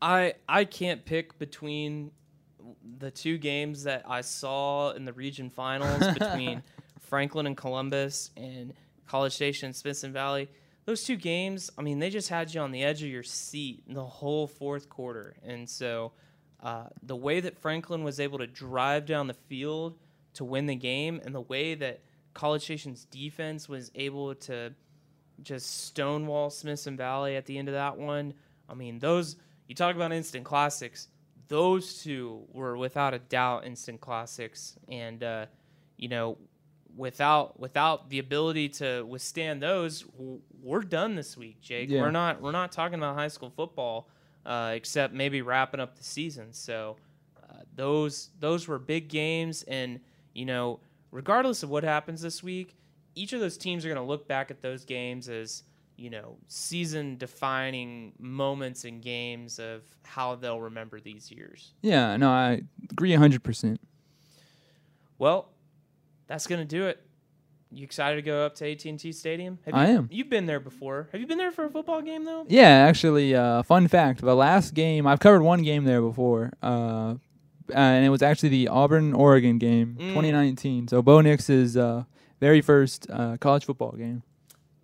I 0.00 0.34
I 0.48 0.64
can't 0.64 1.04
pick 1.04 1.38
between 1.38 2.10
the 2.98 3.10
two 3.10 3.36
games 3.36 3.84
that 3.84 4.04
I 4.08 4.22
saw 4.22 4.92
in 4.92 5.04
the 5.04 5.12
region 5.12 5.50
finals 5.50 6.02
between 6.18 6.62
Franklin 7.00 7.46
and 7.46 7.56
Columbus 7.56 8.30
and 8.36 8.72
College 9.06 9.34
Station 9.34 9.66
and 9.66 9.76
Smithson 9.76 10.12
Valley. 10.12 10.48
Those 10.84 11.04
two 11.04 11.16
games, 11.16 11.70
I 11.78 11.82
mean, 11.82 11.98
they 11.98 12.10
just 12.10 12.28
had 12.28 12.52
you 12.52 12.60
on 12.60 12.70
the 12.70 12.84
edge 12.84 13.02
of 13.02 13.08
your 13.08 13.22
seat 13.22 13.82
in 13.86 13.94
the 13.94 14.04
whole 14.04 14.46
fourth 14.46 14.88
quarter. 14.88 15.34
And 15.42 15.68
so 15.68 16.12
uh, 16.62 16.86
the 17.02 17.16
way 17.16 17.40
that 17.40 17.58
Franklin 17.58 18.04
was 18.04 18.20
able 18.20 18.38
to 18.38 18.46
drive 18.46 19.06
down 19.06 19.26
the 19.26 19.34
field 19.34 19.96
to 20.34 20.44
win 20.44 20.66
the 20.66 20.74
game 20.74 21.20
and 21.24 21.34
the 21.34 21.40
way 21.40 21.74
that 21.74 22.00
College 22.34 22.62
Station's 22.62 23.04
defense 23.06 23.68
was 23.68 23.90
able 23.94 24.34
to 24.34 24.74
just 25.42 25.84
stonewall 25.86 26.50
Smithson 26.50 26.96
Valley 26.96 27.36
at 27.36 27.46
the 27.46 27.58
end 27.58 27.68
of 27.68 27.74
that 27.74 27.96
one. 27.96 28.34
I 28.68 28.74
mean, 28.74 28.98
those 28.98 29.36
you 29.68 29.74
talk 29.74 29.94
about 29.96 30.12
instant 30.12 30.44
classics. 30.44 31.08
Those 31.48 32.02
two 32.02 32.44
were 32.52 32.76
without 32.76 33.14
a 33.14 33.18
doubt 33.18 33.66
instant 33.66 34.00
classics, 34.00 34.76
and 34.88 35.22
uh, 35.22 35.46
you 35.96 36.08
know, 36.08 36.38
without 36.96 37.58
without 37.58 38.10
the 38.10 38.18
ability 38.18 38.68
to 38.68 39.04
withstand 39.04 39.62
those, 39.62 40.04
we're 40.62 40.82
done 40.82 41.14
this 41.14 41.36
week, 41.36 41.60
Jake. 41.60 41.90
Yeah. 41.90 42.00
We're 42.00 42.10
not 42.10 42.40
we're 42.40 42.52
not 42.52 42.72
talking 42.72 42.98
about 42.98 43.16
high 43.16 43.28
school 43.28 43.50
football, 43.50 44.08
uh, 44.46 44.72
except 44.74 45.14
maybe 45.14 45.42
wrapping 45.42 45.80
up 45.80 45.96
the 45.96 46.04
season. 46.04 46.52
So 46.52 46.96
uh, 47.42 47.62
those 47.74 48.30
those 48.40 48.68
were 48.68 48.78
big 48.78 49.08
games, 49.08 49.62
and 49.64 50.00
you 50.34 50.44
know, 50.44 50.80
regardless 51.10 51.62
of 51.62 51.70
what 51.70 51.84
happens 51.84 52.20
this 52.20 52.42
week, 52.42 52.76
each 53.14 53.32
of 53.32 53.40
those 53.40 53.56
teams 53.56 53.84
are 53.84 53.88
going 53.88 54.00
to 54.00 54.06
look 54.06 54.28
back 54.28 54.50
at 54.50 54.60
those 54.60 54.84
games 54.84 55.28
as 55.28 55.62
you 55.96 56.10
know 56.10 56.36
season 56.48 57.16
defining 57.16 58.12
moments 58.18 58.84
and 58.84 59.02
games 59.02 59.58
of 59.58 59.82
how 60.02 60.34
they'll 60.34 60.60
remember 60.60 61.00
these 61.00 61.30
years. 61.30 61.72
Yeah, 61.82 62.16
no, 62.16 62.30
I 62.30 62.62
agree 62.90 63.14
hundred 63.14 63.42
percent. 63.42 63.80
Well, 65.18 65.48
that's 66.26 66.46
going 66.46 66.60
to 66.60 66.64
do 66.66 66.86
it. 66.86 67.00
You 67.70 67.82
excited 67.82 68.16
to 68.16 68.22
go 68.22 68.46
up 68.46 68.54
to 68.56 68.70
AT&T 68.70 69.10
Stadium? 69.12 69.58
Have 69.64 69.74
you, 69.74 69.80
I 69.80 69.86
am. 69.86 70.08
You've 70.12 70.30
been 70.30 70.46
there 70.46 70.60
before. 70.60 71.08
Have 71.10 71.20
you 71.20 71.26
been 71.26 71.38
there 71.38 71.50
for 71.50 71.64
a 71.64 71.70
football 71.70 72.02
game 72.02 72.24
though? 72.24 72.44
Yeah, 72.48 72.68
actually, 72.68 73.34
uh, 73.34 73.64
fun 73.64 73.88
fact: 73.88 74.20
the 74.20 74.36
last 74.36 74.74
game 74.74 75.06
I've 75.08 75.18
covered 75.18 75.42
one 75.42 75.62
game 75.62 75.84
there 75.84 76.00
before, 76.00 76.52
uh, 76.62 77.14
and 77.74 78.04
it 78.06 78.10
was 78.10 78.22
actually 78.22 78.50
the 78.50 78.68
Auburn 78.68 79.12
Oregon 79.12 79.58
game, 79.58 79.96
Mm. 79.98 80.08
2019. 80.10 80.86
So 80.88 81.02
Bo 81.02 81.20
Nix's 81.20 81.76
uh, 81.76 82.04
very 82.40 82.60
first 82.60 83.08
uh, 83.10 83.38
college 83.38 83.64
football 83.64 83.92
game. 83.92 84.22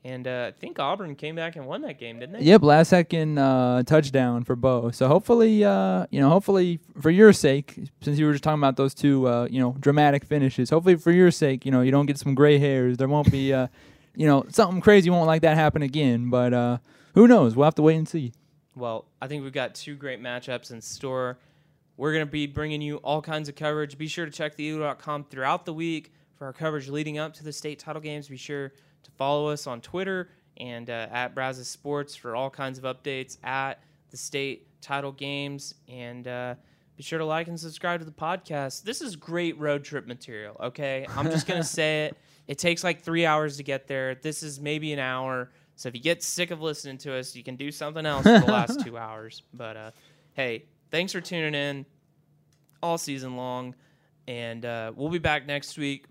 And 0.03 0.26
uh, 0.26 0.46
I 0.48 0.59
think 0.59 0.78
Auburn 0.78 1.14
came 1.14 1.36
back 1.36 1.57
and 1.57 1.66
won 1.66 1.82
that 1.82 1.98
game, 1.98 2.20
didn't 2.20 2.38
they? 2.38 2.44
Yep, 2.44 2.62
last 2.62 2.88
second 2.88 3.36
uh, 3.36 3.82
touchdown 3.82 4.44
for 4.44 4.57
Bo. 4.57 4.90
So 4.92 5.09
hopefully, 5.09 5.62
uh, 5.62 6.07
you 6.11 6.20
know, 6.20 6.30
hopefully 6.30 6.80
for 7.01 7.11
your 7.11 7.34
sake, 7.34 7.78
since 8.01 8.18
you 8.18 8.24
were 8.24 8.32
just 8.32 8.42
talking 8.42 8.61
about 8.61 8.76
those 8.76 8.94
two, 8.94 9.28
uh, 9.28 9.46
you 9.51 9.61
know, 9.61 9.76
dramatic 9.78 10.24
finishes. 10.24 10.70
Hopefully 10.70 10.96
for 10.96 11.11
your 11.11 11.30
sake, 11.30 11.66
you 11.66 11.70
know, 11.70 11.82
you 11.82 11.90
don't 11.90 12.07
get 12.07 12.18
some 12.18 12.34
gray 12.34 12.59
hairs. 12.59 12.96
There 12.96 13.09
won't 13.09 13.30
be, 13.30 13.53
uh, 13.53 13.66
you 14.16 14.26
know, 14.26 14.46
something 14.48 14.80
crazy 14.80 15.11
won't 15.11 15.26
like 15.26 15.42
that 15.42 15.57
happen 15.57 15.82
again. 15.82 16.30
But 16.30 16.55
uh, 16.55 16.78
who 17.14 17.28
knows? 17.28 17.55
We'll 17.55 17.66
have 17.66 17.74
to 17.74 17.82
wait 17.82 17.96
and 17.96 18.09
see. 18.09 18.32
Well, 18.74 19.05
I 19.20 19.26
think 19.26 19.42
we've 19.42 19.53
got 19.53 19.74
two 19.74 19.96
great 19.96 20.22
matchups 20.22 20.70
in 20.70 20.80
store. 20.80 21.38
We're 21.98 22.12
going 22.12 22.24
to 22.24 22.30
be 22.30 22.46
bringing 22.46 22.80
you 22.80 22.96
all 22.98 23.20
kinds 23.20 23.51
of 23.51 23.55
coverage. 23.55 23.98
Be 23.98 24.09
sure 24.09 24.24
to 24.24 24.32
check 24.32 24.57
theeagle.com 24.57 25.24
throughout 25.24 25.66
the 25.66 25.74
week 25.74 26.14
for 26.36 26.46
our 26.46 26.55
coverage 26.55 26.88
leading 26.88 27.18
up 27.18 27.34
to 27.34 27.44
the 27.44 27.53
state 27.53 27.78
title 27.78 28.01
games. 28.01 28.28
Be 28.28 28.38
sure 28.38 28.72
to 29.03 29.11
follow 29.12 29.48
us 29.48 29.66
on 29.66 29.80
Twitter 29.80 30.30
and 30.57 30.90
uh, 30.90 31.09
at 31.11 31.34
Brazos 31.34 31.68
Sports 31.68 32.14
for 32.14 32.36
all 32.36 32.51
kinds 32.51 32.78
of 32.78 32.84
updates 32.84 33.38
at 33.44 33.80
the 34.11 34.16
state 34.16 34.66
title 34.80 35.12
games. 35.12 35.74
And 35.88 36.26
uh, 36.28 36.55
be 36.96 37.03
sure 37.03 37.18
to 37.18 37.24
like 37.24 37.48
and 37.48 37.59
subscribe 37.59 38.01
to 38.01 38.07
the 38.07 38.12
podcast. 38.12 38.82
This 38.82 39.01
is 39.01 39.16
great 39.16 39.59
road 39.59 39.84
trip 39.84 40.07
material, 40.07 40.57
okay? 40.61 41.07
I'm 41.16 41.30
just 41.30 41.46
going 41.46 41.61
to 41.62 41.66
say 41.66 42.07
it. 42.07 42.16
It 42.46 42.59
takes 42.59 42.84
like 42.84 43.03
three 43.03 43.24
hours 43.24 43.57
to 43.57 43.62
get 43.62 43.86
there. 43.86 44.16
This 44.16 44.42
is 44.42 44.61
maybe 44.61 44.92
an 44.92 44.98
hour. 44.98 45.51
So 45.76 45.88
if 45.88 45.94
you 45.94 46.01
get 46.03 46.22
sick 46.22 46.51
of 46.51 46.61
listening 46.61 46.98
to 46.98 47.14
us, 47.14 47.34
you 47.34 47.42
can 47.42 47.57
do 47.57 47.70
something 47.70 48.05
else 48.05 48.24
for 48.24 48.38
the 48.38 48.53
last 48.53 48.80
two 48.84 48.98
hours. 48.98 49.42
But 49.55 49.76
uh, 49.76 49.90
hey, 50.34 50.64
thanks 50.90 51.12
for 51.12 51.22
tuning 51.22 51.55
in 51.55 51.86
all 52.82 52.98
season 52.98 53.36
long. 53.36 53.74
And 54.28 54.64
uh, 54.64 54.92
we'll 54.94 55.09
be 55.09 55.18
back 55.18 55.46
next 55.46 55.78
week 55.78 56.05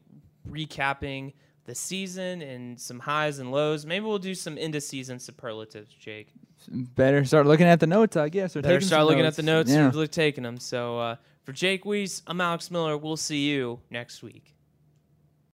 recapping 0.50 1.34
the 1.70 1.76
season 1.76 2.42
and 2.42 2.80
some 2.80 3.00
highs 3.00 3.38
and 3.40 3.52
lows. 3.52 3.86
Maybe 3.86 4.04
we'll 4.04 4.18
do 4.18 4.34
some 4.36 4.58
end 4.58 4.76
of 4.76 4.84
season 4.84 5.20
superlatives, 5.20 5.94
Jake. 5.94 6.28
Better 6.68 7.24
start 7.24 7.46
looking 7.46 7.68
at 7.68 7.80
the 7.80 7.88
notes, 7.88 8.18
I 8.18 8.28
guess. 8.30 8.56
Or 8.56 8.62
Better 8.62 8.82
start 8.82 9.06
looking 9.06 9.26
at 9.26 9.36
the 9.36 9.44
notes 9.44 9.72
Yeah. 9.72 9.90
and 9.94 10.12
taking 10.12 10.44
them. 10.44 10.58
So 10.58 11.00
uh, 11.00 11.16
for 11.44 11.54
Jake 11.54 11.86
Weiss, 11.86 12.24
I'm 12.28 12.42
Alex 12.42 12.70
Miller. 12.72 12.98
We'll 12.98 13.18
see 13.18 13.48
you 13.50 13.80
next 13.90 14.24
week. 14.24 14.56